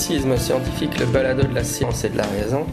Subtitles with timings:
[0.00, 2.64] Scepticisme scientifique, le balado de la science et de la raison.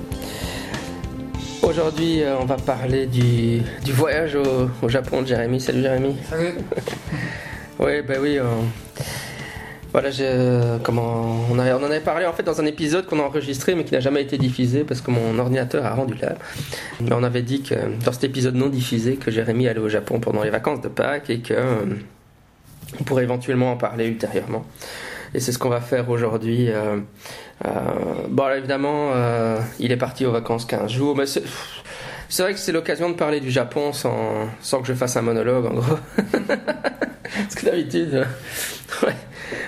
[1.61, 5.59] Aujourd'hui, euh, on va parler du, du voyage au, au Japon de Jérémy.
[5.59, 6.15] Salut Jérémy.
[6.29, 6.53] Salut.
[7.79, 8.37] Oui, ben oui.
[8.39, 8.45] euh,
[9.91, 10.31] voilà, j'ai,
[10.83, 13.75] comment, on, a- on en avait parlé en fait dans un épisode qu'on a enregistré
[13.75, 16.35] mais qui n'a jamais été diffusé parce que mon ordinateur a rendu là.
[17.01, 20.21] Mais on avait dit que dans cet épisode non diffusé que Jérémy allait au Japon
[20.21, 21.83] pendant les vacances de Pâques et que euh,
[23.01, 24.65] on pourrait éventuellement en parler ultérieurement.
[25.33, 26.69] Et c'est ce qu'on va faire aujourd'hui.
[26.69, 26.97] euh,
[27.65, 27.69] euh,
[28.29, 31.43] bon, alors, évidemment, euh, il est parti aux vacances 15 jours, mais c'est,
[32.29, 35.21] c'est vrai que c'est l'occasion de parler du Japon sans, sans que je fasse un
[35.21, 35.97] monologue en gros.
[36.47, 38.25] Parce que d'habitude,
[39.03, 39.13] ouais.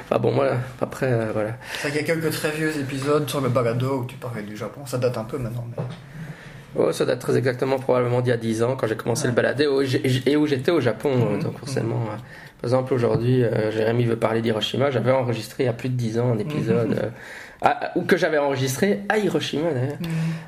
[0.05, 0.57] Enfin bon, voilà.
[0.81, 1.51] Après, voilà.
[1.81, 4.55] C'est qu'il y a quelques très vieux épisodes sur le balado où tu parlais du
[4.57, 4.81] Japon.
[4.85, 5.65] Ça date un peu maintenant.
[5.77, 5.83] Mais...
[6.75, 9.33] Oh, ça date très exactement probablement d'il y a 10 ans quand j'ai commencé le
[9.85, 11.33] j'ai- et où j'étais au Japon.
[11.33, 11.43] Mhm.
[11.43, 12.17] Donc forcément, euh,
[12.61, 14.91] par exemple aujourd'hui, euh, Jérémy veut parler d'Hiroshima.
[14.91, 16.93] J'avais enregistré il y a plus de 10 ans un épisode.
[17.01, 17.09] euh,
[17.61, 19.97] à- ou que j'avais enregistré à Hiroshima d'ailleurs.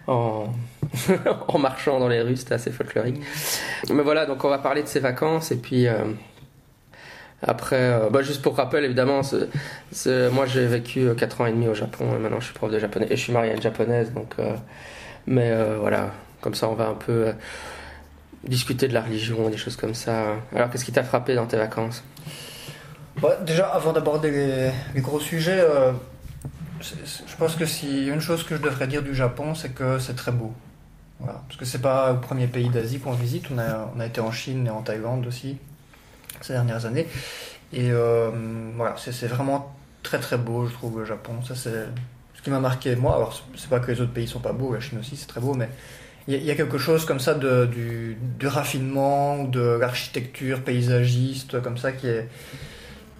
[0.07, 0.45] en,
[1.47, 3.21] en marchant dans les rues, c'était assez folklorique.
[3.93, 5.95] Mais voilà, donc on va parler de ses vacances et puis euh,
[7.43, 9.21] après, euh, bah, juste pour rappel, évidemment,
[10.31, 12.77] moi j'ai vécu 4 ans et demi au Japon et maintenant je suis prof de
[12.79, 14.53] japonais et je suis marié à une japonaise, donc euh,
[15.27, 17.33] mais euh, voilà, comme ça on va un peu euh,
[18.43, 20.35] discuter de la religion, des choses comme ça.
[20.55, 22.03] Alors qu'est-ce qui t'a frappé dans tes vacances?
[23.21, 25.91] Ouais, déjà, avant d'aborder les, gros sujets, euh,
[26.81, 30.15] je pense que a une chose que je devrais dire du Japon, c'est que c'est
[30.15, 30.53] très beau.
[31.19, 31.41] Voilà.
[31.47, 33.45] Parce que c'est pas le premier pays d'Asie qu'on visite.
[33.51, 35.57] On a, on a été en Chine et en Thaïlande aussi
[36.41, 37.07] ces dernières années.
[37.73, 38.31] Et euh,
[38.75, 41.33] voilà, c'est vraiment très très beau, je trouve, le Japon.
[41.47, 41.85] Ça, c'est
[42.33, 43.15] ce qui m'a marqué moi.
[43.15, 45.41] Alors, c'est pas que les autres pays sont pas beaux, la Chine aussi, c'est très
[45.41, 45.69] beau, mais
[46.27, 51.77] il y, a- quelque chose comme ça de, du, du raffinement, de l'architecture paysagiste, comme
[51.77, 52.27] ça, qui est,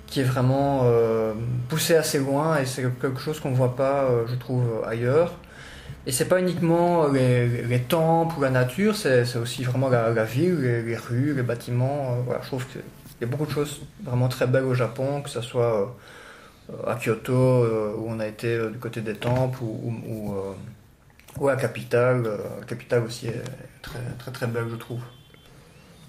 [0.08, 1.34] qui est vraiment euh,
[1.70, 5.34] poussé assez loin et c'est quelque chose qu'on voit pas, euh, je trouve, ailleurs.
[6.08, 10.24] Et c'est pas uniquement les, les temples ou la nature, c'est aussi vraiment la, la
[10.24, 12.18] ville, les, rues, les bâtiments.
[12.30, 12.82] euh, je trouve qu'il
[13.22, 15.96] y a beaucoup de choses vraiment très belles au Japon, que ce soit
[16.88, 17.66] à Kyoto,
[17.98, 20.34] où on a été du côté des temples, ou,
[21.40, 22.24] ou, ou à la capitale.
[22.26, 23.44] euh, la capitale aussi est
[23.82, 25.02] très très, très belle, je trouve.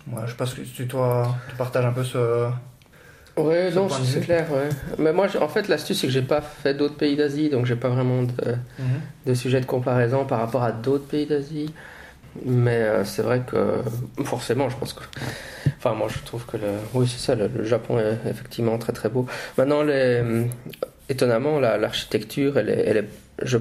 [0.06, 2.48] Voilà, je pense que tu, toi, tu partages un peu ce,
[3.36, 4.46] Ouais, Ce non, c'est clair.
[4.52, 4.68] Ouais.
[4.98, 7.76] Mais moi, en fait, l'astuce c'est que j'ai pas fait d'autres pays d'Asie, donc j'ai
[7.76, 8.56] pas vraiment de,
[9.26, 11.72] de sujet de comparaison par rapport à d'autres pays d'Asie.
[12.44, 13.82] Mais euh, c'est vrai que
[14.24, 15.04] forcément, je pense que.
[15.78, 16.66] Enfin, moi, je trouve que le.
[16.94, 19.26] Oui, c'est ça, le, le Japon est effectivement très très beau.
[19.56, 20.22] Maintenant, les...
[21.08, 22.84] étonnamment, la- l'architecture, elle est.
[22.86, 23.08] Elle est
[23.42, 23.58] je...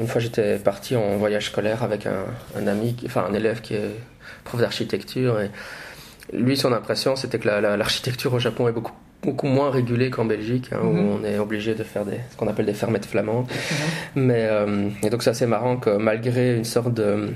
[0.00, 2.24] Une fois, j'étais parti en voyage scolaire avec un,
[2.58, 3.90] un ami, enfin un élève qui est
[4.44, 5.40] prof d'architecture.
[5.40, 5.50] Et
[6.32, 10.10] lui, son impression, c'était que la- la- l'architecture au Japon est beaucoup, beaucoup moins régulée
[10.10, 10.98] qu'en Belgique, hein, Mhm.
[10.98, 13.46] où on est obligé de faire des, ce qu'on appelle des fermettes flamandes.
[14.16, 17.28] Mais, euh, et donc c'est assez marrant que malgré une sorte de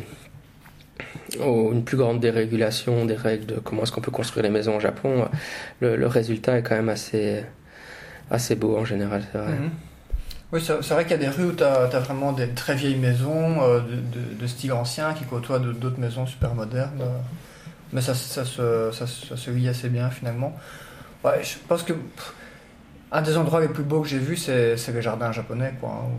[1.40, 4.76] oh, une plus grande dérégulation des règles de comment est-ce qu'on peut construire les maisons
[4.76, 5.28] au Japon,
[5.80, 7.42] le, le résultat est quand même assez
[8.30, 9.52] assez beau en général, c'est vrai.
[9.52, 9.70] Mhm.
[10.50, 12.96] Oui, c'est vrai qu'il y a des rues où tu as, vraiment des très vieilles
[12.96, 13.80] maisons euh,
[14.40, 17.02] de, style ancien qui côtoient d'autres maisons super modernes.
[17.92, 20.56] mais ça, ça, se, ça, ça se assez bien finalement.
[21.24, 21.92] Ouais, je pense que
[23.12, 25.74] un des endroits les plus beaux que j'ai vus, c'est les jardins japonais.
[25.80, 26.10] quoi, hein,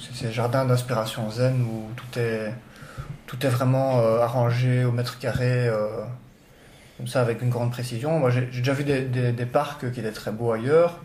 [0.00, 2.52] C'est ces jardins d'inspiration zen où tout est,
[3.26, 5.68] tout est vraiment euh, arrangé au mètre carré.
[5.68, 5.86] euh,
[6.96, 8.18] comme ça, avec une grande précision.
[8.18, 9.02] Moi, j'ai déjà vu des-
[9.32, 11.00] des parcs qui étaient très beaux ailleurs,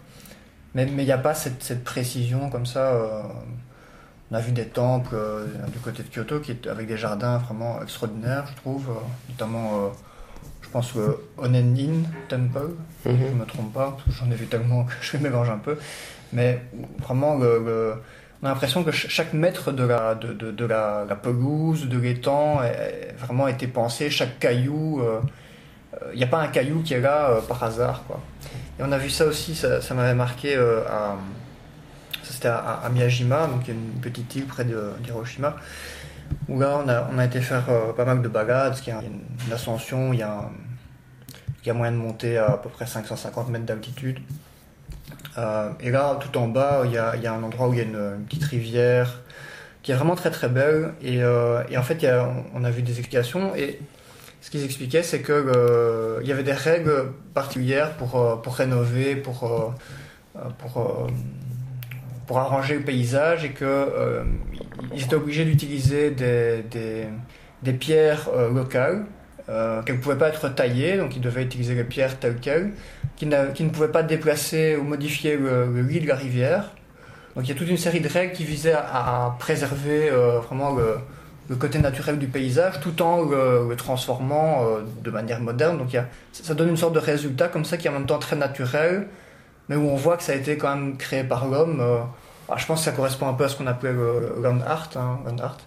[0.75, 2.79] mais mais il n'y a pas cette, cette précision comme ça.
[2.93, 3.21] euh,
[4.31, 7.37] on a vu des temples euh, du côté de Kyoto qui est avec des jardins
[7.39, 8.85] vraiment extraordinaires, je trouve.
[8.89, 8.93] euh,
[9.29, 9.91] notamment,
[10.61, 12.69] je pense, le Onenin Temple,
[13.05, 13.17] Mhm.
[13.19, 15.57] je ne me trompe pas, parce que j'en ai vu tellement que je mélange un
[15.57, 15.77] peu.
[16.33, 16.61] Mais
[16.99, 17.95] vraiment, le- le-
[18.41, 21.89] on a l'impression que ch- chaque mètre de la, de, de- de la, la pelouse,
[21.89, 24.09] de l'étang, est vraiment été pensé.
[24.09, 25.03] Chaque caillou,
[26.13, 28.03] il n'y a pas un caillou qui est là par hasard.
[28.07, 28.21] Quoi.
[28.81, 31.15] Et on a vu ça aussi, ça, m'avait marqué euh, à,
[32.23, 35.55] ça c'était à, à Miyajima, donc une petite île près d'Hiroshima,
[36.49, 36.83] où là
[37.13, 40.13] on a, été faire euh, pas mal de balades, parce qu'il y a une, ascension,
[40.13, 44.17] il y a, moyen de monter à à peu près 550 mètres d'altitude.
[45.37, 47.83] Euh, et là, tout en bas, il y a, un endroit où il y a
[47.83, 49.19] une, petite rivière
[49.83, 50.93] qui est vraiment très très belle.
[51.03, 52.03] Et, en fait,
[52.55, 53.55] on a vu des explications.
[53.55, 53.79] Et
[54.41, 59.15] ce qu'ils expliquaient, c'est que euh, y avait des règles particulières pour, euh, pour rénover,
[59.15, 59.73] pour,
[60.35, 61.07] euh, pour,
[62.25, 64.23] pour arranger le paysage, et que
[64.93, 67.05] ils étaient obligés d'utiliser des, des,
[67.61, 69.05] des pierres locales
[69.85, 72.71] qu'elles ne pouvaient pas être taillées, donc ils devaient utiliser les pierres telles quelles,
[73.17, 76.71] qui, qui ne pouvaient pas déplacer ou modifier le, le lit de la rivière.
[77.35, 80.09] Donc il y a toute une série de règles qui visaient à, à préserver
[80.47, 80.95] vraiment le,
[81.51, 85.77] le, côté naturel du paysage tout en le, transformant euh, de manière moderne.
[85.77, 88.05] Donc y a, ça donne une sorte de résultat comme ça qui est en même
[88.05, 89.07] temps très naturel,
[89.69, 91.79] mais où on voit que ça a été quand même créé par l'homme.
[91.81, 91.99] Euh,
[92.49, 94.89] ah, je pense que ça correspond un peu à ce qu'on appelait le, land art.
[94.95, 95.57] Hein, land art.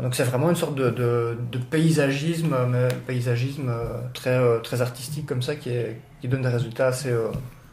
[0.00, 5.42] Donc c'est vraiment une sorte de, de, paysagisme, mais paysagisme euh, très, très artistique comme
[5.42, 7.12] ça qui, est, qui donne des résultats assez,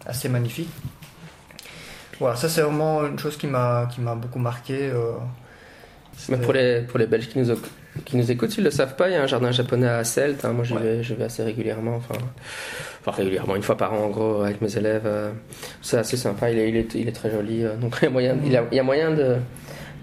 [0.06, 0.69] assez magnifiques.
[2.19, 4.92] Voilà, ça c'est vraiment une chose qui m'a beaucoup marqué.
[6.27, 7.56] Mais pour les, pour les Belges qui nous,
[8.06, 10.04] qui nous écoutent, s'ils ne le savent pas, il y a un jardin japonais à
[10.04, 10.44] Celt.
[10.44, 10.51] hein.
[10.54, 10.81] moi, Ouais.
[10.81, 11.95] vais, je vais assez régulièrement.
[11.95, 12.16] Enfin,
[13.01, 15.04] enfin, régulièrement, une fois par an, en gros, avec mes élèves.
[15.06, 15.31] euh,
[15.81, 16.51] c'est assez sympa.
[16.51, 17.63] Il est, il est, il est très joli.
[17.63, 19.36] euh, donc, il y a moyen, il y a, il y a moyen de,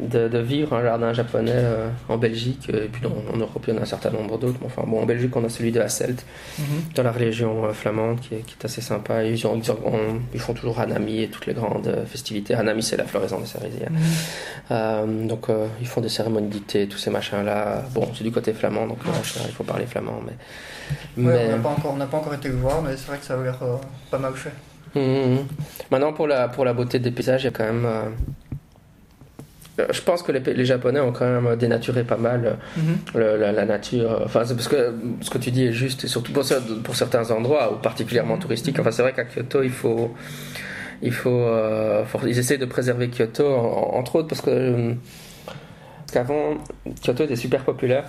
[0.00, 2.68] de, de vivre un jardin japonais euh, en Belgique.
[2.70, 4.58] Et puis, en, en Europe, il y en a un certain nombre d'autres.
[4.60, 6.24] Mais Enfin, bon, en Belgique, on a celui de Hasselt,
[6.58, 6.64] Mhm.
[6.94, 9.24] dans la région euh, flamande, qui est, qui est assez sympa.
[9.24, 12.54] Ils, ont- ils, ont- ils font toujours Hanami et toutes les grandes euh, festivités.
[12.54, 13.86] Hanami, c'est la floraison des cerisiers.
[14.70, 15.46] Euh, donc
[15.80, 17.82] ils font des cérémonies d'été, tous ces machins-là.
[17.94, 20.32] Bon, c'est du côté flamand, donc il faut parler flamand, mais...
[21.24, 21.54] Ouais, mais...
[21.54, 23.58] on n'a pas, pas encore été voir, mais c'est vrai que ça a l'air
[24.10, 24.52] pas mal fait.
[24.94, 25.02] Mhm,
[25.34, 25.38] mhm.
[25.90, 27.86] Maintenant, pour la, pour la beauté des paysages, il y a quand même...
[29.78, 32.80] euh, euh, Je pense que les, les Japonais ont quand même dénaturé pas mal euh,
[33.14, 34.22] le- la, la nature.
[34.24, 36.44] Enfin, c'est parce que ce que tu dis est juste, et surtout pour,
[36.84, 38.78] pour certains endroits, ou particulièrement touristiques.
[38.78, 40.14] Enfin, c'est vrai qu'à Kyoto, il faut,
[41.02, 44.92] il faut, euh, faut- ils essayent de préserver Kyoto, en- entre autres parce que euh,
[46.12, 46.54] qu'avant,
[47.02, 48.04] Kyoto était super populaire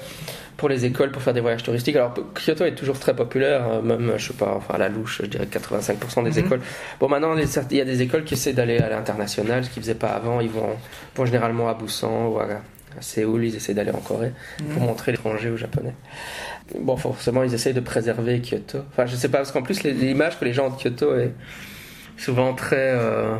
[0.56, 1.96] pour les écoles pour faire des voyages touristiques.
[1.96, 5.22] Alors Kyoto est toujours très populaire, euh, même je sais pas, enfin à la louche,
[5.24, 6.46] je dirais 85% des Mhm.
[6.46, 6.62] écoles.
[7.00, 9.96] Bon, maintenant il y a des écoles qui essaient d'aller à l'international, ce qu'ils faisaient
[9.96, 10.40] pas avant.
[10.42, 10.70] Ils vont,
[11.16, 14.32] vont généralement à Busan ou à, à Séoul, ils essaient d'aller en Corée
[14.74, 15.94] pour montrer l'étranger aux Japonais.
[16.80, 18.80] Bon, forcément, ils essayent de préserver Kyoto.
[18.92, 21.32] Enfin, je sais pas, parce qu'en plus, l'image que les gens ont de Kyoto est
[22.18, 22.76] souvent très.
[22.78, 23.36] euh,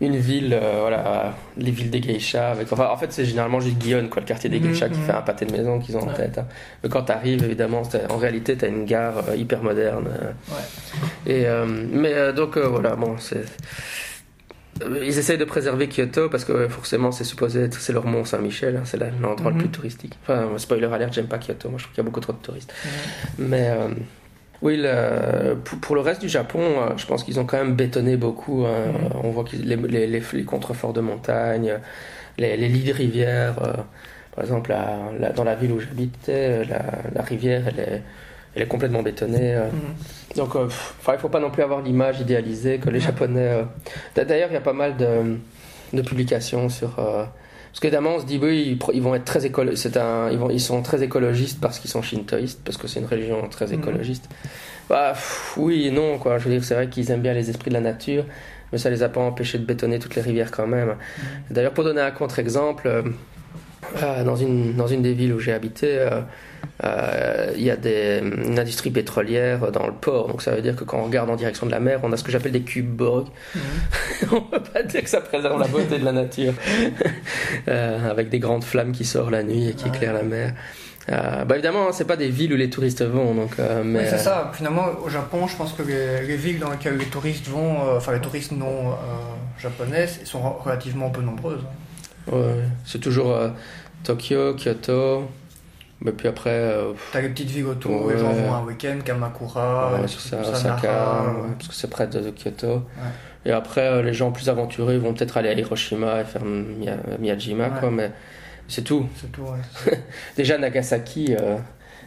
[0.00, 2.52] une ville, euh, voilà, les villes des geishas.
[2.52, 4.98] Avec, enfin, en fait, c'est généralement juste Guillaume, quoi, le quartier des Mhm, geishas, qui
[4.98, 5.04] mhm.
[5.06, 6.38] fait un pâté de maison qu'ils ont en tête.
[6.38, 6.46] hein.
[6.82, 10.08] Mais quand tu arrives, évidemment, en réalité, tu as une gare euh, hyper moderne.
[10.08, 10.30] euh.
[10.54, 11.32] Ouais.
[11.32, 11.46] Et,
[11.92, 13.44] mais donc, voilà, bon, c'est.
[15.02, 18.76] Ils essayent de préserver Kyoto parce que forcément c'est supposé être c'est leur mont Saint-Michel,
[18.78, 19.58] hein, c'est l'endroit Mhm.
[19.58, 20.18] le plus touristique.
[20.22, 22.38] Enfin, spoiler alert, j'aime pas Kyoto, moi je trouve qu'il y a beaucoup trop de
[22.38, 22.72] touristes.
[23.38, 23.88] Mais euh,
[24.62, 28.16] oui, le- pour, le reste du Japon, euh, je pense qu'ils ont quand même bétonné
[28.16, 28.64] beaucoup.
[28.66, 28.92] hein.
[28.92, 29.20] Mhm.
[29.24, 31.74] On voit les, les, les, les contreforts de montagne,
[32.38, 33.54] les, les lits de rivière.
[33.62, 33.72] euh,
[34.34, 36.82] par exemple, la- la- dans la ville où j'habitais, euh, la,
[37.14, 38.02] la rivière, elle est,
[38.54, 39.54] elle est complètement bétonnée.
[39.56, 39.66] euh.
[39.70, 40.36] Mhm.
[40.36, 43.06] Donc, euh, pff, il faut pas non plus avoir l'image idéalisée que les Ouais.
[43.06, 43.40] Japonais.
[43.48, 43.62] euh,
[44.14, 45.36] d'a- D'ailleurs, il y a pas mal de,
[45.92, 46.98] de publications sur.
[47.70, 50.60] Parce qu'évidemment, on se dit oui, ils, vont être très écolo- un, ils, vont, ils
[50.60, 53.74] sont très écologistes parce qu'ils sont shintoïstes, parce que c'est une religion très Mhm.
[53.74, 54.28] écologiste.
[54.88, 56.38] Bah, pff, oui et non, quoi.
[56.38, 58.24] Je veux dire, c'est vrai qu'ils aiment bien les esprits de la nature,
[58.72, 60.96] mais ça les a pas empêchés de bétonner toutes les rivières quand même.
[61.50, 63.02] D'ailleurs, pour donner un contre-exemple, euh,
[64.02, 66.20] euh, dans, une, dans une des villes où j'ai habité, euh,
[66.82, 70.28] il y a des, une industrie pétrolière dans le port.
[70.28, 72.16] Donc ça veut dire que quand on regarde en direction de la mer, on a
[72.16, 73.26] ce que j'appelle des cubes-borg.
[73.54, 73.60] Mhm.
[74.32, 76.54] on peut pas dire que ça préserve la beauté de la nature.
[77.68, 80.54] Euh, avec des grandes flammes qui sortent la nuit et qui éclairent la mer.
[81.10, 83.34] Euh, bah évidemment, hein, c'est pas des villes où les touristes vont.
[83.34, 84.50] Donc, euh, mais, Oui, c'est ça.
[84.54, 87.96] Finalement, au Japon, je pense que les, les villes dans lesquelles les touristes vont, euh,
[87.96, 88.94] enfin les touristes non euh,
[89.60, 91.60] japonais, sont re- relativement peu nombreuses.
[92.28, 92.32] hein.
[92.32, 93.48] Ouais, c'est toujours euh,
[94.04, 95.28] Tokyo, Kyoto,
[96.02, 98.20] mais puis après, euh, T'as les petites villes autour où les Ouais.
[98.20, 102.30] gens vont un week-end, Kamakura, ouais, ça, comme Osaka, ouais, parce que c'est près de,
[102.30, 102.66] Kyoto.
[102.74, 102.80] Ouais.
[103.46, 106.42] Et après, euh, les gens plus aventureux ils vont peut-être aller à Hiroshima et faire
[106.44, 107.70] Miya- Miyajima, Ouais.
[107.80, 108.10] quoi, mais
[108.68, 109.06] c'est tout.
[109.16, 109.98] C'est tout, ouais.
[110.36, 111.56] Déjà, Nagasaki euh,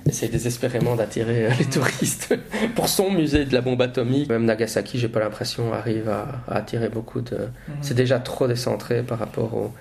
[0.08, 1.70] essaie désespérément d'attirer euh, les Mm.
[1.70, 2.36] touristes
[2.76, 4.30] pour son musée de la bombe atomique.
[4.30, 7.36] Même Nagasaki, j'ai pas l'impression, arrive à, à attirer beaucoup de.
[7.38, 7.76] Mhm.
[7.82, 9.72] C'est déjà trop décentré par rapport au.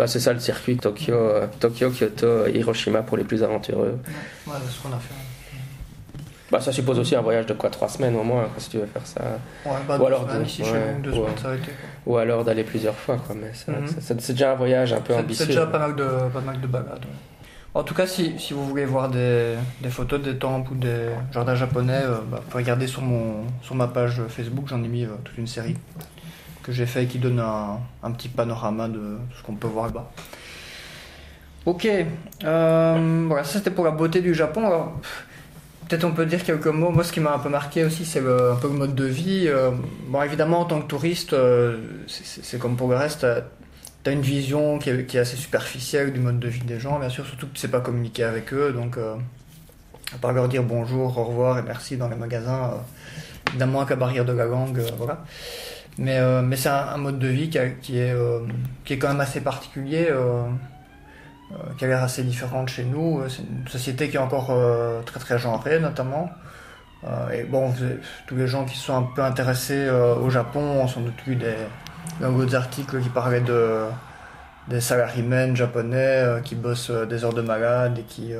[0.00, 3.98] Bah, c'est ça le circuit Tokyo, euh, Tokyo, Kyoto, Hiroshima pour les plus aventureux.
[4.46, 5.12] Ouais, c'est ce qu'on a fait.
[6.50, 8.86] Bah, ça suppose aussi un voyage de quoi Trois semaines au moins, si tu veux
[8.86, 9.20] faire ça.
[9.66, 11.58] Ouais, bah, Ou alors semaines, deux, ouais, semaines.
[12.06, 13.36] Ou alors d'aller plusieurs fois, quoi.
[13.38, 13.88] Mais Mhm.
[14.00, 15.44] c'est déjà un voyage un peu ambitieux.
[15.44, 17.04] C'est déjà pas mal de, pas mal de balades.
[17.74, 21.10] En tout cas, si, si vous voulez voir des, des photos des temples ou des
[21.30, 24.88] jardins japonais, euh, bah, vous pouvez regarder sur, mon, sur ma page Facebook, j'en ai
[24.88, 25.76] mis euh, toute une série
[26.70, 30.10] que j'ai fait qui donne un, petit panorama de ce qu'on peut voir là-bas.
[31.66, 31.86] Ok,
[32.44, 34.66] euh, voilà, ça c'était pour la beauté du Japon.
[34.66, 34.92] Alors,
[35.88, 36.90] peut-être on peut dire quelques mots.
[36.90, 39.44] Moi, ce qui m'a un peu marqué aussi, c'est un peu le mode de vie.
[39.46, 39.70] Euh,
[40.06, 43.20] bon, évidemment, en tant que touriste, euh, c'est- comme pour le reste.
[43.20, 43.42] t'as-
[44.02, 47.26] T'as une vision qui est, assez superficielle du mode de vie des gens, bien sûr,
[47.26, 51.24] surtout que tu sais pas communiquer avec eux, donc à part leur dire bonjour, au
[51.24, 52.80] revoir et merci dans les magasins,
[53.48, 55.22] évidemment avec la barrière de la langue, voilà.
[55.98, 57.74] Mais, euh, mais c'est un, mode de vie qui, est,
[58.12, 58.40] euh,
[58.84, 60.44] qui est quand même assez particulier, euh,
[61.78, 63.22] qui a l'air assez différent chez nous.
[63.28, 64.56] C'est une société qui est encore
[65.04, 66.30] très très genrée notamment.
[67.32, 67.72] et bon,
[68.26, 72.54] tous les gens qui sont un peu intéressés au Japon ont sans doute lu des,
[72.54, 73.84] articles qui parlaient de,
[74.68, 78.32] des salarymen japonais qui bossent des heures de malade et qui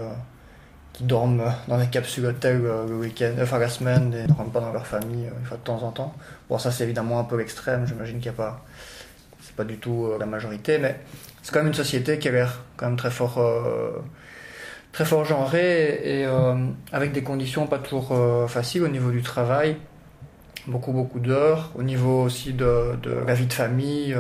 [0.92, 4.50] qui dorment dans des capsules hôtels euh, le week-end, enfin la semaine, et ne rentrent
[4.50, 6.14] pas dans leur famille euh, une fois de temps en temps.
[6.49, 8.64] Bon, ça c'est évidemment un peu l'extrême, j'imagine qu'il n'y a pas.
[9.40, 11.00] C'est pas du tout euh, la majorité, mais
[11.42, 13.40] c'est quand même une société qui a l'air quand même très fort.
[14.92, 16.26] très fort genrée et
[16.92, 18.14] avec des conditions pas toujours
[18.49, 19.76] faciles au niveau du travail,
[20.66, 24.14] beaucoup beaucoup d'heures, au niveau aussi de, de, la vie de famille,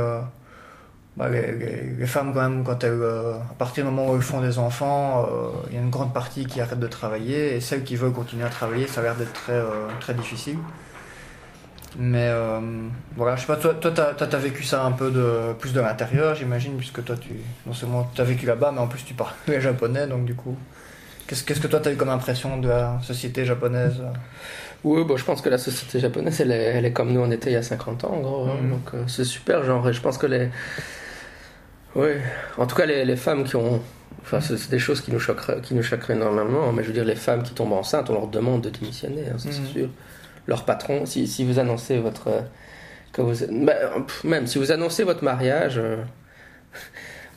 [1.16, 4.40] bah, les, femmes, quand même, quand elles, euh, à partir du moment où elles font
[4.40, 7.82] des enfants, euh, il y a une grande partie qui arrête de travailler, et celles
[7.82, 10.58] qui veulent continuer à travailler, ça a l'air d'être très, euh, très difficile.
[11.98, 12.30] Mais
[13.16, 15.80] voilà, je sais pas, toi, toi tu as, vécu ça un peu de, plus de
[15.80, 17.30] l'intérieur, j'imagine, puisque toi, tu,
[17.66, 20.56] non seulement tu as vécu là-bas, mais en plus tu parles japonais, donc du coup,
[21.26, 24.00] qu'est-ce, qu'est-ce que toi, tu as eu comme impression de la société japonaise?
[24.84, 27.30] Oui, bon, je pense que la société japonaise, elle est, elle est, comme nous on
[27.30, 28.44] était il y a 50 ans, en gros.
[28.48, 28.56] Hein.
[28.62, 28.70] Mm.
[28.70, 30.48] donc c'est super, genre, et je pense que les,
[31.96, 32.08] oui,
[32.56, 33.80] en tout cas, les, femmes qui ont.
[34.22, 37.04] Enfin, c'est des choses qui nous, choqueraient, qui nous choqueraient énormément, mais je veux dire,
[37.04, 39.66] les femmes qui tombent enceintes, on leur demande de démissionner, hein, c'est mhm.
[39.66, 39.88] sûr.
[40.46, 42.28] Leur patron, si, si, vous annoncez votre.
[43.12, 43.34] Que vous,
[43.64, 43.74] bah,
[44.22, 45.96] même si vous annoncez votre mariage, euh,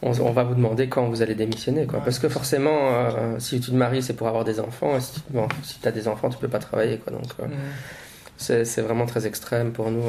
[0.03, 1.85] on, va vous demander quand vous allez démissionner.
[1.85, 1.99] Quoi.
[2.01, 5.21] Parce que forcément, euh, si tu te maries, c'est pour avoir des enfants, et si,
[5.29, 6.97] bon, si tu as des enfants, tu peux pas travailler.
[6.97, 10.03] Quoi, donc, euh, c'est vraiment très extrême pour nous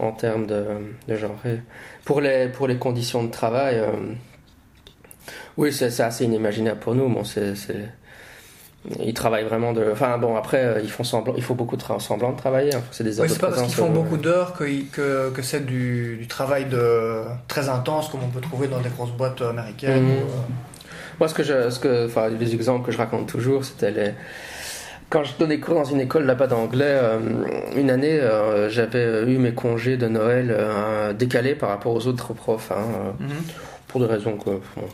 [0.00, 0.64] en termes de,
[1.08, 1.36] de genre.
[2.04, 3.92] Pour les, pour les conditions de travail, euh,
[5.56, 7.08] oui, c'est assez inimaginable pour nous.
[7.08, 7.54] Bon, c'est
[9.00, 9.84] ils travaillent vraiment de.
[9.92, 12.74] Enfin bon, après euh, ils font semblant, il faut beaucoup de semblant de travailler.
[12.74, 12.82] Hein.
[12.90, 16.26] C'est des heures pas parce qu'ils font beaucoup d'heures que, que, que c'est du, du,
[16.26, 20.04] travail de très intense comme on peut trouver dans des grosses boîtes américaines.
[20.04, 20.10] Mhm.
[20.10, 20.24] Euh,
[21.18, 24.12] Moi, ce que je, ce que, enfin, les exemples que je raconte toujours, c'était les
[25.10, 27.18] quand je donnais cours dans une école là-bas d'anglais, euh,
[27.76, 32.32] une année, euh, j'avais eu mes congés de Noël euh, décalés par rapport aux autres
[32.32, 33.28] profs, hein, mhm.
[33.90, 34.38] Pour des raisons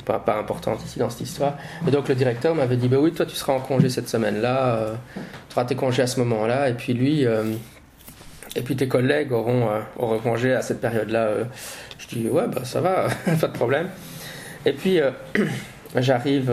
[0.04, 1.56] pas, importantes ici dans cette histoire.
[1.86, 4.94] Et donc le directeur m'avait dit, bah oui, toi tu seras en congé cette semaine-là,
[5.48, 9.68] tu auras tes congés à ce moment-là, et puis lui, et puis tes collègues auront,
[9.98, 11.28] auront congé à cette période-là.
[11.98, 13.08] je dis, ouais, bah ça va,
[13.40, 13.88] pas de problème.
[14.64, 15.00] Et puis
[15.96, 16.52] j'arrive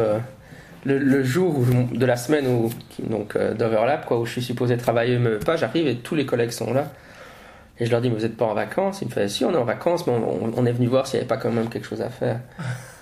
[0.85, 2.69] le, jour de la semaine où,
[2.99, 6.25] donc euh, d'overlap, quoi, où je suis supposé travailler, me pas, j'arrive et tous les
[6.25, 6.91] collègues sont là.
[7.83, 9.51] Et je leur dis, mais vous n'êtes pas en vacances Ils me font, si, on
[9.51, 11.85] est en vacances, mais on, est venu voir s'il n'y avait pas quand même quelque
[11.85, 12.39] chose à faire.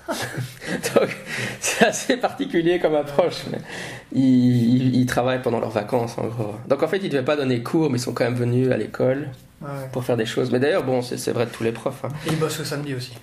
[0.10, 1.16] donc,
[1.60, 3.44] c'est assez particulier comme approche.
[3.52, 3.60] Mais
[4.12, 6.56] ils, ils, travaillent pendant leurs vacances, en gros.
[6.68, 8.72] Donc, en fait, ils ne devaient pas donner cours, mais ils sont quand même venus
[8.72, 9.28] à l'école
[9.92, 10.52] pour faire des choses.
[10.52, 12.04] Mais d'ailleurs, bon, c'est vrai de tous les profs.
[12.06, 12.10] Hein.
[12.28, 13.14] Et ils bossent le samedi aussi.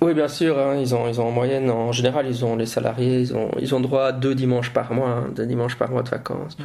[0.00, 0.58] Oui, bien sûr.
[0.58, 3.50] Hein, ils, ont, ils ont en moyenne, en général, ils ont les salariés, ils ont,
[3.60, 6.56] ils ont droit à deux dimanches par mois, hein, deux dimanches par mois de vacances.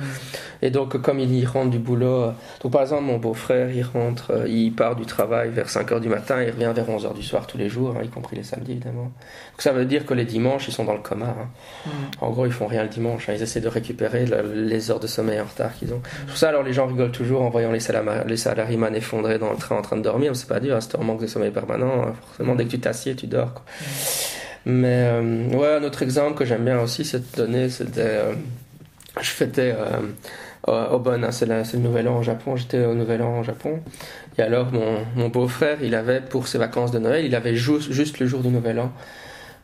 [0.61, 2.31] Et donc, comme ils y rentrent du boulot, euh,
[2.61, 5.99] donc par exemple, mon beau-frère, il rentre, euh, il part du travail vers 5 h
[5.99, 8.43] du matin, il revient vers 11 h du soir tous les jours, y compris les
[8.43, 9.03] samedis, évidemment.
[9.03, 11.35] Donc, ça veut dire que les dimanches, ils sont dans le coma.
[12.21, 13.29] En gros, ils font rien le dimanche.
[13.29, 16.01] Ils essaient de récupérer les heures de sommeil en retard qu'ils ont.
[16.27, 17.79] Pour ça, alors, les gens rigolent toujours en voyant les,
[18.27, 18.77] les salariés
[19.21, 21.27] dans le train en train de dormir, c'est pas dur, hein, c'est un manque de
[21.27, 22.13] sommeil permanent, hein.
[22.27, 23.53] forcément dès que tu t'assieds, tu dors.
[23.53, 23.63] Quoi.
[24.65, 28.01] Mais euh, ouais, un autre exemple que j'aime bien aussi, c'est de donner, c'était.
[28.01, 28.33] Euh,
[29.19, 33.21] je fêtais euh, au Bon, hein, c'est le nouvel an au Japon, j'étais au nouvel
[33.21, 33.79] an au Japon.
[34.37, 37.91] Et alors, mon, mon beau-frère, il avait pour ses vacances de Noël, il avait juste,
[37.91, 38.91] juste le jour du nouvel an.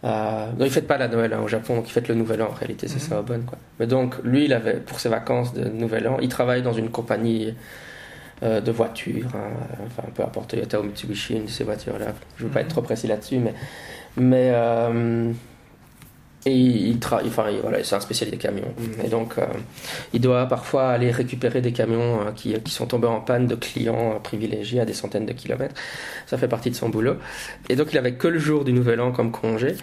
[0.05, 2.50] Euh, non, il fête pas la Noël au Japon, donc il fête le Nouvel An
[2.51, 3.09] en réalité, c'est mhm.
[3.09, 3.41] ça au Bon.
[3.45, 3.57] Quoi.
[3.79, 6.89] Mais donc, lui, il avait pour ses vacances de Nouvel An, il travaille dans une
[6.89, 7.55] compagnie
[8.43, 9.51] euh, de voitures, hein,
[9.85, 12.13] enfin peu importe, Toyota ou Mitsubishi, une de ces voitures-là.
[12.37, 13.39] Je ne veux pas être trop précis là-dessus,
[14.17, 15.31] mais, euh,
[16.47, 18.71] et il, travaille, enfin, voilà, c'est un spécialiste des camions.
[19.03, 19.47] Et donc, euh,
[20.13, 23.55] il doit parfois aller récupérer des camions euh, qui, qui, sont tombés en panne de
[23.55, 25.73] clients euh, privilégiés à des centaines de kilomètres.
[26.27, 27.15] Ça fait partie de son boulot.
[27.67, 29.75] Et donc, il avait que le jour du Nouvel An comme congé.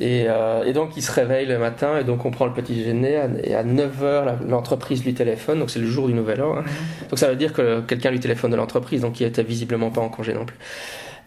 [0.00, 0.26] Et,
[0.66, 3.18] et donc, il se réveille le matin et donc on prend le petit déjeuner.
[3.44, 5.60] Et à 9h, l'entreprise lui téléphone.
[5.60, 6.58] Donc, c'est le jour du Nouvel An.
[6.58, 6.64] Hein.
[7.08, 10.02] Donc, ça veut dire que quelqu'un lui téléphone de l'entreprise, donc il était visiblement pas
[10.02, 10.56] en congé non plus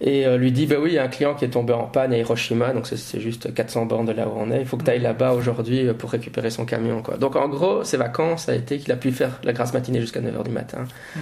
[0.02, 1.86] et euh, lui dit bah oui il y a un client qui est tombé en
[1.86, 4.60] panne à Hiroshima donc c'est juste 400 bornes de là où on est.
[4.60, 7.18] Il faut que tu ailles là-bas aujourd'hui euh, pour récupérer son camion quoi.
[7.18, 10.02] Donc en gros ses vacances ça a été qu'il a pu faire la grasse matinée
[10.02, 10.86] jusqu'à 9h du matin.
[11.16, 11.22] Mhm.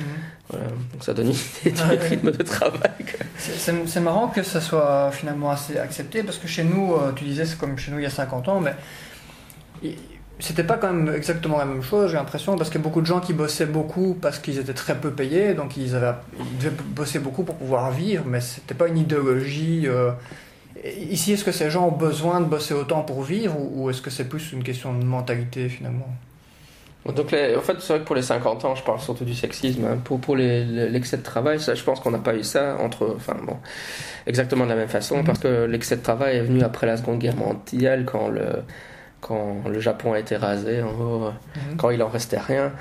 [0.50, 0.65] voilà.
[0.68, 2.92] Donc ça donne une idée du rythme de travail
[3.38, 7.46] c'est marrant que ça soit finalement assez accepté parce que chez nous euh, tu disais
[7.46, 8.74] c'est comme chez nous il y a 50 ans mais
[10.40, 13.02] c'était pas quand même exactement la même chose, j'ai l'impression, parce qu'il y a beaucoup
[13.02, 16.58] de gens qui bossaient beaucoup parce qu'ils étaient très peu payés, donc ils, avaient, ils
[16.58, 19.84] devaient bosser beaucoup pour pouvoir vivre, mais c'était pas une idéologie.
[19.88, 20.12] Euh,
[20.86, 24.10] Ici, est-ce que ces gens ont besoin de bosser autant pour vivre, ou, est-ce que
[24.10, 26.08] c'est plus une question de mentalité finalement?
[27.06, 29.86] Donc, en fait, c'est vrai que pour les 50 ans, je parle surtout du sexisme.
[29.86, 29.98] Hein.
[30.04, 33.36] Pour, pour l'excès de travail, ça, je pense qu'on n'a pas eu ça entre, enfin
[33.46, 33.58] bon,
[34.25, 37.20] exactement de la même façon, parce que l'excès de travail est venu après la Seconde
[37.20, 38.44] Guerre mondiale, quand le,
[39.25, 41.77] quand le Japon a été rasé, en gros, mm-hmm.
[41.77, 42.72] quand il en restait rien.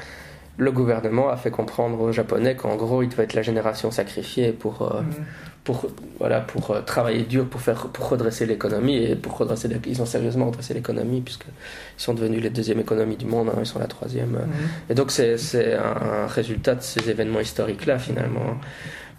[0.59, 4.53] Le gouvernement a fait comprendre aux Japonais qu'en gros, il devait être la génération sacrifiée
[4.53, 5.87] pour, euh, mm-hmm pour,
[6.19, 8.97] voilà, pour euh, travailler dur pour, faire, pour redresser l'économie.
[8.97, 11.53] Et pour redresser, ils ont sérieusement redressé l'économie, puisqu'ils
[11.97, 14.31] sont devenus les deuxième économie du monde, hein, ils sont la troisième.
[14.31, 14.49] Mhm.
[14.91, 18.59] Et donc, c'est un, résultat de ces événements historiques-là, finalement.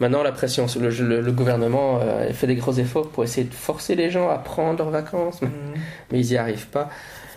[0.04, 3.96] Maintenant, la pression, le, le, gouvernement euh, fait des gros efforts pour essayer de forcer
[3.96, 5.82] les gens à prendre leurs vacances, mais, mhm.
[6.12, 6.90] ils n'y arrivent pas.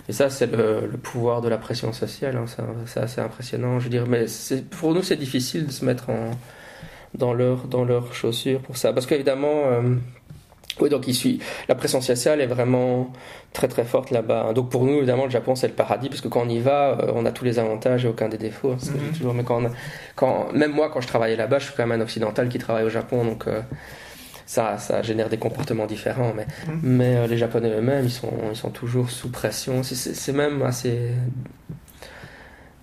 [0.09, 2.37] Et ça, c'est le, pouvoir de la pression sociale.
[2.37, 2.47] Hein,
[2.87, 4.09] c'est assez impressionnant, je veux dire.
[4.09, 4.27] Mais
[4.81, 6.33] pour nous, c'est difficile de se mettre en,
[7.15, 8.93] dans leurs dans leurs chaussures pour ça.
[8.93, 9.83] Parce qu'évidemment, euh,
[10.81, 11.41] oui, donc il suit.
[11.69, 13.13] La pression sociale est vraiment
[13.53, 14.53] très très forte là-bas.
[14.53, 16.99] Donc pour nous, évidemment, le Japon c'est le paradis parce que quand on y va,
[17.01, 18.73] euh, on a tous les avantages et aucun des défauts.
[18.73, 19.13] Hein, mhm.
[19.17, 19.63] toujours, mais quand,
[20.15, 22.85] quand, même moi, quand je travaillais là-bas, je suis quand même un occidental qui travaille
[22.85, 23.63] au Japon, donc euh,
[24.45, 26.33] ça, ça génère des comportements différents.
[26.37, 26.81] Mais, mhm.
[26.83, 29.83] mais les Japonais eux-mêmes, ils sont, ils sont toujours sous pression.
[29.83, 31.13] C'est même assez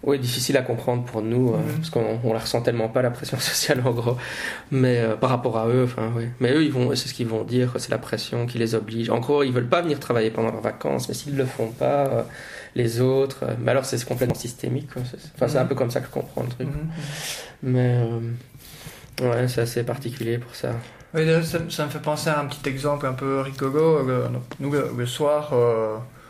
[0.05, 1.77] oui, difficile à comprendre pour nous, euh, mhm.
[1.77, 4.17] parce qu'on on la ressent tellement pas la pression sociale en gros.
[4.71, 6.25] Mais euh, par rapport à eux, enfin oui.
[6.41, 9.09] Mais eux, ils vont, c'est ce qu'ils vont dire, c'est la pression qui les oblige.
[9.09, 12.07] En gros, ils veulent pas venir travailler pendant leurs vacances, mais s'ils le font pas,
[12.07, 12.23] euh,
[12.75, 13.45] les autres.
[13.59, 14.89] mais alors, c'est complètement systémique.
[14.97, 15.69] Enfin, c'est un mhm.
[15.69, 16.67] peu comme ça que je comprends le truc.
[16.67, 16.89] Mhm.
[17.63, 18.03] Mais
[19.21, 20.71] ouais, c'est assez particulier pour ça.
[21.13, 24.01] Oui, ça, me fait penser à un petit exemple un peu rigolo.
[24.59, 25.53] Nous, le soir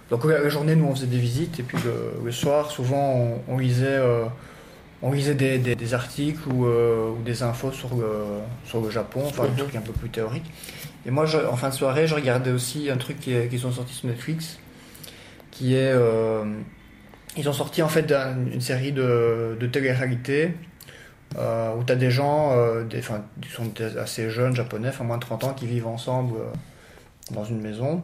[0.10, 1.78] donc la journée, nous, on faisait des visites, et puis
[2.24, 4.26] le, soir, souvent, on, lisait, euh,
[5.02, 8.12] on lisait des, des, articles ou, euh, ou, des infos sur le,
[8.66, 10.52] sur le Japon, enfin, des trucs un peu plus théoriques.
[11.06, 13.94] Et moi, en fin de soirée, je regardais aussi un truc qui, qui sont sortis
[13.94, 14.60] sur Netflix,
[15.52, 15.92] qui est...
[15.94, 16.44] Euh,
[17.36, 20.54] ils ont sorti en fait une série de, de télé-réalité
[21.36, 25.22] où tu as des gens, des, enfin, qui sont assez jeunes japonais, enfin moins de
[25.22, 26.36] 30 ans, qui vivent ensemble
[27.32, 28.04] dans une maison.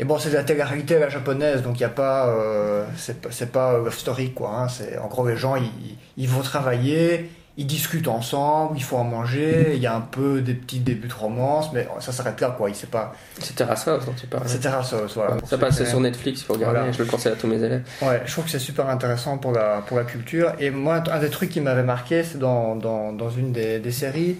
[0.00, 2.28] Et bon, c'est de la télé-réalité à la japonaise, donc il n'y a pas.
[2.28, 4.50] Euh, c'est pas Love Story, quoi.
[4.56, 4.68] Hein.
[4.68, 5.70] C'est, en gros, les gens, ils,
[6.16, 10.40] ils, vont travailler, ils discutent ensemble, il faut en manger, il y a un peu
[10.40, 12.70] des petits débuts de romance, mais ça s'arrête là, quoi.
[12.70, 13.12] Il sait pas.
[13.40, 14.44] C'est Terrace House dont tu parles.
[14.46, 15.36] C'est Terrace House, voilà.
[15.44, 17.82] ça passe sur Netflix, il faut regarder, je le conseille à tous mes élèves.
[18.00, 20.54] Ouais, je trouve que c'est super intéressant pour la, pour la culture.
[20.58, 23.92] Et moi, un des trucs qui m'avait marqué, c'est dans, dans, dans une des, des
[23.92, 24.38] séries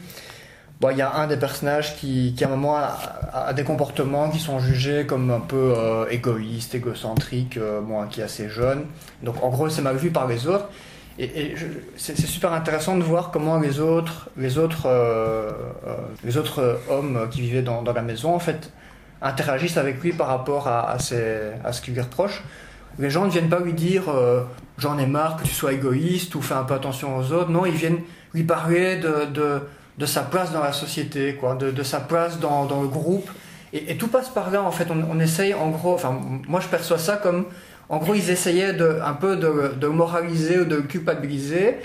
[0.81, 4.31] Bon, il y a un des personnages qui, qui à un moment a, des comportements
[4.31, 8.87] qui sont jugés comme un peu euh, égoïstes, égocentriques, euh, bon, qui est assez jeune.
[9.23, 10.71] Donc en gros, c'est mal vu par les autres.
[11.19, 11.55] Et,
[11.97, 15.51] c'est super intéressant de voir comment les autres, les autres, euh,
[16.25, 18.73] les autres hommes qui vivaient dans, dans, la maison, en fait,
[19.21, 20.99] interagissent avec lui par rapport à, à, à
[21.73, 22.43] ce qu'il lui reproche.
[22.99, 24.05] Les gens ne viennent pas lui dire
[24.79, 27.51] j'en ai marre que tu sois égoïste ou fais un peu attention aux autres.
[27.51, 28.01] Non, ils viennent
[28.33, 29.61] lui parler de, de
[29.99, 33.29] de sa place dans la société, quoi, de, sa place dans, le groupe.
[33.73, 34.89] Et, tout passe par là, en fait.
[34.91, 37.47] On, essaye, en gros, enfin, moi je perçois ça comme,
[37.89, 41.77] en gros, ils essayaient de, un peu de, moraliser ou de culpabiliser,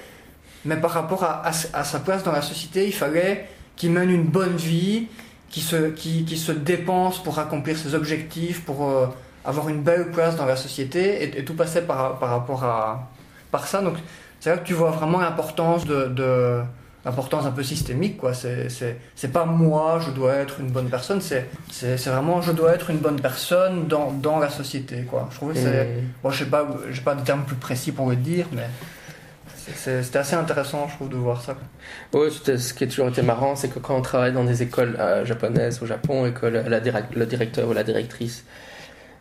[0.64, 4.56] mais par rapport à, sa place dans la société, il fallait qu'il mène une bonne
[4.56, 5.08] vie,
[5.50, 9.08] qu'il se, se dépense pour accomplir ses objectifs, pour euh,
[9.44, 13.10] avoir une belle place dans la société, et, tout passait par, par rapport à
[13.52, 13.82] par ça.
[13.82, 13.96] Donc,
[14.40, 16.64] c'est là que tu vois vraiment l'importance de
[17.06, 18.34] importance un peu systémique quoi.
[18.34, 21.46] C'est pas moi je dois être une bonne personne c'est
[22.06, 25.28] vraiment je dois être une bonne personne dans, dans la société quoi.
[25.32, 25.90] Je trouve que c'est
[26.24, 28.68] bon je sais pas j'ai pas de termes plus précis pour le dire mais
[29.76, 31.56] c'était assez intéressant je trouve de voir ça
[32.14, 34.96] oui ce qui a toujours été marrant c'est que quand on travaille dans des écoles
[35.00, 38.44] euh, japonaises au Japon et que la, le directeur ou la directrice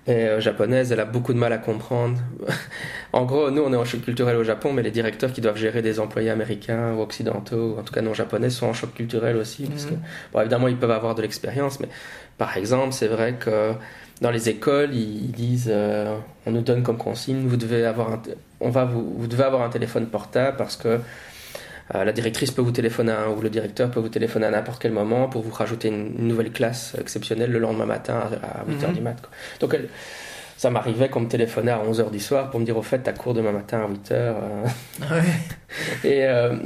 [0.07, 2.19] et euh, japonaise, elle a beaucoup de mal à comprendre.
[3.13, 5.57] en gros, nous, on est en choc culturel au Japon, mais les directeurs qui doivent
[5.57, 8.93] gérer des employés américains ou occidentaux, ou en tout cas non japonais, sont en choc
[8.93, 9.65] culturel aussi.
[9.65, 10.01] Parce que, mhm.
[10.33, 11.89] bon, évidemment, ils peuvent avoir de l'expérience, mais
[12.37, 13.73] par exemple, c'est vrai que
[14.21, 18.23] dans les écoles, ils disent, euh, on nous donne comme consigne, vous devez avoir un,
[18.61, 21.01] on va vous, vous devez avoir un téléphone portable parce que
[21.93, 25.29] la directrice peut vous téléphoner ou le directeur peut vous téléphoner à n'importe quel moment
[25.29, 29.05] pour vous rajouter une, nouvelle classe exceptionnelle le lendemain matin à, 8h du mhm.
[29.05, 29.17] mat.
[29.61, 29.77] Donc
[30.57, 33.13] ça m'arrivait qu'on me téléphonait à 11h du soir pour me dire au fait t'as
[33.13, 34.13] cours demain matin à 8h.
[34.13, 34.65] Euh.
[35.03, 35.17] Ah
[36.05, 36.57] et euh,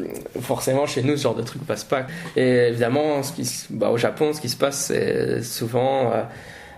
[0.41, 2.07] forcément chez nous ce genre de truc passe pas.
[2.37, 6.13] Et évidemment ce qui, bah, au Japon ce qui se passe c'est souvent...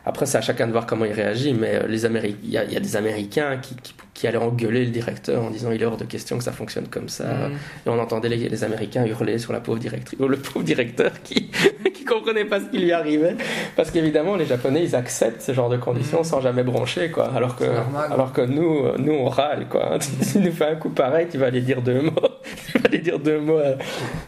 [0.07, 2.96] après, c'est à chacun de voir comment il réagit, mais les il y, a des
[2.96, 6.37] Américains qui, qui qui allait engueuler le directeur en disant il est hors de question
[6.37, 7.24] que ça fonctionne comme ça.
[7.24, 7.52] Mhm.
[7.87, 11.50] Et on entendait les, les Américains hurler sur la pauvre directrice, le pauvre directeur qui
[11.94, 13.35] qui comprenait pas ce qui lui arrivait.
[13.76, 16.24] Parce qu'évidemment, les Japonais, ils acceptent ce genre de conditions Mhm.
[16.24, 17.30] sans jamais broncher, quoi.
[17.35, 18.11] Alors que, normal.
[18.12, 19.96] alors que nous, euh, nous, on râle, quoi.
[20.00, 22.11] Si tu nous fais un coup pareil, tu vas aller dire deux mots.
[22.72, 23.59] tu vas aller dire deux mots.
[23.59, 23.76] euh,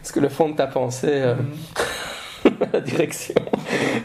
[0.01, 1.07] ce que le fond de ta pensée.
[1.11, 1.35] euh.
[2.73, 3.35] la direction.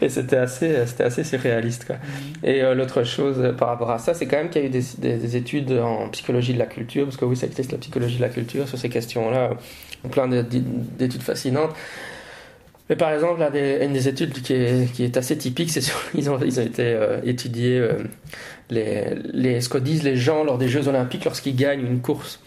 [0.01, 1.85] Et c'était assez, c'était assez surréaliste.
[1.85, 1.97] Quoi.
[2.43, 4.71] Et euh, l'autre chose par rapport à ça, c'est quand même qu'il y a eu
[4.71, 7.77] des, des- des études en psychologie de la culture, parce que oui, ça existe la
[7.77, 9.51] psychologie de la culture sur ces questions-là,
[10.05, 11.71] euh, plein de- d'études fascinantes.
[12.89, 13.51] Mais par exemple, là,
[13.83, 15.81] une des études qui est, assez typique, c'est
[16.15, 17.87] ils ont, ils ont été euh, étudiés
[18.71, 22.39] les, les, ce que disent les gens lors des Jeux Olympiques lorsqu'ils gagnent une course.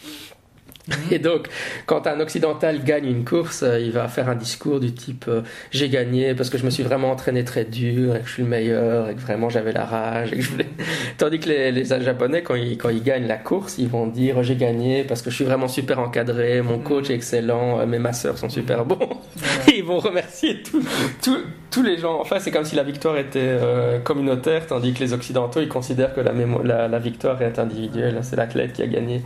[1.12, 1.48] Et donc,
[1.86, 5.42] quand un occidental gagne une course, euh, il va faire un discours du type euh,
[5.70, 8.42] j'ai gagné parce que je me suis vraiment entraîné très dur et que je suis
[8.42, 10.68] le meilleur et que vraiment j'avais la rage et que je voulais.
[11.18, 14.42] Tandis que les, les japonais, quand ils, quand ils gagnent la course, ils vont dire
[14.42, 17.98] j'ai gagné parce que je suis vraiment super encadré, mon coach est excellent, euh, mes
[18.00, 19.08] masseurs sont super bons.
[19.68, 20.84] Et ils vont remercier tous
[21.22, 22.20] tous- tous les gens.
[22.20, 26.14] Enfin, c'est comme si la victoire était euh, communautaire, tandis que les occidentaux ils considèrent
[26.14, 28.20] que la, mémo- la, la victoire est individuelle.
[28.22, 29.24] C'est l'athlète qui a gagné.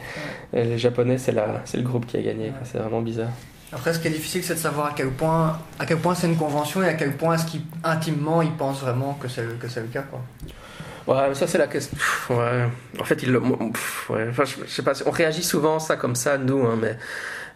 [0.55, 2.53] Et les japonais, c'est le groupe qui a gagné.
[2.65, 3.29] C'est vraiment bizarre.
[3.73, 6.29] Après, ce qui est difficile, c'est de savoir à quel point, à quel point c'est
[6.29, 7.47] une convention et à quel point est-ce
[7.83, 10.03] qu'intimement ils pensent vraiment que c'est que le cas.
[10.03, 10.21] Quoi.
[11.09, 11.97] Ouais, mais ça c'est la question.
[11.97, 12.65] Pff, Ouais.
[13.01, 13.41] En fait, il le.
[13.41, 14.27] pff, ouais.
[14.31, 14.93] Enfin, je, je sais pas.
[15.05, 16.97] On réagit souvent à ça comme ça, nous, hein, mais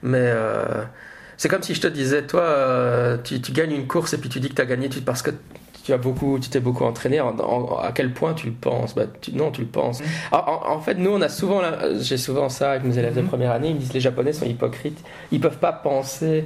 [0.03, 0.83] mais euh,
[1.41, 4.29] c'est comme si je te disais, toi, euh, tu, tu gagnes une course et puis
[4.29, 5.31] tu dis que tu as gagné parce que
[5.85, 7.19] tu as beaucoup, tu t'es beaucoup entraîné.
[7.23, 8.95] En- en- à quel point tu le penses?
[8.95, 10.01] Bah, tu- Non, tu le penses.
[10.01, 10.05] Mm.
[10.33, 11.63] En, en- fait, nous, on a souvent,
[11.99, 13.29] j'ai souvent ça avec mes élèves de Mhm.
[13.29, 13.69] première année.
[13.71, 15.03] Ils me disent les Japonais sont hypocrites.
[15.33, 16.45] Ils peuvent pas penser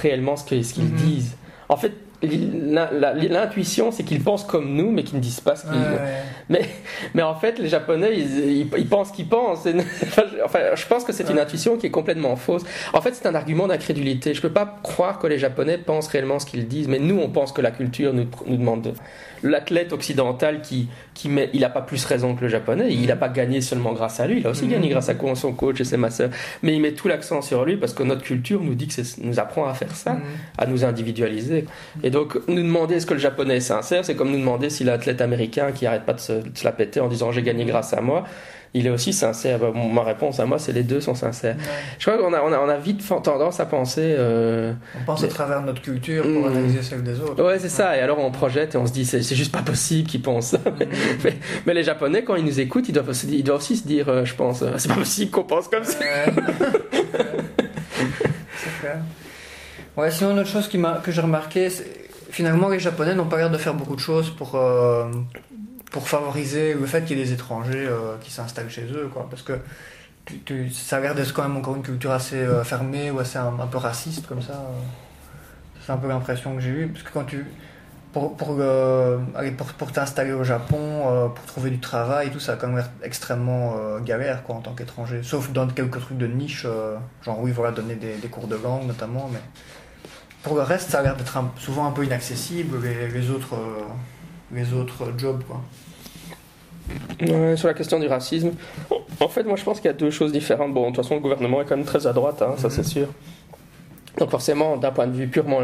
[0.00, 0.94] réellement ce qu'ils Mhm.
[0.96, 1.36] disent.
[1.68, 1.92] En fait,
[2.22, 5.72] l'intuition, c'est qu'ils pensent comme nous, mais qu'ils ne disent pas ce qu'ils.
[6.48, 6.62] Mais,
[7.14, 9.66] mais en fait, les Japonais, ils, ils- ils pensent qu'ils pensent.
[10.44, 11.42] Enfin, je- pense que c'est une Ouais.
[11.42, 12.62] intuition qui est complètement fausse.
[12.92, 14.34] En fait, c'est un argument d'incrédulité.
[14.34, 17.28] Je peux pas croire que les Japonais pensent réellement ce qu'ils disent, mais nous, on
[17.28, 18.92] pense que la culture nous, nous demande de.
[19.42, 22.88] L'athlète occidental qui, qui met, il a pas plus raison que le Japonais.
[22.92, 24.40] Il a pas gagné seulement grâce à lui.
[24.40, 24.70] Il a aussi Mhm.
[24.72, 26.28] gagné grâce à son coach et ses masseurs.
[26.62, 29.38] Mais il met tout l'accent sur lui parce que notre culture nous dit que nous
[29.40, 30.20] apprend à faire ça Mhm.
[30.58, 31.64] à nous individualiser.
[32.02, 34.84] Et donc, nous demander est-ce que le japonais est sincère, c'est comme nous demander si
[34.84, 37.64] l'athlète américain qui arrête pas de se, de se la péter en disant j'ai gagné
[37.64, 38.24] grâce à moi,
[38.72, 39.58] il est aussi sincère.
[39.58, 41.56] Bah, ma réponse à moi, c'est les deux sont sincères.
[41.56, 41.62] Ouais.
[41.98, 44.14] Je crois qu'on a, on a, on a vite tendance à penser.
[44.16, 46.56] euh, On pense à Mais- travers notre culture pour Mhm.
[46.56, 47.42] analyser celle des autres.
[47.44, 47.96] Ouais, c'est ça.
[47.96, 50.58] Et alors on projette et on se dit c'est juste pas possible qu'ils pensent ça.
[50.58, 50.86] Mhm.
[51.24, 53.86] Mais, mais les Japonais, quand ils nous écoutent, ils doivent, aussi- ils doivent aussi se
[53.86, 55.98] dire, euh, je pense, euh, c'est pas possible qu'on pense comme ça.
[55.98, 56.32] Ouais.
[58.56, 58.98] c'est clair.
[59.96, 61.99] Ouais, sinon, une autre chose qui que j'ai remarqué, c'est
[62.30, 65.10] finalement, les Japonais n'ont pas l'air de faire beaucoup de choses pour, euh,
[65.90, 69.10] pour favoriser le fait qu'il y ait des étrangers euh, qui s'installent chez eux.
[69.12, 69.58] Quoi, parce que
[70.70, 73.66] ça a l'air d'être quand même encore une culture assez euh, fermée ou assez un,
[73.70, 74.62] peu raciste comme ça.
[75.84, 76.88] C'est un peu l'impression que j'ai eue.
[76.88, 77.44] Parce que quand tu.
[78.12, 78.58] Pour, pour,
[79.78, 84.00] pour, t'installer au Japon, pour trouver du travail, tout ça a quand même l'air extrêmement
[84.00, 85.20] galère quoi, en tant qu'étranger.
[85.22, 86.66] Sauf dans quelques trucs de niche,
[87.22, 89.38] genre oui, voilà, donner des, des cours de langue notamment, mais
[90.42, 93.54] pour le reste, ça a l'air d'être un- souvent un peu inaccessible, les, les autres,
[93.54, 93.82] euh,
[94.54, 95.42] les autres jobs.
[95.44, 95.60] Quoi.
[97.56, 98.52] Sur la question du racisme,
[99.20, 100.72] en fait, moi je pense qu'il y a deux choses différentes.
[100.72, 102.74] Bon, de toute façon, le gouvernement est quand même très à droite, hein, ça Mhm.
[102.74, 103.08] c'est sûr.
[104.18, 105.60] Donc forcément, d'un point de vue purement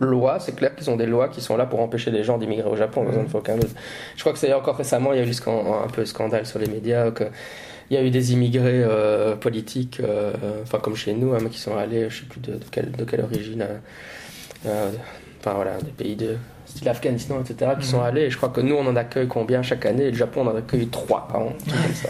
[0.00, 2.68] loi, c'est clair qu'ils ont des lois qui sont là pour empêcher les gens d'immigrer
[2.68, 3.28] au Japon, Mhm.
[3.28, 3.70] faut aucun doute.
[4.16, 6.58] Je crois que c'est encore récemment, il y a eu un peu de scandale sur
[6.58, 7.24] les médias, que
[7.90, 11.58] il y a eu des immigrés euh, politiques, euh, enfin comme chez nous, hein, qui
[11.58, 13.66] sont allés, je sais plus de, de quelle, de quelle origine,
[14.66, 17.90] enfin voilà, des pays de style l'Afghanistan, etc., qui Mhm.
[17.90, 18.22] sont allés.
[18.22, 20.04] Et je crois que nous, on en accueille combien chaque année?
[20.04, 22.08] Et le Japon, on en accueille trois par an, comme ça.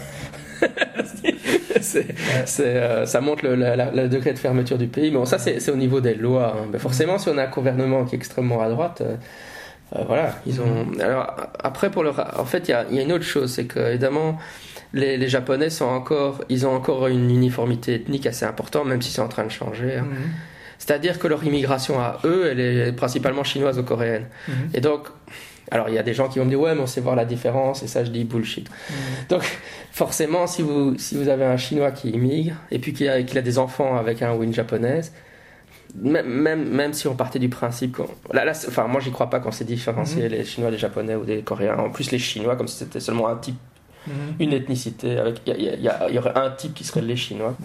[1.81, 5.11] C'est- euh, ça montre le, la- la- le degré de fermeture du pays.
[5.11, 6.55] Mais bon, ça, c'est au niveau des lois.
[6.57, 6.65] hein.
[6.71, 9.15] Mais forcément, si on a un gouvernement qui est extrêmement à droite, euh,
[9.95, 10.87] euh, voilà, ils ont.
[10.99, 11.33] Alors
[11.63, 13.65] après, pour le, en fait, il y a, il y a une autre chose, c'est
[13.65, 14.37] que évidemment,
[14.93, 19.11] les, les Japonais sont encore, ils ont encore une uniformité ethnique assez importante, même si
[19.11, 19.97] c'est en train de changer.
[19.97, 20.05] hein.
[20.09, 20.17] Mhm.
[20.79, 24.25] C'est-à-dire que leur immigration à eux, elle est principalement chinoise ou coréenne.
[24.47, 24.53] Mhm.
[24.73, 25.07] Et donc,
[25.71, 27.15] alors il y a des gens qui vont me dire ouais, mais on sait voir
[27.15, 28.67] la différence, et ça je dis bullshit.
[28.69, 28.95] Mhm.
[29.29, 29.43] Donc,
[29.91, 33.57] forcément, si vous, si vous avez un Chinois qui immigre et puis qu'il a, des
[33.59, 35.11] enfants avec un ou une japonaise,
[36.01, 38.07] même, même, même si on partait du principe qu'on.
[38.31, 41.25] Là, là, enfin, moi, j'y crois pas qu'on sait différencier les Chinois des Japonais ou
[41.25, 41.77] des Coréens.
[41.77, 43.57] En plus, les Chinois, comme si c'était seulement un type,
[44.07, 44.13] Mhm.
[44.39, 47.17] une ethnicité, avec il y, y a- il y aurait un type qui serait les
[47.17, 47.55] Chinois.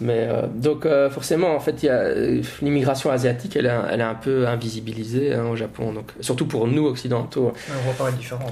[0.00, 0.06] Mhm.
[0.06, 4.04] Mais euh, donc euh, forcément, en fait, euh, l'immigration asiatique, elle, est un- elle est
[4.04, 5.92] un peu invisibilisée hein, au Japon.
[5.92, 8.50] Donc surtout pour nous occidentaux, On voit pas la différence.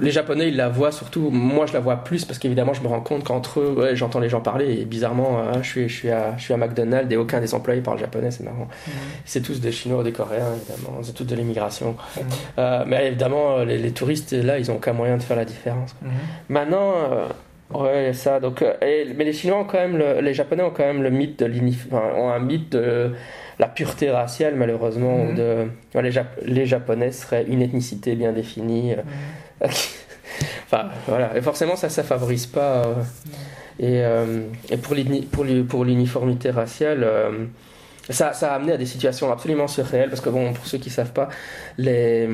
[0.00, 1.30] Les Japonais, ils la voient surtout.
[1.30, 4.20] Moi, je la vois plus parce qu'évidemment, je me rends compte qu'entre eux, ouais, j'entends
[4.20, 7.16] les gens parler et bizarrement, je suis, je suis à, je suis à McDonald's et
[7.16, 8.30] aucun des employés parle japonais.
[8.30, 8.68] C'est marrant.
[9.24, 10.98] C'est tous des Chinois ou des Coréens, évidemment.
[11.02, 11.96] C'est tous de l'immigration.
[12.16, 12.84] Mhm.
[12.86, 15.94] Mais évidemment, les, les touristes, là, ils ont aucun moyen de faire la différence.
[16.02, 16.10] Mhm.
[16.48, 16.92] Maintenant,
[17.74, 18.40] ouais, ça.
[18.40, 21.02] Donc, euh, et- mais les Chinois ont quand même, le- les Japonais ont quand même
[21.02, 21.50] le mythe de
[21.92, 23.12] enfin, ont un mythe de
[23.58, 25.18] la pureté raciale, malheureusement.
[25.18, 25.30] Mhm.
[25.30, 28.92] ou de, ouais, les, Jap- les Japonais seraient une ethnicité bien définie.
[28.94, 28.96] euh,
[29.60, 29.70] Mhm.
[30.66, 31.36] enfin, voilà.
[31.36, 32.84] Et forcément, ça, ça favorise pas.
[32.86, 32.94] euh,
[33.80, 37.02] et, euh, et pour l'uni- pour l'u- pour l'uniformité raciale.
[37.04, 37.46] euh,
[38.10, 40.88] ça, ça a amené à des situations absolument surréelles parce que bon, pour ceux qui
[40.90, 41.28] savent pas,
[41.76, 42.26] les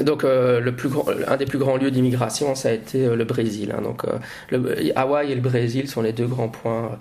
[0.00, 3.16] donc euh, le plus grand, un des plus grands lieux d'immigration, ça a été euh,
[3.16, 3.72] le Brésil.
[3.76, 3.82] hein.
[3.82, 4.18] donc euh,
[4.50, 6.98] le, Hawaï et le Brésil sont les deux grands points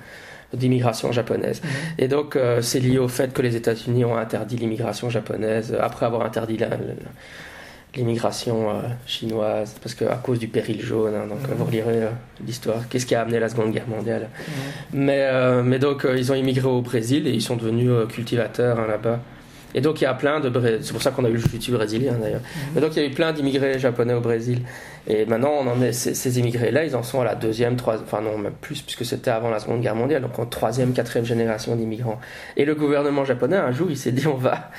[0.53, 1.61] d'immigration japonaise.
[1.63, 1.69] Mhm.
[1.99, 6.23] Et donc c'est lié au fait que les États-Unis ont interdit l'immigration japonaise après avoir
[6.25, 6.57] interdit
[7.95, 8.69] l'immigration
[9.05, 11.13] chinoise parce que à cause du péril jaune.
[11.15, 11.27] hein.
[11.27, 11.57] donc euh, Mhm.
[11.57, 11.99] vous relirez
[12.45, 12.87] l'histoire.
[12.89, 14.27] Qu'est-ce qui a amené la Seconde Guerre mondiale?
[14.93, 15.05] Mhm.
[15.05, 15.29] mais,
[15.63, 19.19] mais donc, ils ont immigré au Brésil et ils sont devenus cultivateurs hein, là-bas.
[19.73, 20.79] Et donc, il y a plein de.
[20.81, 22.41] C'est pour ça qu'on a eu le jiu brésilien d'ailleurs.
[22.75, 24.61] Mais donc, il y a eu plein d'immigrés japonais au Brésil.
[25.07, 28.05] Et maintenant, on en est, ces, ces immigrés-là, ils en sont à la deuxième, troisième.
[28.05, 30.21] Enfin, non, même plus, puisque c'était avant la Seconde Guerre mondiale.
[30.21, 32.19] Donc, en troisième, quatrième génération d'immigrants.
[32.57, 34.69] Et le gouvernement japonais, un jour, il s'est dit on va.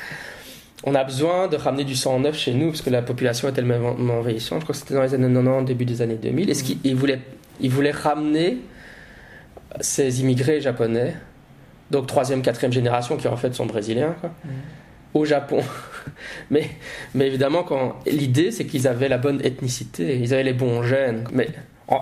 [0.84, 3.52] On a besoin de ramener du sang neuf chez nous, parce que la population est
[3.52, 4.60] tellement envahissante.
[4.60, 6.50] Je crois que c'était dans les années 90, début des années 2000.
[6.50, 7.20] Et ce qu'il il voulait,
[7.60, 8.58] il voulait ramener
[9.80, 11.14] ces immigrés japonais,
[11.90, 14.50] donc troisième, quatrième génération, qui en fait sont brésiliens, quoi, Mhm.
[15.14, 15.60] Au Japon.
[16.50, 16.70] mais,
[17.14, 21.24] mais évidemment, quand l'idée, c'est qu'ils avaient la bonne ethnicité, ils avaient les bons gènes.
[21.32, 21.48] Mais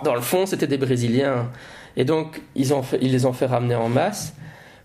[0.04, 1.50] dans le fond, c'était des Brésiliens.
[1.96, 4.34] Et donc, ils, ont fait, ils les ont fait ramener en masse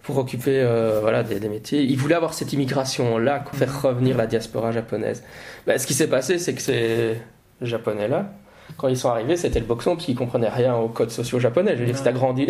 [0.02, 1.82] pour occuper euh, voilà, des, des métiers.
[1.82, 5.24] Ils voulaient avoir cette immigration-là, faire revenir la diaspora japonaise.
[5.66, 7.18] Ben, ce qui s'est passé, c'est que ces
[7.62, 8.34] Japonais-là,
[8.78, 11.74] quand ils sont arrivés, c'était le boxon, parce qu'ils comprenaient rien aux codes sociaux japonais.
[11.76, 12.48] Je veux dire, si t'as grandi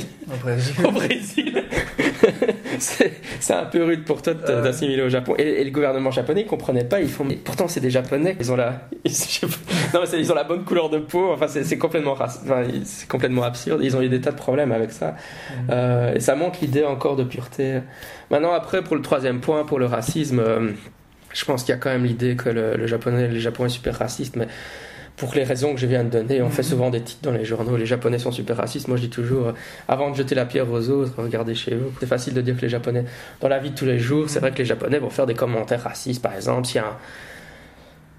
[0.84, 1.64] Au Brésil.
[2.80, 4.62] c'est un peu rude pour toi Euh.
[4.62, 5.34] d'assimiler au Japon.
[5.38, 7.00] Et, et le gouvernement japonais, ils comprenaient pas.
[7.02, 7.24] Ils font.
[7.24, 8.36] mais pourtant, c'est des Japonais.
[8.40, 8.88] Ils ont la.
[9.94, 11.32] non, mais ils ont la bonne couleur de peau.
[11.32, 12.28] Enfin, c'est complètement enfin,
[12.84, 13.82] c'est complètement absurde.
[13.84, 15.16] Ils ont eu des tas de problèmes avec ça.
[15.70, 17.80] Euh, et ça montre l'idée encore de pureté.
[18.32, 20.40] Maintenant, après, pour le troisième point, pour le racisme.
[20.40, 20.72] euh,
[21.34, 23.76] je pense qu'il y a quand même l'idée que le, le japonais, les japonais sont
[23.76, 24.48] super racistes, mais
[25.18, 27.46] pour les raisons que je viens de donner, on fait souvent des titres dans les
[27.46, 28.88] journaux, les japonais sont super racistes.
[28.90, 29.52] Moi je dis toujours, euh,
[29.88, 31.92] avant de jeter la pierre aux autres, regardez chez vous.
[32.00, 33.06] C'est facile de dire que les japonais,
[33.40, 35.34] dans la vie de tous les jours, c'est vrai que les japonais vont faire des
[35.34, 36.98] commentaires racistes, par exemple, s'il y a un-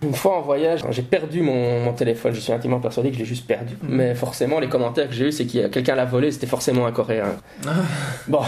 [0.02, 2.32] Une fois en voyage, j'ai perdu mon, mon téléphone.
[2.35, 3.74] Je suis intimement persuadé que je l'ai juste perdu.
[3.82, 3.96] Mhm.
[3.96, 6.30] Mais forcément, les commentaires que j'ai eu, c'est que quelqu'un l'a volé.
[6.30, 7.24] C'était forcément un Coréen.
[8.28, 8.42] bon,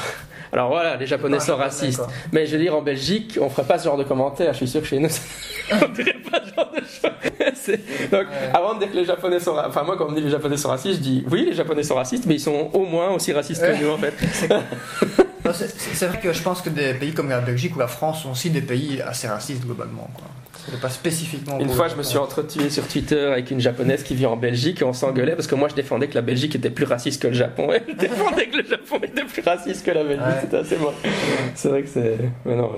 [0.52, 2.02] alors voilà, les Japonais sont japonais, racistes.
[2.32, 4.52] Mais je veux dire, en Belgique, on ferait pas ce genre de commentaires.
[4.52, 5.08] Je suis sûr que chez nous,
[5.72, 7.78] on dirait pas ce genre de choses.
[8.10, 10.22] Donc, avant de dire que les Japonais sont, ra- enfin moi, quand on me dit
[10.22, 12.84] les Japonais sont racistes, je dis oui, les Japonais sont racistes, mais ils sont au
[12.84, 14.14] moins aussi racistes que nous en fait.
[15.52, 18.30] C'est vrai que je pense que des pays comme la Belgique ou la France sont
[18.32, 20.10] aussi des pays assez racistes globalement.
[20.14, 20.24] Quoi.
[20.70, 21.58] C'est pas spécifiquement.
[21.58, 24.82] Une fois, je me suis entretué sur Twitter avec une japonaise qui vit en Belgique
[24.82, 27.28] et on s'engueulait parce que moi je défendais que la Belgique était plus raciste que
[27.28, 27.68] le Japon.
[27.72, 30.26] Elle défendait que le Japon était plus raciste que la Belgique.
[30.26, 30.38] Ouais.
[30.42, 30.92] C'était assez bon.
[31.54, 32.16] C'est vrai que c'est.
[32.44, 32.70] Mais non.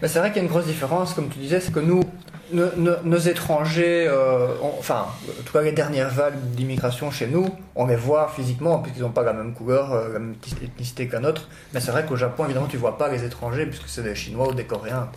[0.00, 2.04] Mais c'est vrai qu'il y a une grosse différence, comme tu disais, c'est que nous,
[2.52, 7.26] nos, nos- nos étrangers, euh, on- enfin, en tout cas les dernières vagues d'immigration chez
[7.26, 11.08] nous, on les voit physiquement, puisqu'ils n'ont pas la même couleur, euh, la même ethnicité
[11.08, 11.48] que la nôtre.
[11.74, 14.48] Mais c'est vrai qu'au Japon, évidemment, tu vois pas les étrangers, puisque c'est des Chinois
[14.50, 15.08] ou des Coréens.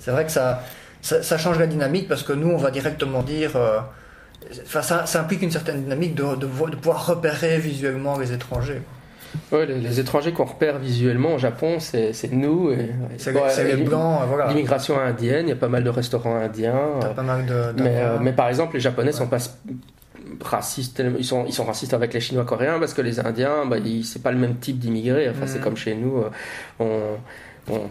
[0.00, 0.62] C'est vrai que ça,
[1.02, 3.56] ça, ça change la dynamique, parce que nous, on va directement dire...
[3.56, 3.78] euh,
[4.64, 8.32] Enfin, ça, ça implique une certaine dynamique de, de, vo- de pouvoir repérer visuellement les
[8.32, 8.80] étrangers.
[9.50, 12.70] Ouais, les, les étrangers qu'on repère visuellement au Japon, c'est nous.
[12.70, 14.46] et- C'est c'est les blancs, voilà.
[14.48, 16.78] L'immigration indienne, il y a pas mal de restaurants indiens.
[17.00, 17.82] T'as pas mal de.
[17.82, 19.12] Mais, euh, mais par exemple, les Japonais Ouais.
[19.18, 19.38] sont pas
[20.42, 23.76] racistes, ils sont, ils sont racistes avec les Chinois coréens parce que les Indiens, bah,
[24.04, 25.28] c'est pas le même type d'immigrés.
[25.28, 25.64] Enfin, c'est Mhm.
[25.64, 26.18] comme chez nous.
[26.18, 26.30] euh,
[26.78, 27.90] On, on-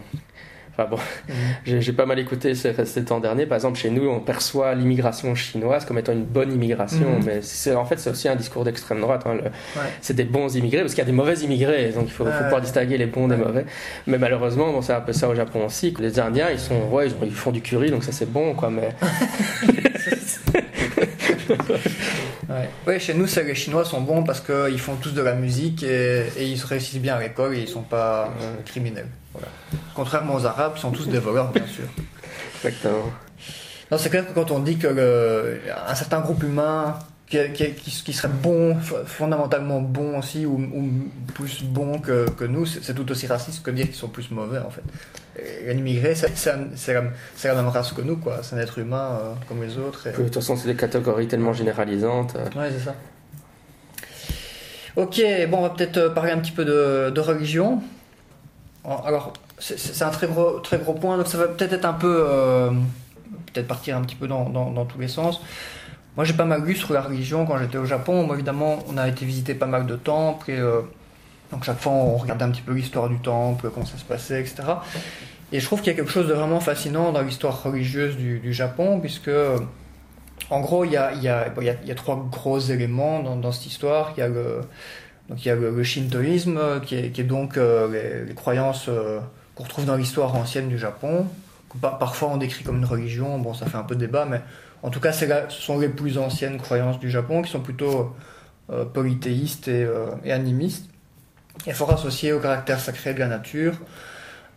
[0.78, 1.80] Enfin bon, Mhm.
[1.80, 3.46] j'ai pas mal écouté ces, ces temps derniers.
[3.46, 7.24] Par exemple, chez nous, on perçoit l'immigration chinoise comme étant une bonne immigration, Mhm.
[7.24, 9.22] mais c'est en fait c'est aussi un discours d'extrême droite.
[9.26, 9.82] hein, Ouais.
[10.02, 12.60] C'est des bons immigrés parce qu'il y a des mauvais immigrés, donc il faut, pouvoir
[12.60, 13.64] distinguer les bons des mauvais.
[14.06, 15.94] Mais malheureusement, bon, c'est un peu ça au Japon aussi.
[15.98, 18.52] Les Indiens, ils sont, ouais, ils, ont- ils font du curry, donc ça c'est bon,
[18.54, 18.68] quoi.
[18.70, 18.90] Mais
[22.48, 22.68] Ouais.
[22.86, 25.82] Ouais, chez nous, c'est les Chinois sont bons parce qu'ils font tous de la musique
[25.82, 29.08] et, et ils réussissent bien à l'école et ils sont pas euh, criminels.
[29.32, 29.48] Voilà.
[29.94, 31.84] Contrairement aux Arabes, ils sont tous des voleurs, bien sûr.
[32.64, 33.10] exactement.
[33.90, 37.72] Non, c'est clair que quand on dit que le- un certain groupe humain qui, qui,
[37.72, 40.60] qui, serait bon, fondamentalement bon aussi, ou,
[41.34, 44.58] plus bon que, que nous, c'est tout aussi raciste que dire qu'ils sont plus mauvais
[44.58, 44.82] en fait.
[45.68, 48.38] Un immigré, c'est la, même race que nous, quoi.
[48.42, 50.08] C'est un être humain euh, comme les autres.
[50.08, 52.36] De toute façon, c'est des catégories tellement généralisantes.
[52.36, 52.58] Euh.
[52.58, 52.94] Ouais, c'est ça.
[54.94, 57.82] Ok, bon, on va peut-être euh, parler un petit peu de, de religion.
[58.84, 62.24] Alors, c'est un très gros, très gros point, donc ça va peut-être être un peu.
[63.52, 65.40] peut-être partir un petit peu dans, dans, dans tous les sens.
[66.16, 68.24] Moi, j'ai pas mal lu sur la religion quand j'étais au Japon.
[68.24, 70.50] Moi, évidemment, on a été visiter pas mal de temples.
[70.50, 70.80] Et, euh,
[71.52, 74.40] donc, chaque fois, on regardait un petit peu l'histoire du temple, comment ça se passait,
[74.40, 74.62] etc.
[75.52, 78.52] Et je trouve qu'il y a quelque chose de vraiment fascinant dans l'histoire religieuse du,
[78.52, 79.30] Japon, puisque,
[80.50, 84.14] en gros, il y a, trois gros éléments dans, cette histoire.
[84.16, 89.20] Il y a le, shintoïsme, qui est, qui est donc euh, les, croyances euh,
[89.54, 91.26] qu'on retrouve dans l'histoire ancienne du Japon.
[91.80, 93.38] Parfois, on décrit comme une religion.
[93.38, 94.40] Bon, ça fait un peu débat, mais
[94.82, 98.14] en tout cas, ce sont les plus anciennes croyances du Japon qui sont plutôt
[98.70, 100.86] euh, polythéistes et, euh, animistes,
[101.66, 103.74] et fort associées au caractère sacré de la nature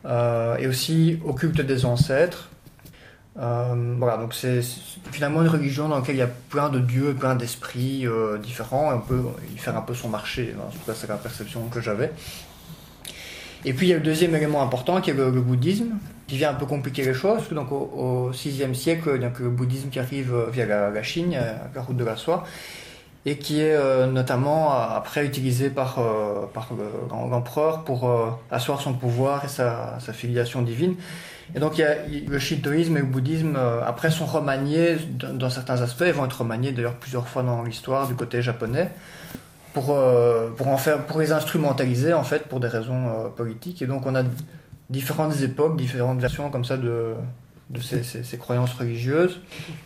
[0.06, 2.50] euh, et aussi au culte des ancêtres.
[3.36, 4.62] voilà, donc c'est
[5.12, 8.06] finalement une religion dans laquelle il y a plein de dieux, plein d'esprits
[8.42, 9.22] différents, et on peut
[9.54, 10.56] y faire un peu son marché.
[10.60, 12.12] En tout cas, c'est la perception que j'avais.
[13.66, 15.92] Et puis il y a le deuxième élément important qui est le, bouddhisme,
[16.28, 17.50] qui vient un peu compliquer les choses.
[17.52, 21.82] Donc au, VIe siècle, a le bouddhisme qui arrive euh, via la, Chine, euh, la
[21.82, 22.46] route de la soie,
[23.26, 26.00] et qui est euh, notamment après utilisé par,
[26.54, 26.70] par
[27.10, 28.10] l'empereur pour
[28.50, 30.96] asseoir son pouvoir et sa, filiation divine.
[31.54, 31.96] Et donc il y a,
[32.28, 34.98] le shintoïsme et le bouddhisme après sont remaniés
[35.34, 38.90] dans certains aspects, ils vont être remaniés d'ailleurs plusieurs fois dans l'histoire du côté japonais
[39.74, 43.82] pour, euh, pour, en faire, pour les instrumentaliser en fait pour des raisons euh, politiques.
[43.82, 44.24] Et donc on a
[44.90, 47.14] différentes époques, différentes versions comme ça de,
[47.70, 49.40] de ces, ces, croyances religieuses.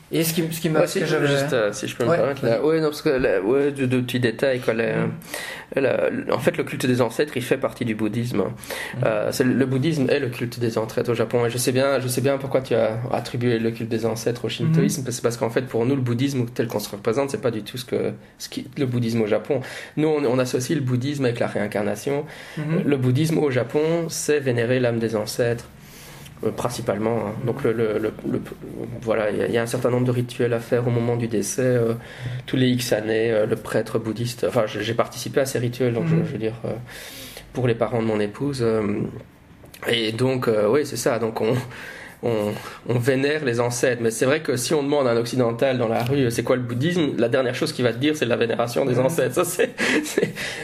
[0.10, 0.88] Et ce qui, ce qui m'a...
[0.88, 3.72] si, juste, euh, si je peux me permettre, là, ouais, non, parce que là, ouais,
[3.72, 4.62] de, de, petits détails.
[4.62, 6.32] Quoi, mm.
[6.32, 8.38] en fait, le culte des ancêtres, il fait partie du bouddhisme.
[8.38, 9.02] Mm.
[9.06, 11.46] Euh, le bouddhisme est le culte des ancêtres au Japon.
[11.46, 14.46] Et je sais bien, je sais bien pourquoi tu as attribué le culte des ancêtres
[14.46, 15.02] au shintoïsme.
[15.02, 15.12] Mm.
[15.12, 17.64] C'est parce qu'en fait, pour nous, le bouddhisme tel qu'on se représente, c'est pas du
[17.64, 19.60] tout ce que ce qui, le bouddhisme au Japon.
[19.98, 22.26] Nous, on, on associe le bouddhisme avec la réincarnation.
[22.58, 22.84] Mm-hmm.
[22.86, 25.66] Le bouddhisme au Japon, c'est vénérer l'âme des ancêtres.
[26.46, 27.28] Euh, principalement.
[27.28, 27.34] Hein.
[27.46, 28.12] Donc le,
[29.02, 31.62] voilà, il y, a un certain nombre de rituels à faire au moment du décès.
[31.62, 31.94] Euh,
[32.46, 34.46] tous les X années, euh, le prêtre bouddhiste.
[34.48, 36.24] Enfin, j'ai participé à ces rituels, donc je, mhm.
[36.24, 36.56] veux dire
[37.54, 38.66] pour les parents de mon épouse.
[39.88, 41.20] et donc, oui, c'est ça.
[41.20, 41.56] Donc on
[42.24, 44.02] on, vénère les ancêtres.
[44.02, 46.56] Mais c'est vrai que si on demande à un occidental dans la rue c'est quoi
[46.56, 49.36] le bouddhisme, la dernière chose qu'il va te dire c'est la vénération des ancêtres.
[49.36, 49.44] Ça,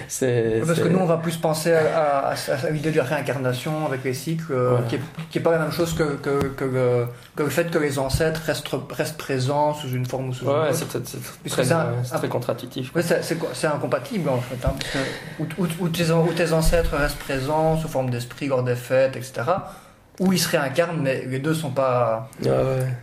[0.07, 2.33] c'est, Parce que nous on va plus penser à,
[2.71, 6.15] l'idée de la réincarnation avec les cycles, euh, qui, est, pas la même chose que,
[6.15, 10.45] que, que, le, fait que les ancêtres restent, restent présents sous une forme ou sous
[10.45, 10.73] une autre.
[10.73, 12.91] C'est, très, c'est très contradictif.
[13.01, 14.65] c'est, incompatible en fait.
[14.65, 14.73] Hein,
[15.39, 15.45] où,
[15.87, 19.43] tes, où tes ancêtres restent présents sous forme d'esprit lors des fêtes, etc
[20.19, 22.49] où ils se réincarnent, mais les deux sont pas, ah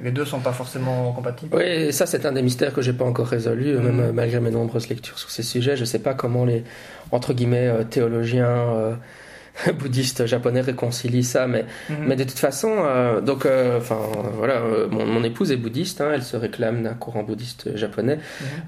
[0.02, 1.56] les deux sont pas forcément compatibles.
[1.56, 3.80] Oui, ça c'est un des mystères que j'ai pas encore résolu, mm.
[3.80, 5.76] même malgré mes nombreuses lectures sur ces sujets.
[5.76, 6.64] Je sais pas comment les
[7.12, 8.94] entre guillemets euh, théologiens euh,
[9.78, 11.96] bouddhiste japonais réconcilie ça, mais, mhm.
[12.06, 13.98] mais de toute façon, euh, donc, euh, enfin,
[14.34, 18.18] voilà, euh, mon, épouse est bouddhiste, hein, elle se réclame d'un courant bouddhiste japonais.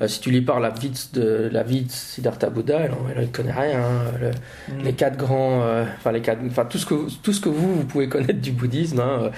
[0.00, 0.08] Mhm.
[0.08, 3.52] si tu lui parles la vie de la vie de Siddhartha Bouddha, elle, elle, connaît
[3.52, 3.80] rien.
[3.80, 4.30] Hein,
[4.68, 4.84] mhm.
[4.84, 5.62] Les quatre grands,
[5.96, 8.52] enfin les quatre, enfin tout ce que tout ce que vous vous pouvez connaître du
[8.52, 9.00] bouddhisme.
[9.00, 9.30] Hein,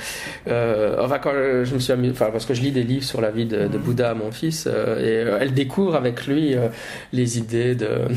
[0.98, 3.46] enfin quand je me suis enfin parce que je lis des livres sur la vie
[3.46, 6.54] de, de Bouddha à mon fils, et elle découvre avec lui
[7.12, 8.08] les idées de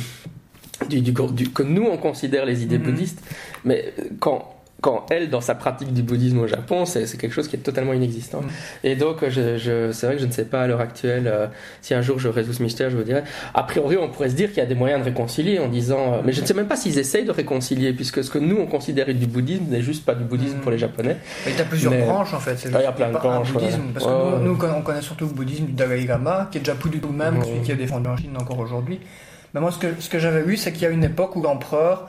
[0.88, 2.86] du, que nous on considère les idées mhm.
[2.86, 3.24] bouddhistes,
[3.66, 7.56] mais quand quand elle, dans sa pratique du bouddhisme au Japon, c'est quelque chose qui
[7.56, 8.42] est totalement inexistant.
[8.42, 8.50] Mhm.
[8.84, 11.48] Et donc, je, c'est vrai que je ne sais pas à l'heure actuelle, euh,
[11.82, 13.24] si un jour je résous ce mystère, je vous dirais.
[13.54, 16.16] A priori, on pourrait se dire qu'il y a des moyens de réconcilier en disant.
[16.16, 18.58] Euh, mais je ne sais même pas s'ils essayent de réconcilier, puisque ce que nous
[18.58, 21.16] on considère du bouddhisme n'est juste pas du bouddhisme pour les Japonais.
[21.48, 22.58] il y a plusieurs branches en fait.
[22.74, 23.54] Ah, il y a plein de branches.
[23.94, 26.90] Parce que nous, on connaît surtout le bouddhisme du Dalai Lama, qui est déjà plus
[26.90, 29.00] du tout le même, celui qui a défendu en Chine encore aujourd'hui.
[29.54, 32.08] Mais moi, ce que, j'avais vu, c'est qu'il y a une époque où l'empereur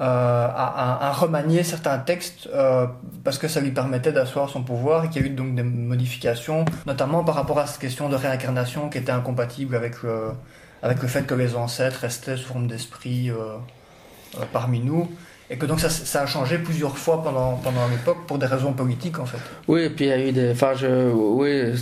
[0.00, 2.86] euh, a, remanié certains textes euh,
[3.22, 5.62] parce que ça lui permettait d'asseoir son pouvoir et qu'il y a eu donc des
[5.62, 10.32] modifications, notamment par rapport à cette question de réincarnation qui était incompatible avec le,
[10.82, 13.56] avec le fait que les ancêtres restaient sous forme d'esprit euh,
[14.52, 15.10] parmi nous.
[15.50, 18.72] Et que donc ça, ça, a changé plusieurs fois pendant, pendant l'époque pour des raisons
[18.72, 19.36] politiques en fait.
[19.68, 20.52] Oui, et puis il y a eu des.
[20.52, 21.12] Enfin, je.
[21.12, 21.74] Oui.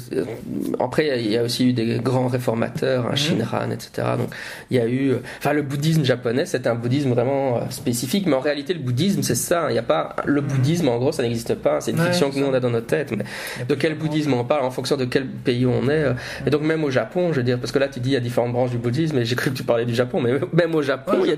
[0.81, 4.09] Après, il y a aussi eu des grands réformateurs, hein, Shinran, etc.
[4.19, 4.31] Donc,
[4.71, 5.15] il y a eu.
[5.39, 9.23] Enfin, le bouddhisme japonais, c'est un bouddhisme vraiment euh, spécifique, mais en réalité, le bouddhisme,
[9.23, 9.67] c'est ça.
[9.69, 10.17] Il n'y a pas.
[10.25, 10.49] Le mhm.
[10.49, 11.81] bouddhisme, en gros, ça n'existe pas.
[11.81, 13.13] C'est une fiction que nous, on a dans notre tête.
[13.17, 13.25] Mais
[13.65, 16.03] de quel bouddhisme on parle en fonction de quel pays on est.
[16.03, 16.15] Euh.
[16.47, 18.17] Et donc, même au Japon, je veux dire, parce que là, tu dis, il y
[18.17, 20.75] a différentes branches du bouddhisme, et j'ai cru que tu parlais du Japon, mais même
[20.75, 21.37] au Japon, il y a,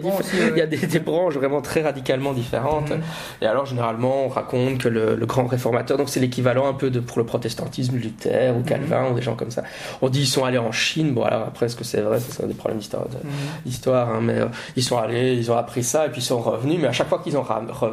[0.53, 2.91] il y a des, des branches vraiment très radicales différentes.
[2.91, 3.03] Mhm.
[3.43, 7.01] Et alors, généralement, on raconte que le, grand réformateur, donc c'est l'équivalent un peu de
[7.01, 8.65] pour le protestantisme, Luther ou mhm.
[8.65, 9.63] Calvin ou des gens comme ça.
[10.03, 11.13] On dit ils sont allés en Chine.
[11.15, 12.21] Bon, alors après, est-ce que c'est vrai?
[12.21, 14.17] C'est des problèmes d'histoire, mhm.
[14.17, 14.47] hein, mais euh,
[14.77, 16.79] ils sont allés, ils ont appris ça et puis ils sont revenus.
[16.81, 17.45] Mais à chaque fois qu'ils ont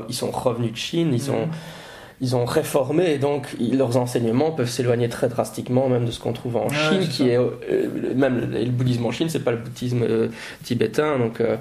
[0.09, 1.47] ils sont revenus de Chine, ils ont
[2.21, 6.33] ils ont réformé et donc leurs enseignements peuvent s'éloigner très drastiquement même de ce qu'on
[6.33, 7.49] trouve en Chine qui est euh,
[8.15, 10.27] même le, bouddhisme en Chine c'est pas le bouddhisme euh,
[10.63, 11.57] tibétain donc euh,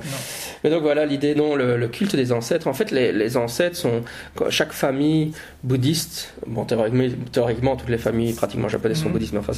[0.62, 4.02] mais donc voilà l'idée non le, culte des ancêtres en fait les, ancêtres sont
[4.50, 5.32] chaque famille
[5.64, 9.12] bouddhiste bon théoriquement, théoriquement toutes les familles pratiquement japonaises sont mhm.
[9.12, 9.52] bouddhistes mais enfin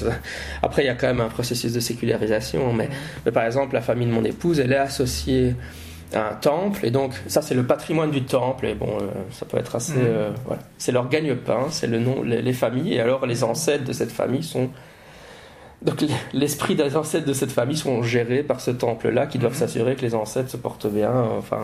[0.62, 2.88] après il y a quand même un processus de sécularisation mais,
[3.26, 5.56] mais par exemple la famille de mon épouse elle est associée
[6.18, 9.58] un temple, et donc ça c'est le patrimoine du temple, et bon, euh, ça peut
[9.58, 9.94] être assez.
[9.94, 10.04] Mm.
[10.04, 10.62] Euh, voilà.
[10.78, 14.42] C'est leur gagne-pain, c'est le nom, les, familles, et alors les ancêtres de cette famille
[14.42, 14.70] sont.
[15.82, 19.56] Donc l'esprit des ancêtres de cette famille sont gérés par ce temple-là, qui doivent mm.
[19.56, 21.60] s'assurer que les ancêtres se portent bien, enfin.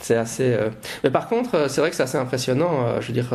[0.00, 0.54] C'est assez.
[0.54, 0.70] Euh,
[1.02, 3.34] mais par contre, c'est vrai que c'est assez impressionnant, je veux dire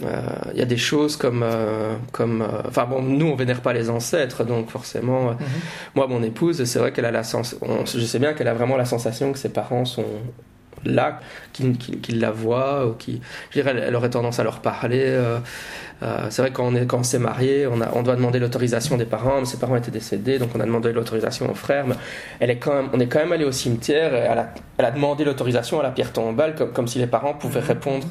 [0.00, 3.60] il euh, y a des choses comme, euh, comme, euh, enfin bon, nous on vénère
[3.60, 5.38] pas les ancêtres, donc forcément, mhm.
[5.96, 8.76] moi mon épouse, c'est vrai qu'elle a la sens, je sais bien qu'elle a vraiment
[8.76, 10.04] la sensation que ses parents sont
[10.84, 11.20] là,
[11.52, 13.20] qu'ils la voient ou qui,
[13.50, 15.02] je dirais, elle, aurait tendance à leur parler.
[16.00, 18.96] Euh, c'est vrai quand on est quand s'est marié, on, a, on doit demander l'autorisation
[18.96, 19.40] des parents.
[19.40, 21.86] Mais ses parents étaient décédés, donc on a demandé l'autorisation au frère.
[21.86, 21.94] Mais
[22.40, 24.14] elle est quand même, on est quand même allé au cimetière.
[24.14, 24.18] Et
[24.78, 28.06] elle, a, demandé l'autorisation à la pierre tombale, comme, si les parents pouvaient répondre,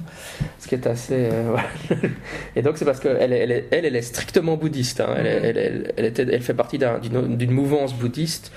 [0.59, 1.29] ce qui est assez.
[1.31, 1.55] Euh,
[2.55, 5.01] et donc c'est parce qu'elle elle, elle, elle, est strictement bouddhiste.
[5.01, 5.15] Hein.
[5.17, 8.51] Elle, était, elle fait partie d'une mouvance bouddhiste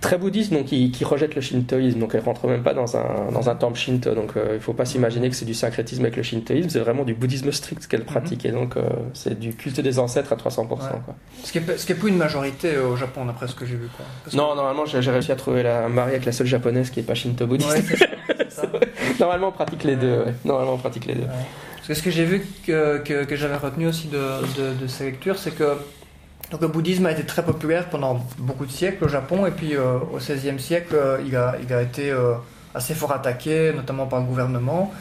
[0.00, 3.50] très bouddhiste, donc qui, rejette le shintoïsme, donc elle rentre même pas dans un, dans
[3.50, 6.16] un temple shinto, donc il euh, il faut pas s'imaginer que c'est du syncrétisme avec
[6.16, 8.82] le shintoïsme, c'est vraiment du bouddhisme strict qu'elle pratique, et donc euh,
[9.12, 10.66] c'est du culte des ancêtres à 300%.
[10.68, 10.78] Quoi.
[11.44, 13.76] Ce qui est, ce qui est plus une majorité au Japon, d'après ce que j'ai
[13.76, 13.88] vu.
[13.96, 14.06] Quoi.
[14.34, 17.14] non, normalement j'ai réussi à trouver la mariée avec la seule japonaise qui est pas
[17.14, 18.06] shinto-bouddhiste.
[19.20, 21.26] normalement on pratique les deux, normalement on pratique les deux.
[21.76, 24.86] Parce que ce que j'ai vu que, que, que j'avais retenu aussi de, de, de
[24.86, 25.76] ces lectures, c'est que
[26.50, 29.76] donc le bouddhisme a été très populaire pendant beaucoup de siècles au Japon et puis
[29.76, 32.34] euh, au XVIe siècle euh, il, a, il, a, été euh,
[32.74, 34.92] assez fort attaqué, notamment par le gouvernement.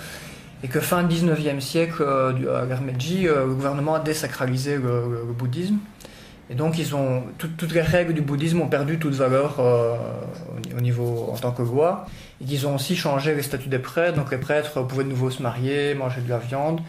[0.61, 5.77] Et que fin 19e siècle, à l'ère Meiji, le gouvernement a désacralisé le, bouddhisme.
[6.49, 11.29] Et donc ils ont, toutes les règles du bouddhisme ont perdu toute valeur au niveau
[11.31, 12.07] en tant que loi.
[12.41, 15.29] Et ils ont aussi changé les statuts des prêtres, donc les prêtres pouvaient de nouveau
[15.29, 16.81] se marier, manger de la viande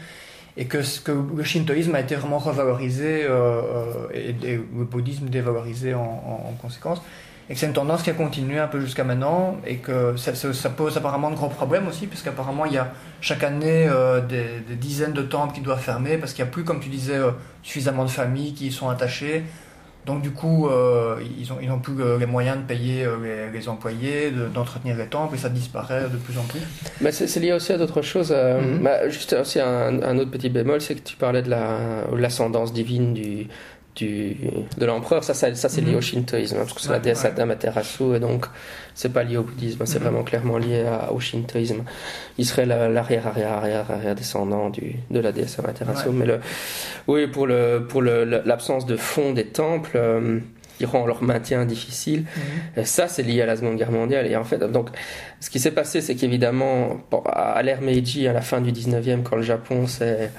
[0.57, 5.93] et que, que le shintoïsme a été vraiment revalorisé euh, euh, et, le bouddhisme dévalorisé
[5.93, 7.01] en, conséquence.
[7.49, 10.33] Et que c'est une tendance qui a continué un peu jusqu'à maintenant et que ça,
[10.35, 14.75] ça, pose apparemment de gros problèmes aussi, puisqu'apparemment il y a chaque année euh, des,
[14.75, 17.19] dizaines de temples qui doivent fermer parce qu'il n'y a plus, comme tu disais,
[17.63, 19.43] suffisamment de familles qui y sont attachées.
[20.05, 23.69] Donc du coup, euh, ils n'ont ils ont plus les moyens de payer euh, les,
[23.69, 26.61] employés, d'entretenir les temples, et ça disparaît de plus en plus.
[27.01, 28.33] Mais c'est lié aussi à d'autres choses.
[28.35, 28.83] Euh, mhm.
[28.83, 31.51] bah, juste aussi un, un, autre petit bémol, c'est que tu parlais de
[32.15, 33.47] l'ascendance divine du,
[33.95, 34.37] du,
[34.77, 35.97] de l'empereur, ça, ça, c'est lié mhm.
[35.97, 38.45] au shintoïsme, hein, parce que c'est la déesse Amaterasu, et donc
[38.95, 40.03] c'est pas lié au bouddhisme, c'est mhm.
[40.03, 41.83] vraiment clairement lié au shintoïsme.
[42.37, 46.09] Il serait l'arrière, arrière, arrière, arrière descendant du, de la déesse Amaterasu.
[46.11, 46.39] Mais le,
[47.07, 50.39] oui, pour le, pour l'absence de fond des temples, euh,
[50.77, 52.23] qui rend leur maintien difficile,
[52.75, 52.85] mhm.
[52.85, 54.25] ça c'est lié à la Seconde Guerre mondiale.
[54.25, 54.89] Et en fait, donc,
[55.39, 59.35] ce qui s'est passé, c'est qu'évidemment, à l'ère Meiji, à la fin du 19e, quand
[59.35, 60.31] le Japon s'est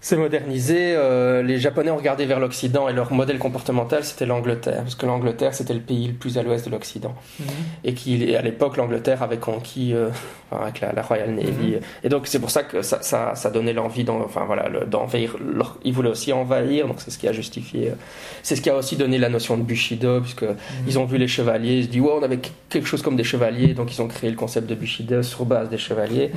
[0.00, 0.94] c'est modernisé.
[0.96, 5.06] Euh, les Japonais ont regardé vers l'Occident et leur modèle comportemental c'était l'Angleterre, parce que
[5.06, 7.14] l'Angleterre c'était le pays le plus à l'ouest de l'Occident.
[7.40, 7.46] Mhm.
[7.84, 10.10] Et qui, à l'époque, l'Angleterre avait conquis euh,
[10.52, 11.72] avec la, Royal Navy.
[11.72, 11.80] Mhm.
[12.04, 15.36] Et donc c'est pour ça que ça, ça, ça donnait l'envie enfin, voilà, d'envahir.
[15.84, 17.88] Ils voulaient aussi envahir, donc c'est ce qui a justifié.
[17.88, 17.94] Euh,
[18.42, 20.56] c'est ce qui a aussi donné la notion de Bushido, puisque mhm.
[20.86, 23.24] ils ont vu les chevaliers, ils se disent, ouais, on avait quelque chose comme des
[23.24, 26.30] chevaliers, donc ils ont créé le concept de Bushido sur base des chevaliers.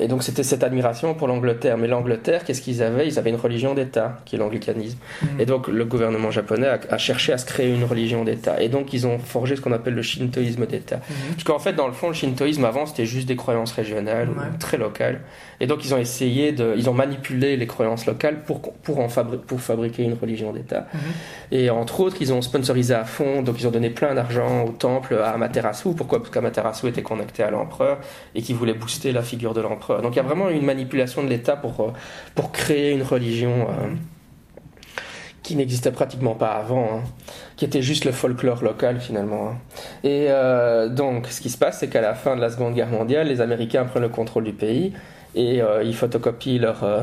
[0.00, 1.76] Et donc c'était cette admiration pour l'Angleterre.
[1.76, 4.98] Mais l'Angleterre, qu'est-ce qu'ils avaient, ils avaient une religion d'État, qui est l'anglicanisme.
[5.22, 5.40] Mhm.
[5.40, 8.60] Et donc le gouvernement japonais a, a cherché à se créer une religion d'État.
[8.62, 10.96] Et donc ils ont forgé ce qu'on appelle le shintoïsme d'État.
[10.96, 11.32] Mhm.
[11.32, 14.34] Parce qu'en fait, dans le fond, le shintoïsme avant, c'était juste des croyances régionales, Ouais.
[14.54, 15.20] ou très locales.
[15.60, 19.08] Et donc ils ont essayé de, ils ont manipulé les croyances locales pour pour en
[19.08, 20.86] fabri- pour fabriquer une religion d'État.
[20.94, 21.00] Mhm.
[21.50, 24.70] Et entre autres, ils ont sponsorisé à fond, donc ils ont donné plein d'argent au
[24.70, 25.94] temple à Amaterasu.
[25.96, 26.18] Pourquoi?
[26.20, 27.98] Parce qu'Amaterasu était connecté à l'empereur
[28.36, 30.00] et qui voulait booster la figure de l'empereur.
[30.00, 31.92] Donc il y a vraiment une manipulation de l'État pour, euh,
[32.36, 33.94] pour créer une religion euh,
[35.42, 37.02] qui n'existait pratiquement pas avant, hein,
[37.56, 39.48] qui était juste le folklore local finalement.
[39.48, 39.56] hein.
[40.04, 42.88] Et euh, donc ce qui se passe, c'est qu'à la fin de la Seconde Guerre
[42.88, 44.92] mondiale, les Américains prennent le contrôle du pays
[45.38, 46.84] et euh, ils photocopient leur...
[46.84, 47.02] euh,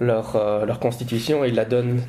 [0.00, 2.00] leur, euh, leur constitution et ils la donnent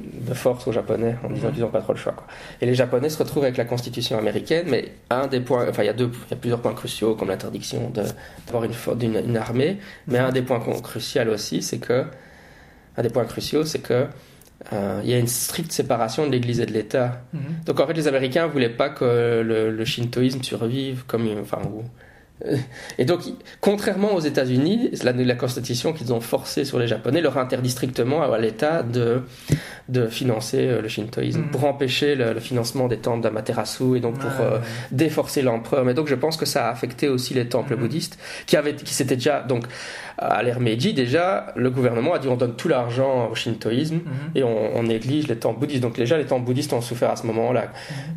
[0.00, 2.12] de force aux Japonais en disant qu'ils n'ont pas trop le choix.
[2.12, 2.26] Quoi.
[2.62, 5.86] Et les Japonais se retrouvent avec la constitution américaine, mais un des points, enfin il
[5.86, 10.18] y a deux, il y a plusieurs points cruciaux comme l'interdiction d'avoir une, armée, mais
[10.18, 12.04] un des points cruciaux aussi, c'est que
[12.96, 14.06] un des points cruciaux, c'est que
[14.72, 17.20] euh, il y a une stricte séparation de l'Église et de l'État.
[17.34, 17.40] Mhm.
[17.66, 21.82] Donc en fait, les Américains voulaient pas que le, le shintoïsme survive comme, enfin, ou-
[22.98, 23.20] et donc,
[23.60, 28.22] contrairement aux États-Unis, la, la constitution qu'ils ont forcée sur les Japonais leur interdit strictement
[28.22, 29.22] à l'État de,
[29.88, 31.50] de financer euh, le shintoïsme Mhm.
[31.50, 34.64] pour empêcher le, le financement des temples d'Amaterasu et donc pour euh, ouais.
[34.90, 35.84] déforcer l'empereur.
[35.84, 37.80] Mais donc, je pense que ça a affecté aussi les temples Mhm.
[37.80, 39.64] bouddhistes qui avaient, qui s'étaient déjà donc
[40.18, 44.02] à l'ère Meiji déjà, le gouvernement a dit on donne tout l'argent au shintoïsme Mhm.
[44.34, 45.82] et on, on néglige les temples bouddhistes.
[45.82, 47.64] Donc déjà, les temples bouddhistes ont souffert à ce moment-là.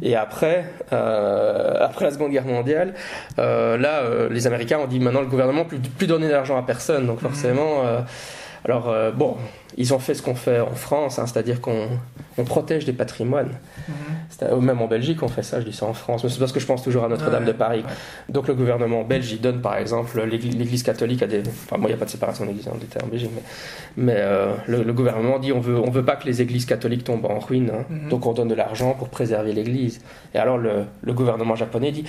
[0.02, 2.94] Et après, euh, après la Seconde Guerre mondiale,
[3.40, 6.64] euh, là, euh, les Américains ont dit maintenant le gouvernement plus, plus donner d'argent à
[6.64, 7.08] personne.
[7.08, 8.00] Donc forcément, euh,
[8.66, 9.38] alors euh, bon,
[9.78, 11.88] ils ont fait ce qu'on fait en France, hein, c'est-à-dire qu'on
[12.38, 13.52] on protège des patrimoines.
[13.88, 14.60] Mhm.
[14.62, 16.60] Même en Belgique, on fait ça, je dis ça en France, mais c'est parce que
[16.60, 17.80] je pense toujours à Notre-Dame Ouais, de Paris.
[17.86, 18.34] ouais.
[18.34, 21.40] Donc le gouvernement belge, il donne par exemple l'église catholique à des...
[21.48, 23.42] Enfin, moi, il n'y a pas de séparation d'église en d'État en Belgique, mais,
[23.96, 27.04] mais euh, le, le gouvernement dit on veut, on veut pas que les églises catholiques
[27.06, 27.86] tombent en ruine, hein.
[27.90, 28.10] Mhm.
[28.10, 30.02] donc on donne de l'argent pour préserver l'église.
[30.34, 32.04] Et alors le, le gouvernement japonais dit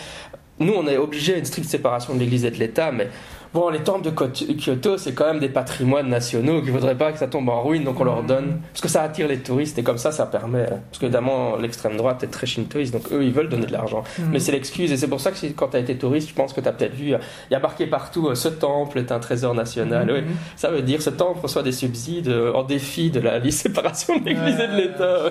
[0.59, 3.09] nous, on est obligé à une stricte séparation de l'église et de l'État, mais
[3.57, 7.11] bon, les temples de Kyoto, c'est quand même des patrimoines nationaux qu'il ne faudrait pas
[7.13, 8.27] que ça tombe en ruine, donc on leur Mhm.
[8.27, 8.61] donne.
[8.73, 10.67] Parce que ça attire les touristes et comme ça, ça permet.
[10.67, 14.05] Parce que évidemment, l'extrême droite est très shintoïste, donc eux, ils veulent donner de l'argent.
[14.19, 14.29] Mhm.
[14.33, 16.53] Mais c'est l'excuse, et c'est pour ça que quand tu as été touriste, je pense
[16.53, 17.19] que tu as peut-être vu, il
[17.51, 20.11] y a marqué partout euh, ce temple est un trésor national.
[20.13, 20.37] Oui, Mhm.
[20.57, 24.25] ça veut dire ce temple reçoit des subsides euh, en défi de la séparation de
[24.27, 25.19] l'église et de l'État.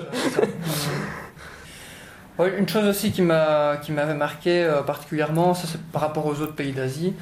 [2.38, 6.54] Ouais, une chose aussi qui m'avait marqué euh, particulièrement, ça c'est par rapport aux autres
[6.54, 7.14] pays d'Asie.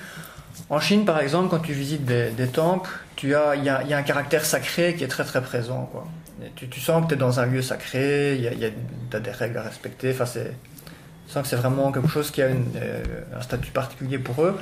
[0.71, 3.93] En Chine, par exemple, quand tu visites des, temples, tu as il y a, y
[3.93, 5.91] a un caractère sacré qui est très très présent.
[6.57, 8.71] Tu, tu sens que tu es dans un lieu sacré, y y a
[9.11, 10.11] t'as des règles à respecter.
[10.13, 10.41] Enfin, tu
[11.33, 13.03] sens que c'est vraiment quelque chose qui a euh,
[13.37, 14.59] un statut particulier pour eux.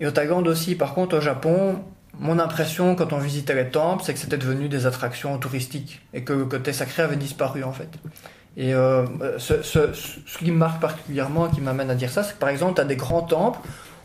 [0.00, 1.76] Et au Thaïlande aussi, par contre, au Japon,
[2.18, 6.22] mon impression quand on visitait les temples, c'est que c'était devenu des attractions touristiques et
[6.24, 7.88] que le côté sacré avait disparu en fait.
[8.56, 9.04] Et euh,
[9.38, 12.48] ce, ce- ce qui me marque particulièrement, qui m'amène à dire ça, c'est que par
[12.48, 13.60] exemple, tu as des grands temples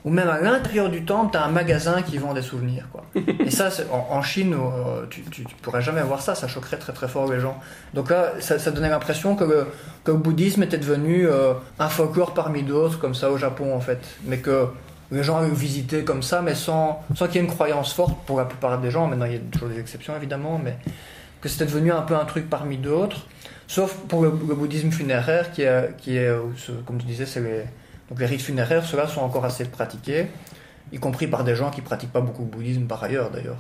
[0.05, 2.87] où même à l'intérieur du temple, tu as un magasin qui vend des souvenirs.
[2.91, 3.03] Quoi.
[3.39, 6.47] Et ça, c'est- en, en Chine, euh, tu, tu, tu pourrais jamais voir ça, ça
[6.47, 7.57] choquerait très très fort les gens.
[7.93, 9.65] Donc là, ça, ça donnait l'impression que le,
[10.03, 13.79] que le bouddhisme était devenu euh, un folklore parmi d'autres, comme ça au Japon en
[13.79, 13.99] fait.
[14.25, 14.67] Mais que
[15.11, 17.93] les gens allaient le visiter comme ça, mais sans, sans qu'il y ait une croyance
[17.93, 19.07] forte pour la plupart des gens.
[19.07, 20.75] Maintenant, il y a toujours des exceptions évidemment, mais
[21.39, 23.27] que c'était devenu un peu un truc parmi d'autres.
[23.67, 26.41] Sauf pour le, le bouddhisme funéraire, qui est, qui est euh,
[26.85, 27.63] comme tu disais, c'est les,
[28.13, 30.27] donc les rites funéraires, ceux-là sont encore assez pratiqués,
[30.91, 33.57] y compris par des gens qui pratiquent pas beaucoup le bouddhisme par ailleurs d'ailleurs.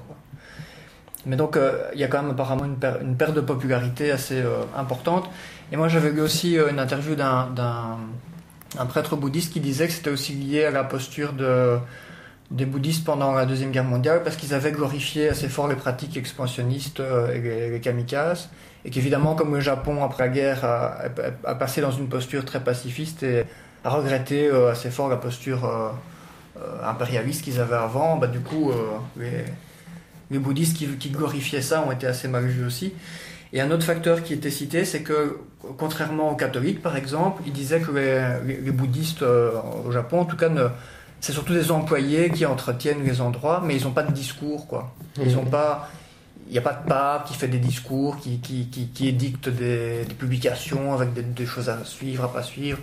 [1.25, 4.11] Mais donc euh, il y a quand même apparemment une, per- une perte de popularité
[4.11, 5.27] assez euh, importante.
[5.71, 7.97] Et moi j'avais lu aussi euh, une interview d'un, d'un
[8.77, 11.79] un prêtre bouddhiste qui disait que c'était aussi lié à la posture de,
[12.51, 16.15] des bouddhistes pendant la Deuxième Guerre mondiale parce qu'ils avaient glorifié assez fort les pratiques
[16.17, 17.01] expansionnistes
[17.33, 17.39] et
[17.71, 18.49] les, kamikazes.
[18.85, 22.45] Et qu'évidemment, comme le Japon, après la guerre, a, a- a passé dans une posture
[22.45, 23.45] très pacifiste et
[23.83, 25.89] a regretté euh, assez fort la posture euh,
[26.57, 28.71] euh, impérialiste qu'ils avaient avant, bah, du coup,
[29.17, 29.43] les,
[30.31, 32.93] les bouddhistes qui, qui glorifiaient ça ont été assez mal vus aussi.
[33.51, 35.37] Et un autre facteur qui était cité, c'est que,
[35.77, 40.37] contrairement aux catholiques, par exemple, ils disaient que les, les- bouddhistes au Japon, en tout
[40.37, 40.49] cas,
[41.21, 44.93] c'est surtout des employés qui entretiennent les endroits, mais ils n'ont pas de discours, quoi.
[45.23, 45.87] Ils ont pas,
[46.47, 50.03] il n'y a pas de pape qui fait des discours, qui, qui, qui, édicte des,
[50.05, 52.79] des publications avec des, des choses à suivre, à pas suivre.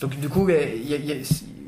[0.00, 1.16] Donc du coup, il y a, il y a- il y a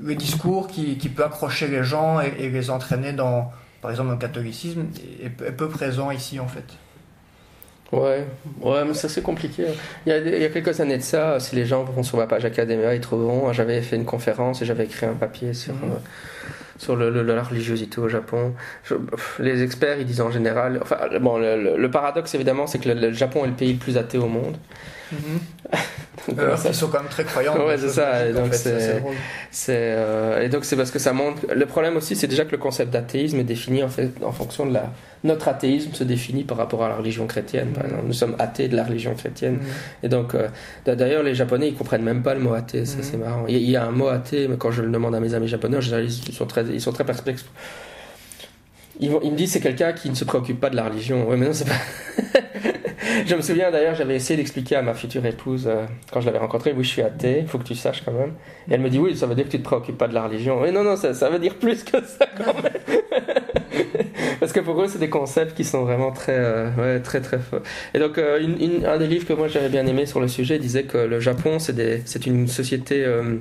[0.02, 3.50] le discours qui, qui peut accrocher les gens et, et les entraîner dans,
[3.80, 4.86] par exemple, le catholicisme,
[5.22, 6.64] est, est peu présent ici en fait.
[7.92, 8.26] Ouais,
[8.62, 9.64] ouais, mais ça c'est compliqué.
[10.06, 12.02] Il y, a, des- il y a quelques années de ça, si les gens vont
[12.02, 13.52] sur ma page Academia, ils trouveront.
[13.52, 15.80] J'avais fait une conférence et j'avais écrit un papier sur, Mhm.
[15.84, 15.96] euh,
[16.78, 18.54] sur le, le- la religiosité au Japon.
[18.84, 18.96] Je-
[19.38, 20.80] les experts, ils disent en général.
[20.82, 24.18] Enfin, bon, le, paradoxe évidemment, c'est que le Japon est le pays le plus athée
[24.18, 24.56] au monde.
[26.28, 27.54] Donc, Alors euh, ça- qu'ils sont quand même très croyants.
[27.66, 31.42] Ouais, c'est ça, et donc c'est- euh, et donc c'est parce que ça montre.
[31.54, 34.66] Le problème aussi, c'est déjà que le concept d'athéisme est défini en fait en fonction
[34.66, 34.90] de la.
[35.24, 37.68] Notre athéisme se définit par rapport à la religion chrétienne.
[37.68, 37.90] Par Mhm.
[37.90, 39.54] exemple, nous sommes athées de la religion chrétienne.
[39.54, 39.66] Mhm.
[40.04, 40.48] Et donc, euh,
[40.86, 42.84] d'ailleurs, les Japonais, ils comprennent même pas le mot athée.
[42.84, 43.02] Ça, Mhm.
[43.02, 43.44] c'est marrant.
[43.48, 45.76] Il y a- un mot athée, mais quand je le demande à mes amis japonais,
[45.76, 47.44] en général, ils sont très, ils sont très perplexes.
[48.98, 51.26] Ils, vont, ils me disent c'est quelqu'un qui ne se préoccupe pas de la religion.
[51.28, 51.74] Oui, mais non, c'est pas.
[53.26, 56.38] je me souviens d'ailleurs, j'avais essayé d'expliquer à ma future épouse euh, quand je l'avais
[56.38, 58.34] rencontrée, oui, je suis athée, faut que tu saches quand même.
[58.70, 60.24] Et elle me dit oui, ça veut dire que tu te préoccupes pas de la
[60.24, 60.60] religion.
[60.60, 62.72] Mais non, non, ça, ça veut dire plus que ça quand même.
[64.40, 67.38] Parce que pour eux, c'est des concepts qui sont vraiment très, euh, ouais, très, très
[67.38, 67.60] forts.
[67.94, 70.28] Et donc, euh, une- une- un des livres que moi j'avais bien aimé sur le
[70.28, 73.36] sujet disait que le Japon, c'est une société, euh,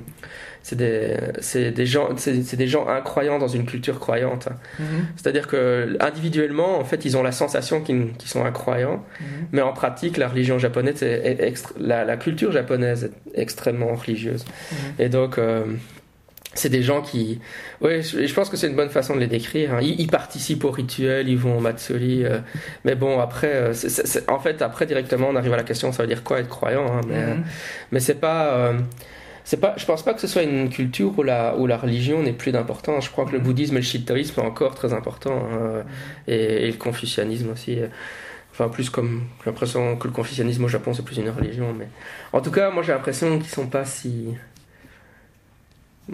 [0.68, 4.48] c'est des, c'est des gens, c'est des gens incroyants dans une culture croyante.
[4.80, 5.06] Mhm.
[5.14, 9.26] C'est-à-dire que individuellement, en fait, ils ont la sensation qu'ils sont incroyants, Mhm.
[9.52, 14.44] mais en pratique, la religion japonaise, est, la, la culture japonaise est extrêmement religieuse.
[14.72, 14.76] Mhm.
[14.98, 15.66] Et donc, euh,
[16.54, 17.38] c'est des gens qui.
[17.80, 19.74] Oui, je, pense que c'est une bonne façon de les décrire.
[19.74, 19.78] hein.
[19.82, 22.24] Ils, ils participent au rituel, ils vont au matsuri.
[22.24, 22.38] euh,
[22.84, 23.72] mais bon, après, euh,
[24.26, 26.86] en fait, après, directement, on arrive à la question ça veut dire quoi être croyant
[26.92, 27.44] hein, mais, Mhm.
[27.92, 28.46] mais c'est pas.
[28.54, 28.72] euh,
[29.46, 32.20] c'est pas, je pense pas que ce soit une culture où la, où la religion
[32.22, 33.06] n'est plus d'importance.
[33.06, 35.48] Je crois que le bouddhisme et le shintoïsme sont encore très importants.
[35.52, 35.84] hein,
[36.26, 37.78] et, et le confucianisme aussi.
[38.52, 39.24] Enfin, plus comme.
[39.44, 41.72] J'ai l'impression que le confucianisme au Japon, c'est plus une religion.
[41.74, 41.88] Mais
[42.32, 44.34] en tout cas, moi, j'ai l'impression qu'ils sont pas si.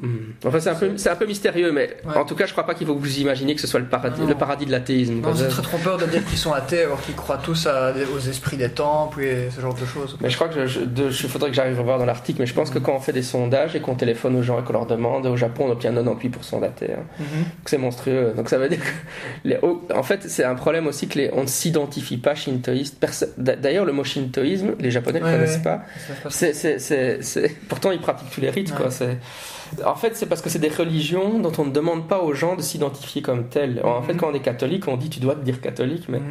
[0.00, 0.32] Hmm.
[0.46, 2.16] Enfin, c'est un, peu, c'est un peu mystérieux, mais Ouais.
[2.16, 3.86] en tout cas, je crois pas qu'il faut que vous imaginiez que ce soit le
[3.86, 5.20] paradis, le paradis de l'athéisme.
[5.20, 8.18] Non, c'est très trompeur de dire qu'ils sont athées alors qu'ils croient tous à aux
[8.18, 10.16] esprits des temples et ce genre de choses.
[10.22, 10.80] Mais je crois que je,
[11.10, 13.12] je- faudrait que j'arrive à voir dans l'article, mais je pense que quand on fait
[13.12, 15.92] des sondages et qu'on téléphone aux gens et qu'on leur demande, au Japon, on obtient
[15.92, 16.92] 98% d'athées.
[16.94, 17.04] hein.
[17.20, 18.32] Donc c'est monstrueux.
[18.34, 19.48] Donc ça veut dire que.
[19.48, 19.58] les-
[19.94, 22.96] en fait, c'est un problème aussi que les, on ne s'identifie pas shintoïste.
[23.36, 25.62] D'ailleurs, le mot shintoïsme, les Japonais ne Ouais, connaissent ouais.
[25.62, 25.82] pas.
[26.30, 28.70] C'est, c'est, Pourtant, ils pratiquent tous les rites.
[28.70, 28.76] Ouais.
[28.78, 28.90] Quoi.
[28.90, 29.18] C'est...
[29.86, 32.56] En fait, c'est parce que c'est des religions dont on ne demande pas aux gens
[32.56, 33.80] de s'identifier comme tels.
[33.84, 34.18] En fait, Mhm.
[34.20, 36.26] quand on est catholique, on dit tu dois te dire catholique, mais, Mhm.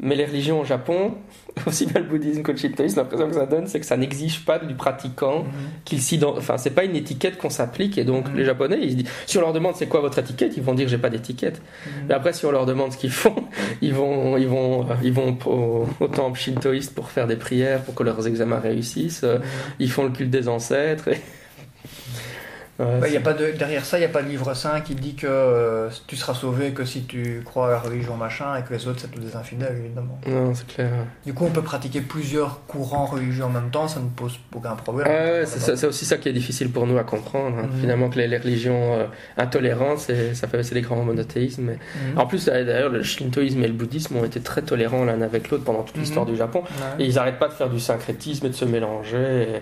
[0.00, 1.14] mais les religions au Japon,
[1.66, 4.44] aussi bien le bouddhisme que le shintoïsme, l'impression que ça donne, c'est que ça n'exige
[4.44, 5.50] pas du pratiquant Mhm.
[5.84, 6.34] qu'il s'ident...
[6.36, 8.36] Enfin, c'est pas une étiquette qu'on s'applique, et donc Mhm.
[8.36, 9.08] les Japonais, ils se disent...
[9.26, 11.62] si on leur demande c'est quoi votre étiquette, ils vont dire j'ai pas d'étiquette.
[12.08, 13.36] Mais après, si on leur demande ce qu'ils font,
[13.82, 17.82] ils vont, ils vont, euh, ils vont au, au temple shintoïste pour faire des prières,
[17.82, 19.22] pour que leurs examens réussissent.
[19.24, 19.38] Euh,
[19.78, 21.08] Ils font le culte des ancêtres.
[21.08, 21.20] et-
[22.78, 24.80] Ouais, Bah, y a pas de, derrière ça, il n'y a pas de livre saint
[24.80, 28.56] qui dit que euh, tu seras sauvé que si tu crois à la religion machin
[28.56, 30.18] et que les autres c'est tous des infidèles évidemment.
[30.26, 30.90] Non, c'est clair.
[31.24, 34.74] Du coup, on peut pratiquer plusieurs courants religieux en même temps, ça ne pose aucun
[34.74, 35.06] problème.
[35.08, 37.58] Ah ouais, c'est aussi ça qui est difficile pour nous à comprendre.
[37.58, 37.68] hein.
[37.72, 37.80] Mhm.
[37.80, 39.04] Finalement, que les, les religions euh,
[39.36, 41.62] intolérantes, ça fait c'est des grands monothéismes.
[41.62, 41.78] mais-
[42.12, 42.18] Mhm.
[42.18, 45.64] En plus, d'ailleurs, le shintoïsme et le bouddhisme ont été très tolérants l'un avec l'autre
[45.64, 46.02] pendant toute Mhm.
[46.02, 46.62] l'histoire du Japon.
[46.62, 47.04] Ouais.
[47.04, 49.16] Et ils n'arrêtent pas de faire du syncrétisme et de se mélanger.
[49.42, 49.60] et-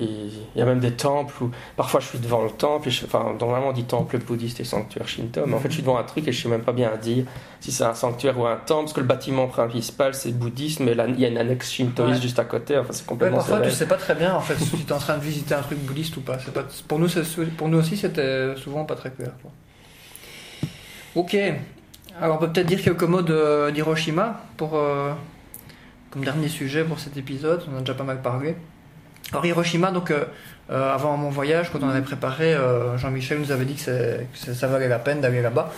[0.00, 0.04] Mhm.
[0.04, 0.08] et
[0.54, 3.04] Il y a même des temples où parfois je suis devant le temple, et je-
[3.06, 5.98] enfin, normalement on dit temple bouddhiste et sanctuaire shinto, mais en fait je suis devant
[5.98, 7.24] un truc et je sais même pas bien dire
[7.60, 10.92] si c'est un sanctuaire ou un temple, parce que le bâtiment principal c'est bouddhiste, mais
[10.92, 12.22] il y a une annexe shintoïste Ouais.
[12.22, 14.56] juste à côté, enfin c'est Ouais, complètement parfois, tu sais pas très bien en fait
[14.56, 16.38] si tu es en train de visiter un truc bouddhiste ou pas.
[16.86, 17.08] Pour nous,
[17.56, 19.30] pour nous aussi, c'était souvent pas très clair.
[19.42, 19.50] quoi.
[21.14, 21.36] Ok.
[22.20, 25.12] Alors, on peut peut-être dire quelques mots d'Hiroshima pour euh,
[26.10, 27.62] comme dernier sujet pour cet épisode.
[27.70, 28.56] On en a déjà pas mal parlé.
[29.32, 30.24] Alors Hiroshima, donc euh,
[30.70, 34.66] euh, avant mon voyage, quand on avait préparé, euh, Jean-Michel nous avait dit que, ça-
[34.66, 35.70] valait la peine d'aller là-bas.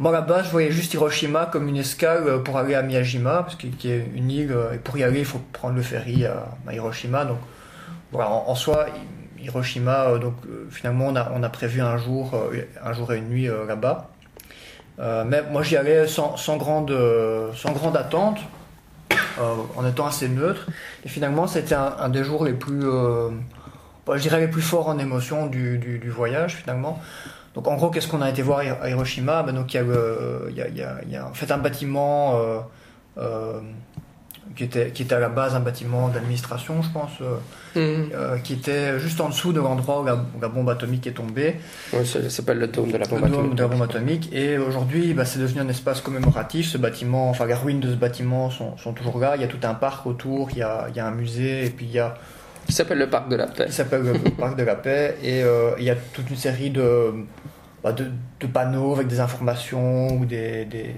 [0.00, 3.54] Moi là-bas, je voyais juste Hiroshima comme une escale euh, pour aller à Miyajima, parce
[3.54, 6.46] qu'il qui est une île, et pour y aller, il faut prendre le ferry à,
[6.72, 7.24] Hiroshima.
[7.24, 7.38] Donc
[8.10, 10.34] voilà, en, soi, Hi- Hiroshima, donc
[10.70, 12.34] finalement, on a, a prévu un jour,
[12.84, 14.10] un jour et une nuit là-bas.
[14.98, 16.94] Mais moi, j'y allais sans, grande,
[17.54, 18.38] sans attente,
[19.38, 20.66] en étant assez neutre.
[21.06, 22.84] Et finalement, c'était un, des jours les plus,
[24.16, 27.00] je dirais les plus forts en émotion du, du- du voyage finalement.
[27.54, 29.42] Donc en gros, qu'est-ce qu'on a été voir à Hiroshima?
[29.42, 31.26] Ben, Donc il y a, le- il y a- il y a- il y a
[31.26, 32.58] en fait un bâtiment euh,
[33.18, 33.60] euh,
[34.56, 37.36] qui, était, qui était à la base un bâtiment d'administration, je pense, euh,
[38.14, 41.12] euh, qui était juste en dessous de l'endroit où la, où la bombe atomique est
[41.12, 41.56] tombée,
[41.92, 43.54] Ouais, ça ça s'appelle le dôme de la bombe le dôme atomique.
[43.56, 44.32] de la bombe atomique.
[44.32, 46.68] Et aujourd'hui, bah, c'est devenu un espace commémoratif.
[46.68, 49.36] Ce bâtiment, enfin les ruines de ce bâtiment sont, sont toujours là.
[49.36, 51.66] Il y a tout un parc autour, il y a, il y a un musée,
[51.66, 52.14] et puis il y a
[52.66, 53.66] Qui s'appelle le parc de la paix.
[53.66, 55.16] qui s'appelle le Parc de la Paix.
[55.22, 57.12] Et euh, il y a toute une série de,
[57.82, 58.06] bah, de,
[58.40, 60.94] de panneaux avec des informations ou des, des,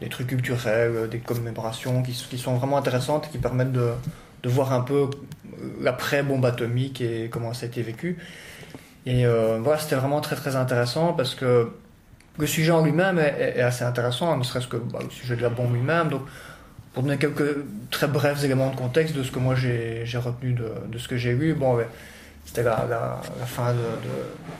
[0.00, 3.90] des trucs culturels, euh, des commémorations qui, qui sont vraiment intéressantes et qui permettent de,
[4.42, 5.08] de voir un peu euh,
[5.80, 8.18] l'après-bombe atomique et comment ça a été vécu.
[9.06, 11.70] Et euh, voilà, c'était vraiment très très intéressant parce que
[12.38, 15.48] le sujet en lui-même est, assez intéressant, ne serait-ce que bah, le sujet de la
[15.48, 16.08] bombe lui-même.
[16.08, 16.22] Donc,
[16.92, 17.56] pour donner quelques
[17.90, 21.32] très brefs éléments de contexte de ce que moi j'ai retenu de, ce que j'ai
[21.32, 21.78] lu, bon,
[22.44, 23.78] c'était la, fin de,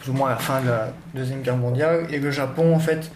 [0.01, 3.11] plus ou moins la fin de la deuxième guerre mondiale et le Japon en fait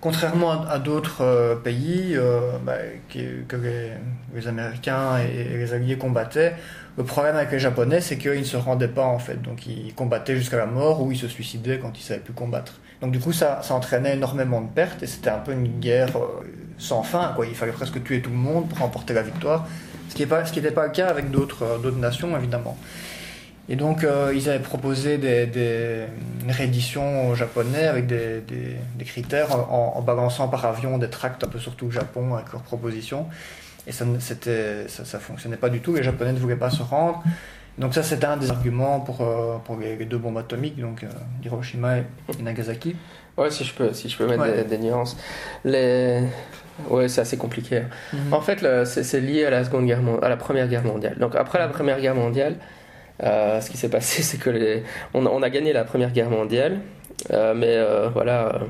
[0.00, 2.76] contrairement à, d'autres euh, pays euh, bah,
[3.08, 6.54] que les, Américains et, les Alliés combattaient,
[6.96, 9.40] le problème avec les Japonais, c'est qu'ils ne se rendaient pas en fait.
[9.42, 12.74] Donc ils combattaient jusqu'à la mort ou ils se suicidaient quand ils savaient plus combattre.
[13.00, 16.16] Donc du coup, ça, ça entraînait énormément de pertes et c'était un peu une guerre
[16.16, 16.26] euh,
[16.78, 17.32] sans fin.
[17.34, 17.46] Quoi.
[17.46, 19.66] Il fallait presque tuer tout le monde pour remporter la victoire,
[20.08, 22.76] ce qui n'était pas, pas le cas avec d'autres d'autres nations évidemment.
[23.68, 26.04] Et donc, euh, ils avaient proposé des, des,
[26.44, 28.42] une réédition japonais avec des,
[29.04, 32.62] critères en, balançant par avion des tracts un peu sur tout le Japon avec leurs
[32.62, 33.26] propositions.
[33.88, 35.94] Et ça ne ça, fonctionnait pas du tout.
[35.94, 37.22] Les Japonais ne voulaient pas se rendre.
[37.78, 41.08] Donc ça, c'était un des arguments pour, euh, pour les, deux bombes atomiques, donc euh,
[41.44, 42.04] Hiroshima et
[42.42, 42.96] Nagasaki.
[43.36, 45.16] Ouais, si je peux, si je peux mettre des, nuances.
[45.64, 46.22] Les...
[46.88, 47.82] Ouais, c'est assez compliqué.
[48.12, 48.32] Mhm.
[48.32, 51.16] En fait, c'est lié à la, seconde guerre, à la Première Guerre mondiale.
[51.18, 52.56] Donc après la Première Guerre mondiale,
[53.22, 54.82] euh, ce qui s'est passé, c'est que les...
[55.12, 56.80] on, a gagné la Première Guerre mondiale,
[57.30, 57.78] mais
[58.14, 58.60] voilà,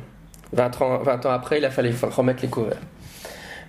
[0.52, 2.82] 20 ans, 20 ans après, il a fallu remettre les couverts.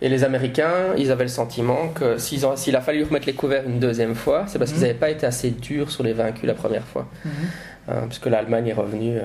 [0.02, 3.80] Et les Américains, ils avaient le sentiment que s'il a fallu remettre les couverts une
[3.80, 5.00] deuxième fois, c'est parce qu'ils n'avaient mhm.
[5.00, 7.08] pas été assez durs sur les vaincus la première fois.
[7.26, 8.08] Mhm.
[8.10, 9.18] puisque l'Allemagne est revenue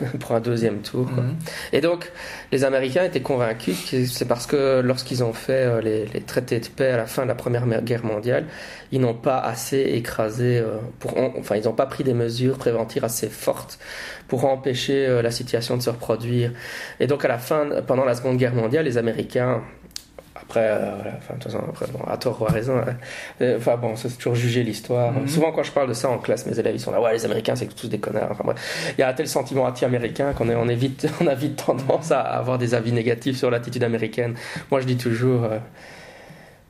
[0.20, 1.06] pour un deuxième tour.
[1.06, 1.36] Mhm.
[1.72, 2.10] Et donc,
[2.52, 6.66] les Américains étaient convaincus que c'est parce que lorsqu'ils ont fait euh, les, traités de
[6.66, 8.44] paix à la fin de la Première Guerre mondiale,
[8.92, 10.78] ils n'ont pas assez écrasé, euh,
[11.38, 13.78] enfin, ils n'ont pas pris des mesures préventives assez fortes
[14.28, 16.52] pour empêcher euh, la situation de se reproduire.
[17.00, 19.62] Et donc, à la fin, pendant la Seconde Guerre mondiale, les Américains
[20.48, 22.94] après, euh, enfin, de toute façon, après, bon, à tort ou à raison, hein.
[23.40, 25.12] euh, enfin bon, c'est toujours juger l'histoire.
[25.12, 25.26] Mhm.
[25.26, 27.24] Souvent, quand je parle de ça en classe, mes élèves ils sont là, ouais, les
[27.24, 28.30] Américains, c'est tous des connards.
[28.30, 28.54] Enfin,
[28.96, 31.64] Il y a un tel sentiment anti-américain qu'on est, on, est vite, on a vite
[31.66, 34.34] tendance à avoir des avis négatifs sur l'attitude américaine.
[34.70, 35.58] Moi, je dis toujours, euh,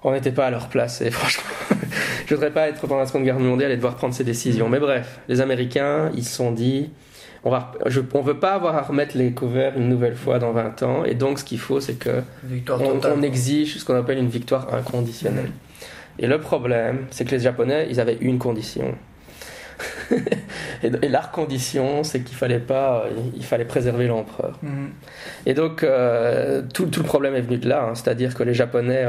[0.02, 1.02] on n'était pas à leur place.
[1.02, 1.44] Et franchement,
[2.26, 4.70] je voudrais pas être pendant la Seconde Guerre mondiale et devoir prendre ces décisions.
[4.70, 6.90] Mais bref, les Américains, ils se sont dit,
[7.46, 7.70] on va,
[8.12, 11.04] on veut pas avoir à remettre les couverts une nouvelle fois dans 20 ans.
[11.04, 12.22] Et donc, ce qu'il faut, c'est que
[12.68, 15.52] on, exige ce qu'on appelle une victoire inconditionnelle.
[16.18, 18.96] Et le problème, c'est que les Japonais, ils avaient une condition.
[20.82, 23.04] et, leur condition, c'est qu'il fallait pas,
[23.36, 24.58] il fallait préserver l'empereur.
[24.62, 24.90] Mhm.
[25.46, 27.94] Et donc, euh, tout, tout, le problème est venu de là, hein.
[27.94, 29.08] c'est-à-dire que les Japonais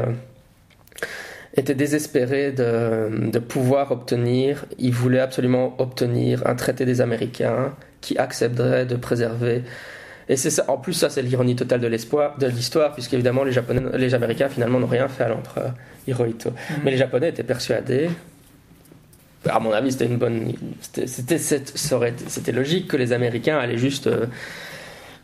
[1.58, 8.18] étaient désespérés de, de, pouvoir obtenir, ils voulaient absolument obtenir un traité des Américains qui
[8.18, 9.62] accepterait de préserver.
[10.28, 13.52] Et c'est ça, en plus, ça, c'est l'ironie totale de l'espoir, de l'histoire, puisqu'évidemment, les
[13.52, 15.74] Japonais, les Américains, finalement, n'ont rien fait à l'empereur
[16.06, 16.50] Hirohito.
[16.50, 16.76] Mhm.
[16.84, 18.10] Mais les Japonais étaient persuadés,
[19.48, 24.26] à mon avis, c'était une bonne, c'était, c'était logique que les Américains allaient juste, euh,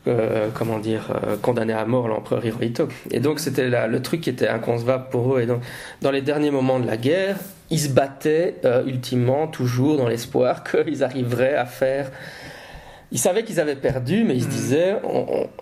[0.07, 2.89] euh, comment dire, euh, condamner à mort l'empereur Hirohito.
[3.11, 5.41] Et donc, c'était le truc qui était inconcevable pour eux.
[5.41, 5.63] Et donc,
[6.03, 7.37] dans les derniers moments de la guerre,
[7.71, 12.11] ils se battaient ultimement, toujours dans l'espoir qu'ils arriveraient à faire
[13.15, 14.51] ils savaient qu'ils avaient perdu, mais ils se mm.
[14.51, 14.97] disaient,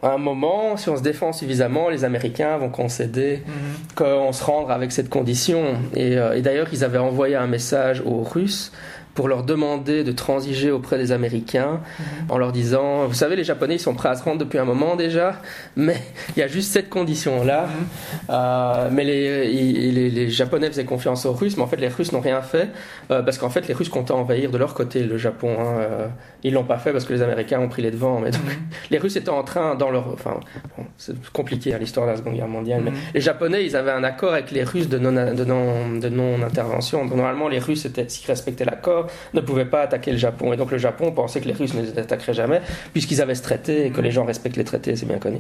[0.03, 3.51] à un moment, si on se défend suffisamment, les Américains vont concéder mm.
[3.95, 5.75] qu'on se rendre avec cette condition.
[5.95, 8.73] Et, euh, et d'ailleurs, ils avaient envoyé un message aux Russes
[9.15, 12.31] pour leur demander de transiger auprès des Américains mhm.
[12.31, 14.65] en leur disant, vous savez, les Japonais, ils sont prêts à se rendre depuis un
[14.65, 15.41] moment déjà,
[15.77, 16.01] mais
[16.37, 17.67] il y a juste cette condition-là.
[17.67, 17.87] Mhm.
[18.31, 22.13] Euh, mais les, les, les, Japonais faisaient confiance aux Russes, mais en fait, les Russes
[22.13, 22.71] n'ont rien fait
[23.11, 25.57] euh, parce qu'en fait, les Russes comptaient envahir de leur côté le Japon.
[25.59, 26.07] Hein, euh,
[26.43, 28.21] ils l'ont pas fait parce que les Américains ont pris les devants.
[28.21, 28.53] Mais donc, mhm.
[28.91, 30.41] les Russes étaient en train, dans leur, enfin,
[30.97, 34.05] c'est compliqué hein, l'histoire de la Seconde Guerre mondiale, mais les Japonais, ils avaient un
[34.05, 37.05] accord avec les Russes de non, de non, de non intervention.
[37.05, 39.02] normalement, les Russes, s'ils respectaient l'accord
[39.35, 40.53] ne pouvaient pas attaquer le Japon.
[40.53, 42.61] Et donc le Japon pensait que les Russes ne les attaqueraient jamais,
[42.93, 45.39] puisqu'ils avaient ce traité et que les gens respectent les traités, c'est bien connu.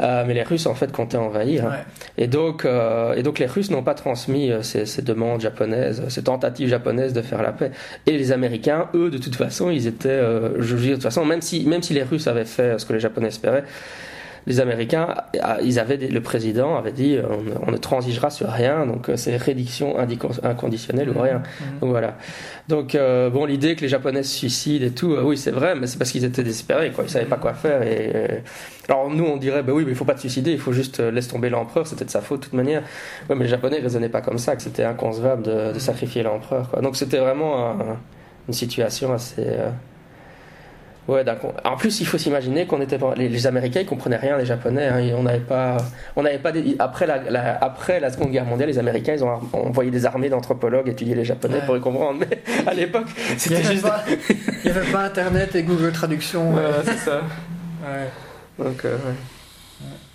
[0.00, 1.66] Euh, mais les Russes, en fait, comptaient envahir.
[1.66, 1.76] Hein.
[2.18, 6.22] Et, donc, euh, et donc les Russes n'ont pas transmis euh, ces, demandes japonaises, ces
[6.22, 7.70] tentatives japonaises de faire la paix.
[8.06, 10.20] Et les Américains, eux, de toute façon, ils étaient,
[10.58, 12.86] je veux dire, de toute façon, même si, même si les Russes avaient fait ce
[12.86, 13.64] que les Japonais espéraient,
[14.46, 17.18] les Américains, ah, ils avaient le président avait dit
[17.66, 19.96] on, ne transigera sur rien, donc euh, c'est rédiction
[20.42, 21.38] inconditionnelle ou rien.
[21.38, 21.78] Mmh.
[21.80, 22.16] Donc voilà.
[22.68, 25.74] Donc euh, bon, l'idée que les Japonais se suicident et tout, euh, oui c'est vrai,
[25.74, 27.04] mais c'est parce qu'ils étaient désespérés, quoi.
[27.04, 27.82] Ils savaient pas quoi faire.
[27.82, 28.42] Et,
[28.88, 31.00] alors nous on dirait bah oui, mais il faut pas te suicider, il faut juste
[31.00, 32.82] laisser tomber l'empereur, c'était de sa faute de toute manière.
[33.28, 36.70] Ouais, mais les Japonais raisonnaient pas comme ça, que c'était inconcevable de, de, sacrifier l'empereur.
[36.82, 37.76] Donc c'était vraiment
[38.46, 39.46] une situation assez
[41.06, 41.52] Ouais, d'accord.
[41.64, 44.86] En plus, il faut s'imaginer qu'on était les, les, Américains, ils comprenaient rien les Japonais.
[44.88, 45.76] Hein, on n'avait pas,
[46.16, 49.90] on n'avait pas après la, après la Seconde Guerre mondiale, les Américains, ils ont envoyé
[49.90, 52.20] des armées d'anthropologues étudier les Japonais pour les comprendre.
[52.20, 53.86] Mais à l'époque, c'était juste.
[54.64, 56.52] il n'y avait pas Internet et Google Traduction.
[56.52, 57.20] Voilà, c'est ça.
[57.82, 58.64] Ouais.
[58.64, 59.14] Donc, euh, ouais.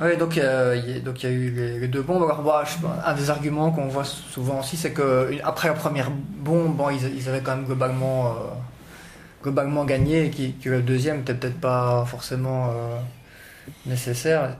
[0.02, 2.24] Oui, donc euh, il y a- donc il y a eu les, les deux bombes.
[2.24, 5.68] Alors, bah, je pas, un des arguments qu'on voit souvent aussi, c'est que une- après
[5.68, 8.30] la première bombe, bon, ils, ils avaient quand même globalement, euh,
[9.44, 13.00] globalement gagné et qui- que le deuxième n'était peut-être pas forcément euh,
[13.86, 14.58] nécessaire.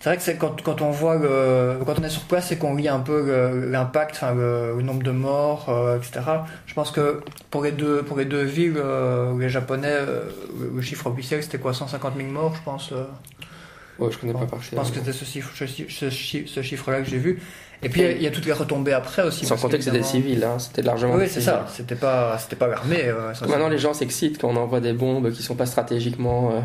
[0.00, 2.58] C'est vrai que c'est quand, quand on voit le- quand on est sur place et
[2.58, 6.46] qu'on lit un peu l'impact, enfin le, le nombre de morts, euh, etc.
[6.66, 10.24] Je pense que pour les deux pour les deux villes, euh, les Japonais, euh,
[10.74, 12.92] le, chiffre officiel c'était quoi 150 000 morts, je pense.
[13.98, 16.48] Ouais, je connais pas par je pense que c'était ce chiffre, ce, chi- ce chi-
[16.48, 17.40] ce chiffre-là que j'ai vu.
[17.84, 19.44] Et puis il y y a toutes les retombées après aussi.
[19.46, 21.66] Sans compter que c'était civils, hein, c'était largement Oui, c'est ça.
[21.72, 23.04] C'était pas, c'était pas l'armée.
[23.04, 23.32] euh.
[23.48, 26.50] Maintenant, les gens s'excitent quand on envoie des bombes qui sont pas stratégiquement.
[26.52, 26.60] euh,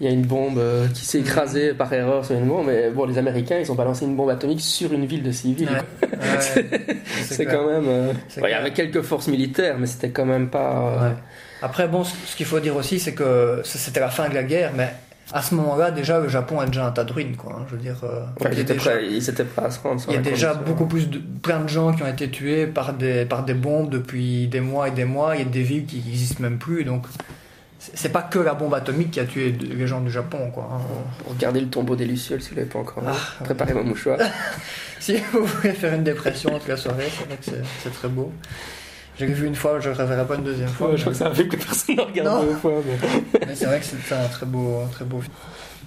[0.00, 2.90] Il y a une bombe euh, qui s'est écrasée par erreur sur une bombe, mais
[2.90, 5.68] bon, les Américains, ils ont balancé une bombe atomique sur une ville de civils.
[5.68, 6.08] Ouais.
[6.12, 6.66] Ouais,
[7.22, 8.14] C'est quand même.
[8.36, 11.14] il y avait quelques forces militaires, mais c'était quand même pas.
[11.62, 14.72] Après, bon, ce, qu'il faut dire aussi, c'est que c'était la fin de la guerre,
[14.76, 14.92] mais
[15.32, 17.56] à ce moment-là, déjà, le Japon a déjà un tas de ruines, quoi.
[17.58, 17.66] hein.
[17.68, 20.00] Je veux dire, euh, ouais, il déjà, prêts à se rendre.
[20.08, 22.94] il y a déjà beaucoup plus de, plein de gens qui ont été tués par
[22.94, 25.36] des, par des bombes depuis des mois et des mois.
[25.36, 27.06] Il y a des villes qui n'existent même plus, donc
[27.78, 30.68] c'est pas que la bombe atomique qui a tué les gens du Japon, quoi.
[30.72, 30.80] hein.
[31.28, 33.02] Regardez le tombeau des Lucioles si vous l'avez pas encore.
[33.06, 34.18] Ah, Préparez vos mouchoirs.
[35.00, 38.32] Si vous voulez faire une dépression toute la soirée, c'est vrai que c'est très beau.
[39.18, 40.90] J'ai vu une fois, je ne le reverrai pas une deuxième fois.
[40.90, 42.42] Ouais, je crois que c'est un film que personne n'a regardé Non.
[42.44, 42.72] deux fois.
[42.86, 45.32] mais- Mais c'est vrai que c'est un très beau, un très beau film.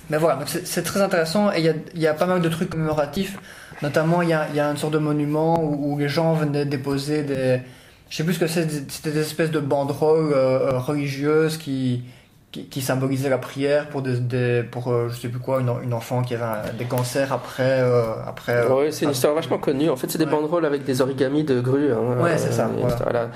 [0.10, 2.42] Mais voilà, donc c'est très intéressant et il y a, il y a pas mal
[2.42, 3.38] de trucs commémoratifs.
[3.82, 6.34] Notamment, il y a, il y a une sorte de monument où, où les gens
[6.34, 7.62] venaient déposer des.
[8.10, 12.04] Je sais plus ce que c'est, c'était des espèces de banderoles euh, euh, religieuses qui,
[12.52, 15.72] qui, qui symbolisaient la prière pour, des, des- pour euh, je sais plus quoi, une,
[15.84, 17.80] une enfant qui avait un- des cancers après.
[17.82, 19.90] euh, après euh, Ouais, c'est une histoire vachement connue.
[19.90, 20.32] En fait, c'est des Ouais.
[20.32, 21.94] banderoles avec des origamis de grues.
[21.94, 22.22] hein.
[22.22, 22.90] Ouais, c'est ça, une voilà.
[22.90, 23.30] histoire, là,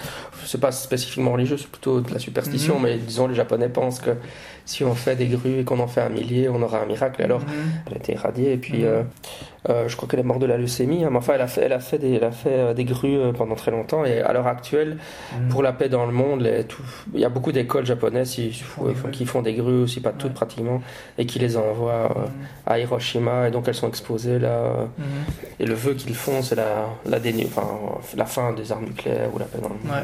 [0.44, 2.84] C'est pas spécifiquement religieux, c'est plutôt de la superstition, Mhm.
[2.84, 4.12] mais disons, les Japonais pensent que
[4.66, 7.22] si on fait des grues et qu'on en fait un millier, on aura un miracle.
[7.24, 7.48] Alors, Mhm.
[7.88, 9.04] elle a été irradiée et puis euh,
[9.70, 11.04] euh, je crois qu'elle est morte de la leucémie.
[11.04, 12.86] hein, mais enfin, elle a fait, elle a fait, des, elle a fait euh, des
[12.86, 14.06] grues euh, pendant très longtemps.
[14.06, 14.98] Et à l'heure actuelle,
[15.40, 15.50] Mhm.
[15.50, 16.82] pour la paix dans le monde, les- tout-
[17.14, 19.12] il y a beaucoup d'écoles japonaises qui, font des grues.
[19.12, 20.34] qui font des grues aussi, pas toutes Ouais.
[20.36, 20.82] pratiquement,
[21.18, 22.26] et qui les envoient euh,
[22.68, 23.48] à Hiroshima.
[23.48, 24.88] Et donc, elles sont exposées là.
[24.98, 25.06] Mhm.
[25.60, 27.68] et le vœu qu'ils font, c'est la, la, enfin,
[28.16, 29.86] la fin des armes nucléaires ou la paix dans le monde.
[29.92, 30.04] Ouais.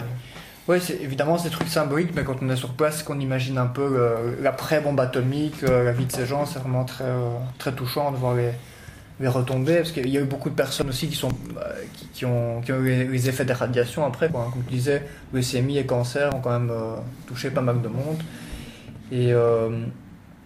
[0.67, 3.65] Oui, évidemment c'est des trucs symboliques, mais quand on est sur place, qu'on imagine un
[3.65, 8.17] peu l'après-bombe atomique, la vie de ces gens, c'est vraiment très, euh, très touchant de
[8.17, 8.51] voir les,
[9.19, 11.61] les retombées, parce qu'il y a eu beaucoup de personnes aussi qui, sont, euh,
[11.93, 14.29] qui, qui ont, qui ont eu les, effets des radiations après.
[14.29, 14.49] Quoi.
[14.51, 15.03] Comme tu disais,
[15.33, 16.95] leucémie et cancer ont quand même euh,
[17.27, 18.17] touché pas mal de monde.
[19.11, 19.69] Et euh,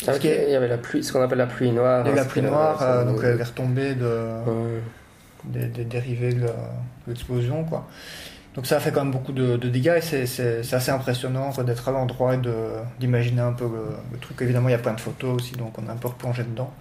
[0.08, 2.04] Ah, ce est- Il y avait la pluie, ce qu'on appelle la pluie noire.
[2.06, 4.06] il y a eu hein, la pluie noire, euh, ça, donc euh, les retombées de,
[4.06, 4.82] ouais.
[5.46, 6.48] des, des dérivés de
[7.08, 7.64] l'explosion.
[7.64, 7.88] quoi.
[8.56, 11.88] Donc ça a fait quand même beaucoup de, de dégâts et c'est- assez impressionnant d'être
[11.90, 12.40] à l'endroit et
[13.00, 14.42] d'imaginer un peu le, le truc.
[14.42, 16.74] Évidemment, il y a plein de photos aussi, donc on est un peu replongé dedans.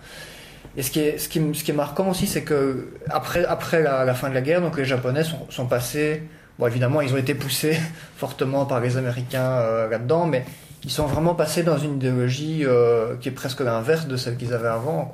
[0.77, 3.83] Et ce qui est, ce qui, ce qui est marquant aussi, c'est que après, après
[3.83, 6.23] la, fin de la guerre, donc les Japonais sont, sont passés.
[6.59, 7.79] Bon, évidemment, ils ont été poussés
[8.17, 10.45] fortement par les Américains euh, là-dedans, mais
[10.83, 14.53] ils sont vraiment passés dans une idéologie euh, qui est presque l'inverse de celle qu'ils
[14.53, 15.13] avaient avant.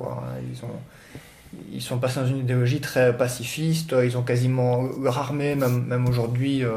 [0.51, 3.95] Ils, ont, ils sont passés dans une idéologie très pacifiste.
[4.03, 6.71] Ils ont quasiment leur armée, même, même aujourd'hui, euh,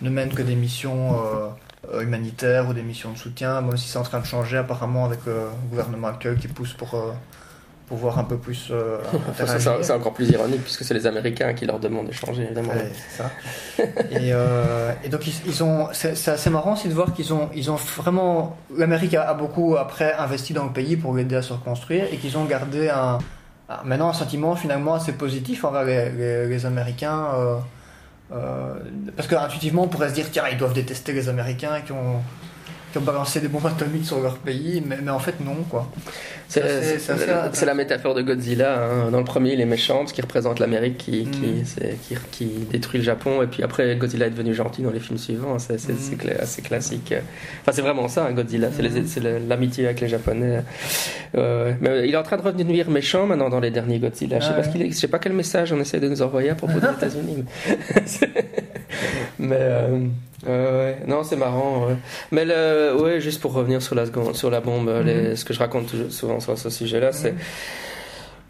[0.00, 1.16] ne mène que des missions
[2.00, 5.20] humanitaires ou des missions de soutien, même si c'est en train de changer apparemment avec
[5.26, 6.94] le gouvernement actuel qui pousse pour
[7.88, 8.98] euh, pour voir un peu plus euh,
[9.82, 12.72] c'est encore plus ironique puisque c'est les Américains qui leur demandent d'échanger, évidemment.
[12.72, 13.30] Ouais, c'est ça.
[14.10, 17.48] et, euh, et donc ils, ils ont, c'est assez marrant aussi de voir qu'ils ont,
[17.54, 21.42] ils ont vraiment, l'Amérique a, a beaucoup après investi dans le pays pour l'aider à
[21.42, 23.18] se reconstruire et qu'ils ont gardé un,
[23.84, 27.26] maintenant un sentiment finalement assez positif envers les, les- les Américains.
[27.34, 27.56] euh,
[28.30, 28.74] euh,
[29.16, 32.20] parce qu'intuitivement on pourrait se dire tiens ils doivent détester les Américains qui ont
[32.92, 35.90] qui ont balancé des bombes atomiques sur leur pays, mais, mais en fait non quoi.
[36.50, 38.82] C'est assez la métaphore de Godzilla.
[38.82, 39.10] hein.
[39.10, 42.46] Dans le premier, il est méchant parce qu'il représente l'Amérique qui, qui, c'est- qui, qui
[42.72, 43.42] détruit le Japon.
[43.42, 45.58] Et puis après, Godzilla est devenu gentil dans les films suivants.
[45.58, 47.12] C'est c'est- cla- assez classique.
[47.60, 48.68] Enfin, c'est vraiment ça, hein, Godzilla.
[49.06, 50.62] C'est le- l'amitié avec les Japonais.
[51.36, 54.40] Euh, mais il est en train de redevenir méchant maintenant dans les derniers Godzilla.
[54.40, 54.92] Je sais pas, ouais.
[54.92, 57.44] sais pas quel message on essaie de nous envoyer à propos des États-Unis.
[59.38, 59.98] mais euh,
[60.46, 60.98] euh, ouais.
[61.06, 61.86] non, c'est marrant.
[61.88, 61.96] ouais.
[62.30, 65.58] Mais le, ouais, juste pour revenir sur la, sur la bombe, les- ce que je
[65.58, 67.34] raconte souvent sur ce sujet-là, c'est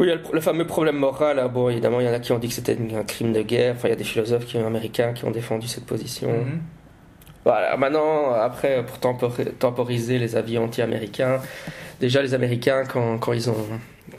[0.00, 1.38] oui, il y a le, le fameux problème moral.
[1.40, 1.48] hein.
[1.48, 3.74] Bon, évidemment, il y en a qui ont dit que c'était un crime de guerre.
[3.76, 6.28] Enfin, il y a des philosophes qui, américains qui ont défendu cette position.
[6.28, 6.60] Mhm.
[7.44, 11.40] Voilà, maintenant, après, pour tempor- temporiser les avis anti-américains,
[12.00, 13.56] déjà les Américains, quand, quand ils ont,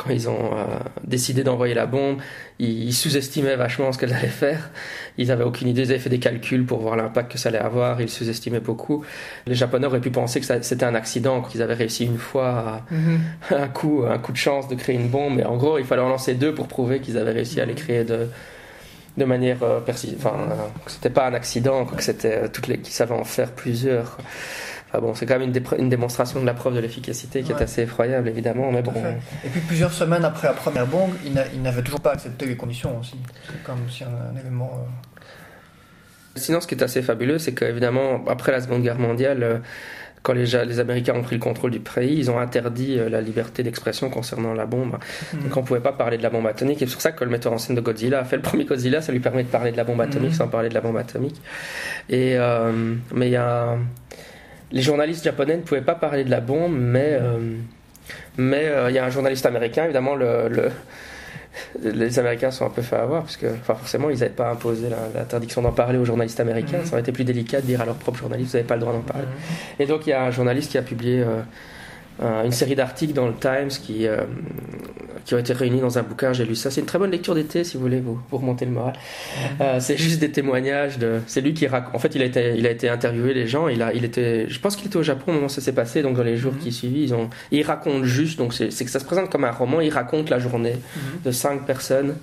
[0.02, 0.66] quand ils ont euh,
[1.04, 2.20] décidé d'envoyer la bombe,
[2.60, 4.70] ils, sous-estimaient vachement ce qu'elle allait faire.
[5.18, 7.60] Ils avaient aucune idée, ils avaient fait des calculs pour voir l'impact que ça allait
[7.60, 9.04] avoir, ils sous-estimaient beaucoup.
[9.46, 12.84] Les Japonais auraient pu penser que c'était un accident, qu'ils avaient réussi une fois
[13.50, 15.86] à, un, coup, un coup de chance de créer une bombe, mais en gros, il
[15.86, 18.28] fallait en lancer deux pour prouver qu'ils avaient réussi à les créer de
[19.18, 20.20] de manière euh, persistante.
[20.20, 20.56] Enfin, euh,
[20.88, 24.18] c'était pas un accident, que c'était toutes les qui savaient en faire plusieurs
[24.94, 28.28] bon, c'est quand même une, démonstration de la preuve de l'efficacité qui est assez effroyable,
[28.28, 28.72] évidemment.
[28.72, 28.94] Mais bon.
[29.46, 33.00] Et puis plusieurs semaines après la première bombe, il n'avait toujours pas accepté les conditions
[33.00, 33.16] aussi.
[33.46, 34.72] C'est comme si un, élément.
[34.74, 34.90] Euh,
[36.36, 39.58] Sinon, ce qui est assez fabuleux, c'est qu'évidemment, après la Seconde Guerre mondiale, euh,
[40.24, 43.22] quand les, les, Américains ont pris le contrôle du pays, ils ont interdit euh, la
[43.22, 44.98] liberté d'expression concernant la bombe.
[45.34, 45.44] Mhm.
[45.44, 46.82] Donc on ne pouvait pas parler de la bombe atomique.
[46.82, 48.66] Et c'est pour ça que le metteur en scène de Godzilla a fait le premier
[48.66, 50.38] Godzilla, ça lui permet de parler de la bombe atomique mhm.
[50.38, 51.40] sans parler de la bombe atomique.
[52.10, 52.38] Et,
[53.14, 53.78] mais il y a
[54.72, 57.58] les journalistes japonais ne pouvaient pas parler de la bombe, mais euh,
[58.38, 60.72] mais euh, il y a un journaliste américain, évidemment, le,
[61.82, 64.88] les Américains sont un peu fait avoir, parce que enfin, forcément, ils n'avaient pas imposé
[65.16, 66.80] l'interdiction d'en parler aux journalistes américains.
[66.80, 66.86] Mhm.
[66.86, 68.82] Ça aurait été plus délicat de dire à leurs propres journalistes, vous n'avez pas le
[68.82, 69.26] droit d'en parler.
[69.26, 69.84] Mhm.
[69.84, 71.42] Et donc, il y a un journaliste qui a publié euh,
[72.22, 74.24] une série d'articles dans le Times qui, euh,
[75.26, 76.34] qui ont été réunis dans un bouquin.
[76.34, 76.72] J'ai lu ça.
[76.72, 78.94] C'est une très bonne lecture d'été, si vous voulez, vous, pour remonter le moral.
[79.62, 81.20] Euh, c'est juste des témoignages de.
[81.28, 81.96] C'est lui qui raconte.
[81.96, 83.68] En fait, il a été, il a été interviewé les gens.
[83.68, 84.50] Il a, il était.
[84.50, 86.02] Je pense qu'il était au Japon au moment où ça s'est passé.
[86.02, 86.60] Donc dans les jours mhm.
[86.60, 87.30] qui suivent, ils ont.
[87.52, 88.38] Il raconte juste.
[88.38, 89.82] Donc c'est que ça se présente comme un roman.
[89.82, 91.22] Il raconte la journée mhm.
[91.26, 92.16] de cinq personnes.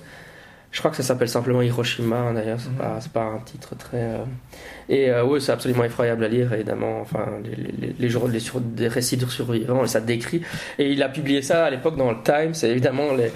[0.77, 3.97] Je crois que ça s'appelle simplement Hiroshima, hein, d'ailleurs, c'est pas, pas, un titre très.
[3.97, 4.25] Euh,
[4.87, 7.01] et euh, oui, c'est absolument effroyable à lire, évidemment.
[7.01, 10.43] Enfin, les, les, les, sur, des récits de survivants, et ça décrit.
[10.77, 13.31] Et il a publié ça à l'époque dans le Times, et évidemment, les,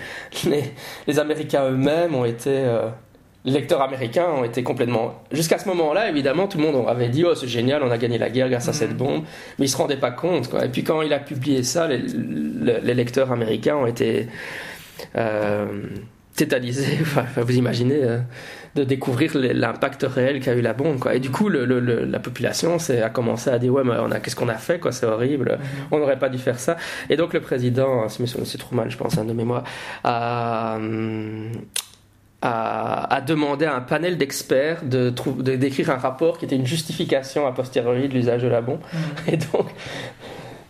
[1.08, 2.52] les, Américains eux-mêmes ont été.
[2.52, 2.89] Euh,
[3.44, 5.24] les lecteurs américains ont été complètement.
[5.32, 8.20] Jusqu'à ce moment-là, évidemment, tout le monde avait dit Oh, c'est génial, on a gagné
[8.20, 8.98] la guerre grâce à cette mm.
[8.98, 9.24] bombe.
[9.58, 10.48] Mais ils se rendaient pas compte.
[10.48, 10.66] Quoi.
[10.66, 14.28] Et puis quand il a publié ça, les, lecteurs américains ont été.
[15.16, 15.88] Euh,
[16.36, 16.97] tétanisés.
[17.01, 18.01] Enfin, vous imaginez
[18.75, 20.99] de découvrir l'impact réel qu'a eu la bombe.
[20.99, 21.15] Quoi.
[21.15, 21.65] Et du coup, le,
[22.05, 24.91] la population a commencé à dire Ouais, mais on a, qu'est-ce qu'on a fait quoi,
[24.91, 25.88] C'est horrible, mhm.
[25.91, 26.77] on n'aurait pas dû faire ça.
[27.09, 28.45] Et donc, le président, c'est M.
[28.57, 29.63] Truman, je pense, un de mémoire,
[30.03, 30.79] a.
[32.43, 35.13] A, demandé à un panel d'experts de,
[35.55, 38.79] d'écrire un rapport qui était une justification a posteriori de l'usage de la bombe.
[38.91, 39.34] Mhm.
[39.34, 39.67] Et donc,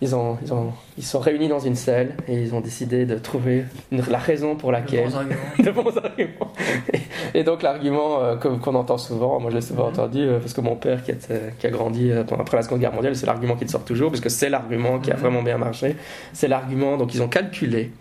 [0.02, 3.16] ils, ont, ils, ont, ils sont réunis dans une salle et ils ont décidé de
[3.16, 5.10] trouver la raison pour laquelle.
[5.60, 6.52] De bons arguments.
[7.34, 10.62] et, donc, l'argument euh, qu'on entend souvent, moi je l'ai souvent entendu, euh, parce que
[10.62, 11.12] mon père qui,
[11.60, 14.22] qui a grandi euh, après la Seconde Guerre mondiale, c'est l'argument qui sort toujours, parce
[14.22, 15.95] que c'est l'argument qui a vraiment bien marché.
[16.34, 17.91] C'est l'argument, donc ils ont calculé.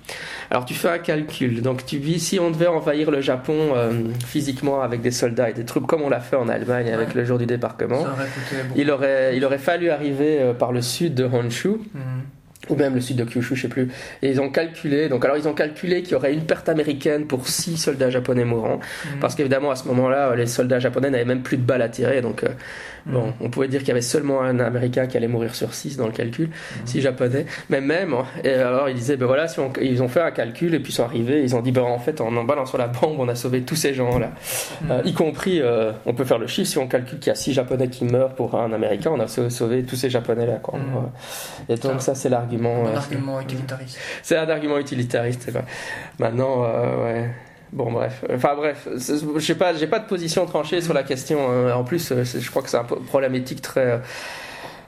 [0.51, 1.63] Alors, tu fais un calcul.
[1.63, 3.75] Donc, tu vis, si on devait envahir le Japon
[4.27, 7.25] physiquement avec des soldats et des troupes, comme on l'a fait en Allemagne avec le
[7.25, 8.05] jour du débarquement,
[8.75, 11.79] il, aurait, il aurait fallu arriver par le sud de Honshu
[12.69, 13.89] ou même le sud de Kyushu, je sais plus.
[14.23, 17.27] Et ils ont calculé, donc alors ils ont calculé qu'il y aurait une perte américaine
[17.27, 19.21] pour 6 soldats japonais mourants, mhm.
[19.21, 22.21] parce qu'évidemment à ce moment-là, les soldats japonais n'avaient même plus de balles à tirer,
[22.21, 22.49] donc euh,
[23.07, 25.97] bon, on pouvait dire qu'il y avait seulement un américain qui allait mourir sur 6
[25.97, 26.51] dans le calcul,
[26.85, 27.03] 6 mhm.
[27.03, 30.75] japonais, mais même, et alors ils disaient, ben voilà, si ils ont fait un calcul
[30.75, 32.89] et puis ils sont arrivés, ils ont dit, ben en fait, en en balançant la
[32.89, 34.33] bombe, on a sauvé tous ces gens-là,
[34.91, 37.37] euh, y compris, euh, on peut faire le chiffre, si on calcule qu'il y a
[37.37, 40.79] 6 japonais qui meurent pour un américain, on a sauvé tous ces japonais-là, quoi.
[41.69, 43.99] Et donc ça, c'est l'argument un argument utilitariste.
[44.23, 45.51] C'est un argument utilitariste.
[46.19, 47.31] Maintenant, euh, ouais.
[47.73, 48.25] Bon, bref.
[48.33, 48.89] Enfin, bref.
[48.97, 51.51] Je sais pas, j'ai pas de position tranchée sur la question.
[51.51, 51.73] Hein.
[51.73, 53.87] En plus, euh, je crois que c'est un problème éthique très.
[53.87, 53.99] Euh,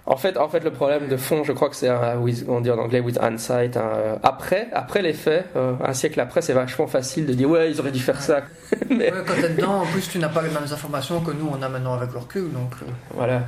[0.05, 2.71] en fait, en fait, le problème de fond, je crois que c'est un, on dit
[2.73, 3.79] en anglais with hindsight.
[4.25, 7.93] après, après les faits, un siècle après, c'est vachement facile de dire ouais, ils auraient
[7.93, 8.41] dû faire ça.
[8.91, 9.13] Mais...
[9.25, 11.69] quand t'es dedans, en plus, tu n'as pas les mêmes informations que nous, on a
[11.69, 12.75] maintenant avec le recul, donc.
[13.15, 13.43] Voilà.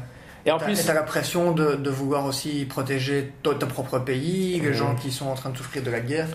[0.47, 4.61] Et en plus, tu as la pression de, de, vouloir aussi protéger ton, propre pays,
[4.61, 6.27] les gens qui sont en train de souffrir de la guerre.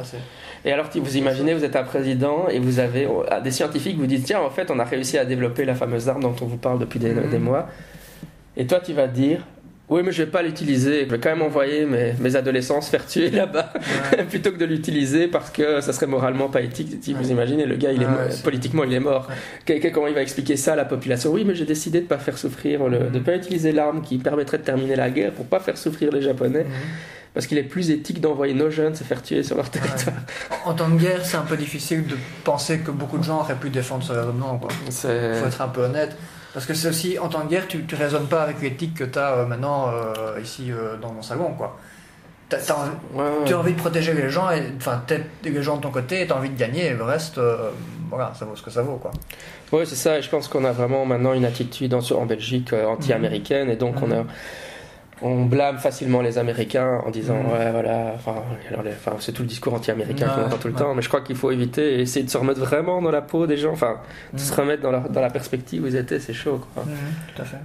[0.66, 3.08] et alors, vous imaginez, vous êtes un président et vous avez
[3.44, 6.22] des scientifiques vous disent tiens, en fait, on a réussi à développer la fameuse arme
[6.22, 7.44] dont on vous parle depuis des, des mhm.
[7.44, 7.70] mois.
[8.58, 9.46] Et toi, tu vas dire
[9.90, 11.06] oui, mais je vais pas l'utiliser.
[11.06, 13.74] Je vais quand même envoyer mes, mes adolescents se faire tuer là-bas
[14.30, 16.98] plutôt que de l'utiliser parce que ça serait moralement pas éthique.
[17.02, 19.28] Si vous imaginez, le gars, il est politiquement, il est mort.
[19.94, 21.32] Comment il va expliquer ça à la population?
[21.32, 24.60] Oui, mais j'ai décidé de pas faire souffrir, le, de pas utiliser l'arme qui permettrait
[24.60, 26.66] de terminer la guerre pour pas faire souffrir les Japonais.
[27.34, 30.16] Parce qu'il est plus éthique d'envoyer nos jeunes se faire tuer sur leur territoire.
[30.66, 33.56] En temps de guerre, c'est un peu difficile de penser que beaucoup de gens auraient
[33.56, 34.60] pu défendre ce raisonnement.
[34.88, 35.08] Il faut
[35.48, 36.16] être un peu honnête.
[36.54, 39.04] Parce que c'est aussi, en temps de guerre, tu ne raisonnes pas avec l'éthique que
[39.04, 41.54] tu as euh, maintenant euh, ici euh, dans mon salon.
[41.54, 41.78] quoi.
[42.50, 45.04] Tu as, envie de protéger les gens, enfin,
[45.44, 47.40] les gens de ton côté, tu as envie de gagner, et le reste,
[48.10, 48.96] voilà, ça vaut ce que ça vaut.
[48.96, 49.12] quoi.
[49.72, 52.74] Oui, c'est ça, et je pense qu'on a vraiment maintenant une attitude en, en Belgique
[52.74, 54.24] anti-américaine, et donc on a
[55.22, 58.36] on blâme facilement les Américains en disant ouais voilà enfin,
[58.78, 60.80] enfin, c'est tout le discours anti-américain qu'on entend tout le ouais.
[60.80, 63.22] temps mais je crois qu'il faut éviter et essayer de se remettre vraiment dans la
[63.22, 63.98] peau des gens enfin
[64.34, 64.60] de se Mhm.
[64.60, 66.94] remettre dans la, dans la perspective où ils étaient c'est chaud quoi Mhm,
[67.36, 67.58] tout à fait.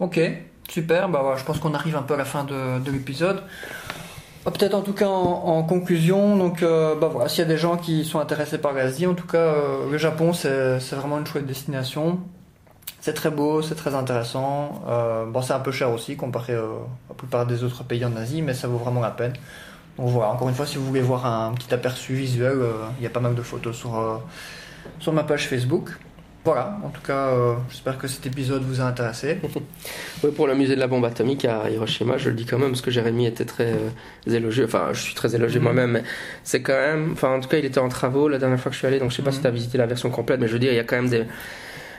[0.00, 0.20] Ok,
[0.68, 1.08] super.
[1.08, 3.42] Bah, voilà, je pense qu'on arrive un peu à la fin de, de l'épisode.
[4.46, 7.48] Ah, Peut-être en tout cas en, en conclusion, donc euh, bah voilà, s'il y a
[7.48, 11.18] des gens qui sont intéressés par l'Asie, en tout cas euh, le Japon c'est vraiment
[11.18, 12.20] une chouette destination.
[13.00, 14.82] C'est très beau, c'est très intéressant.
[14.88, 18.04] Euh, bon, c'est un peu cher aussi comparé euh, à la plupart des autres pays
[18.04, 19.32] en Asie, mais ça vaut vraiment la peine.
[19.98, 23.04] Donc voilà, encore une fois, si vous voulez voir un petit aperçu visuel, euh, il
[23.04, 24.22] y a pas mal de photos sur,
[24.98, 25.90] sur ma page Facebook.
[26.44, 29.38] Voilà, en tout cas, euh, j'espère que cet épisode vous a intéressé.
[30.24, 32.70] Ouais, pour le musée de la bombe atomique à Hiroshima, je le dis quand même
[32.70, 33.90] parce que Jérémy était très euh,
[34.26, 34.64] élogieux.
[34.64, 35.64] Enfin, je suis très élogieux Mhm.
[35.64, 36.02] moi-même, mais
[36.42, 37.10] c'est quand même.
[37.12, 38.98] Enfin, en tout cas, il était en travaux la dernière fois que je suis allé,
[38.98, 39.36] donc je sais pas Mhm.
[39.36, 40.96] si tu as visité la version complète, mais je veux dire, il y a quand
[40.96, 41.24] même des,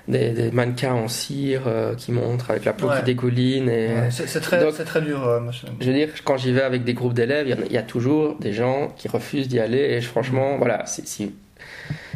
[0.09, 2.97] des, des mannequins en cire euh, qui montrent avec la peau Ouais.
[2.97, 3.69] qui dégouline.
[3.69, 3.87] Et...
[3.93, 5.39] Ouais, c'est très, Donc- très dur, euh.
[5.79, 7.77] Je veux dire, quand j'y vais avec des groupes d'élèves, il y a- il y,
[7.77, 9.77] a toujours des gens qui refusent d'y aller.
[9.77, 11.33] Et je- franchement, voilà, si, si,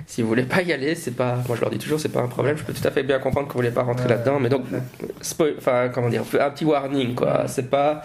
[0.08, 1.36] si vous voulez pas y aller, c'est pas.
[1.48, 2.58] Moi, je leur dis toujours, c'est pas un problème.
[2.58, 4.40] Je peux tout à fait bien comprendre que vous voulez pas rentrer Ouais, là-dedans.
[4.40, 4.64] Mais donc,
[5.22, 7.44] spoil- enfin, comment dire, un petit warning, quoi.
[7.48, 8.02] C'est pas.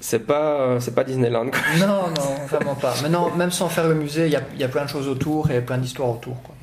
[0.00, 1.60] C'est pas, euh, c'est pas Disneyland, quoi.
[1.80, 1.86] Non,
[2.16, 2.94] non, vraiment pas.
[3.02, 5.08] Mais non, même sans faire le musée, il y a, y a plein de choses
[5.08, 6.40] autour et plein d'histoires autour.
[6.42, 6.54] Quoi.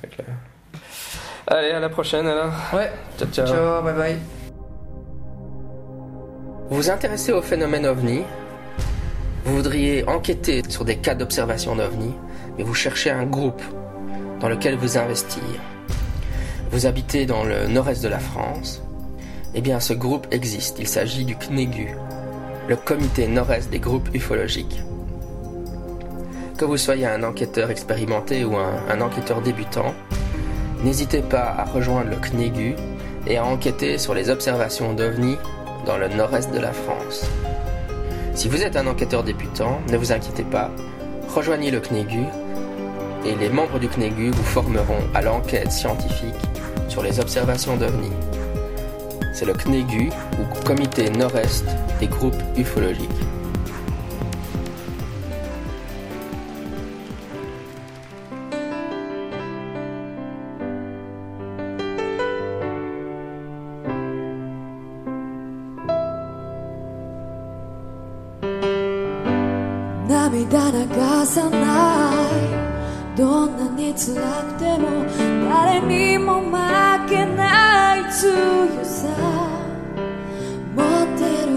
[0.00, 0.26] C'est clair.
[1.50, 2.52] Allez, à la prochaine alors.
[2.74, 3.46] Ouais, Ciao, ciao.
[3.46, 4.16] ciao, bye bye.
[6.68, 8.22] Vous vous intéressez au phénomène ovni?
[9.44, 12.14] Vous voudriez enquêter sur des cas d'observation d'ovni,
[12.58, 13.62] mais vous cherchez un groupe
[14.40, 15.42] dans lequel vous investir.
[16.70, 18.82] Vous habitez dans le nord-est de la France
[19.54, 20.78] Eh bien, ce groupe existe.
[20.78, 21.96] Il s'agit du CNEGU,
[22.68, 24.82] le Comité Nord-Est des groupes ufologiques.
[26.58, 29.94] Que vous soyez un enquêteur expérimenté ou un, un enquêteur débutant,
[30.84, 32.74] n'hésitez pas à rejoindre le CNEGU
[33.26, 35.36] et à enquêter sur les observations d'OVNI
[35.86, 37.26] dans le nord-est de la France.
[38.34, 40.70] Si vous êtes un enquêteur débutant, ne vous inquiétez pas,
[41.34, 42.24] rejoignez le CNEGU
[43.26, 46.34] et les membres du CNEGU vous formeront à l'enquête scientifique
[46.88, 48.12] sur les observations d'OVNI.
[49.32, 51.64] C'est le CNEGU ou Comité Nord-Est
[52.00, 53.37] des groupes ufologiques.「
[71.26, 72.38] さない」
[73.16, 74.14] 「どんなに辛
[74.44, 75.04] くても
[75.48, 76.52] 誰にも負
[77.08, 78.32] けない強
[78.84, 79.08] さ」
[80.76, 81.50] 「持ってる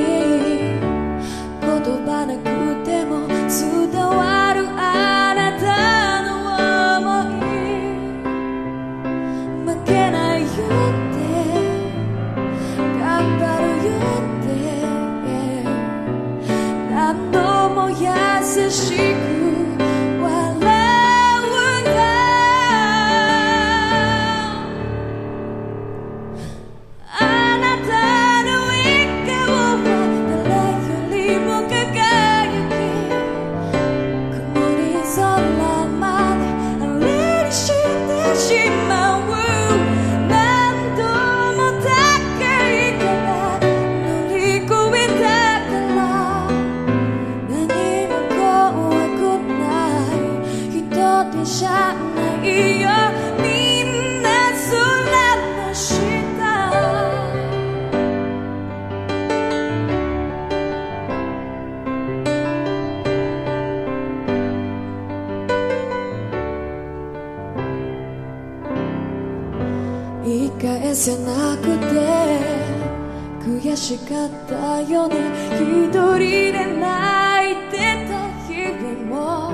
[73.86, 75.16] しかったよね。
[75.54, 77.78] 一人で泣いて
[78.10, 78.18] た
[78.48, 79.54] 日々も。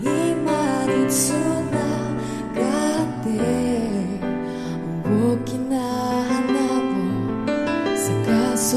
[0.00, 0.06] 今
[0.86, 1.82] につな
[2.54, 2.62] が
[3.02, 3.26] って
[5.04, 5.10] 大
[5.44, 5.74] きな
[6.30, 6.38] 花
[7.50, 8.70] を咲かそ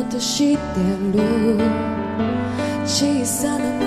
[0.00, 0.58] うとして
[1.14, 1.18] る。
[2.84, 3.77] 小さな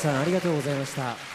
[0.00, 1.29] さんありがとうございました。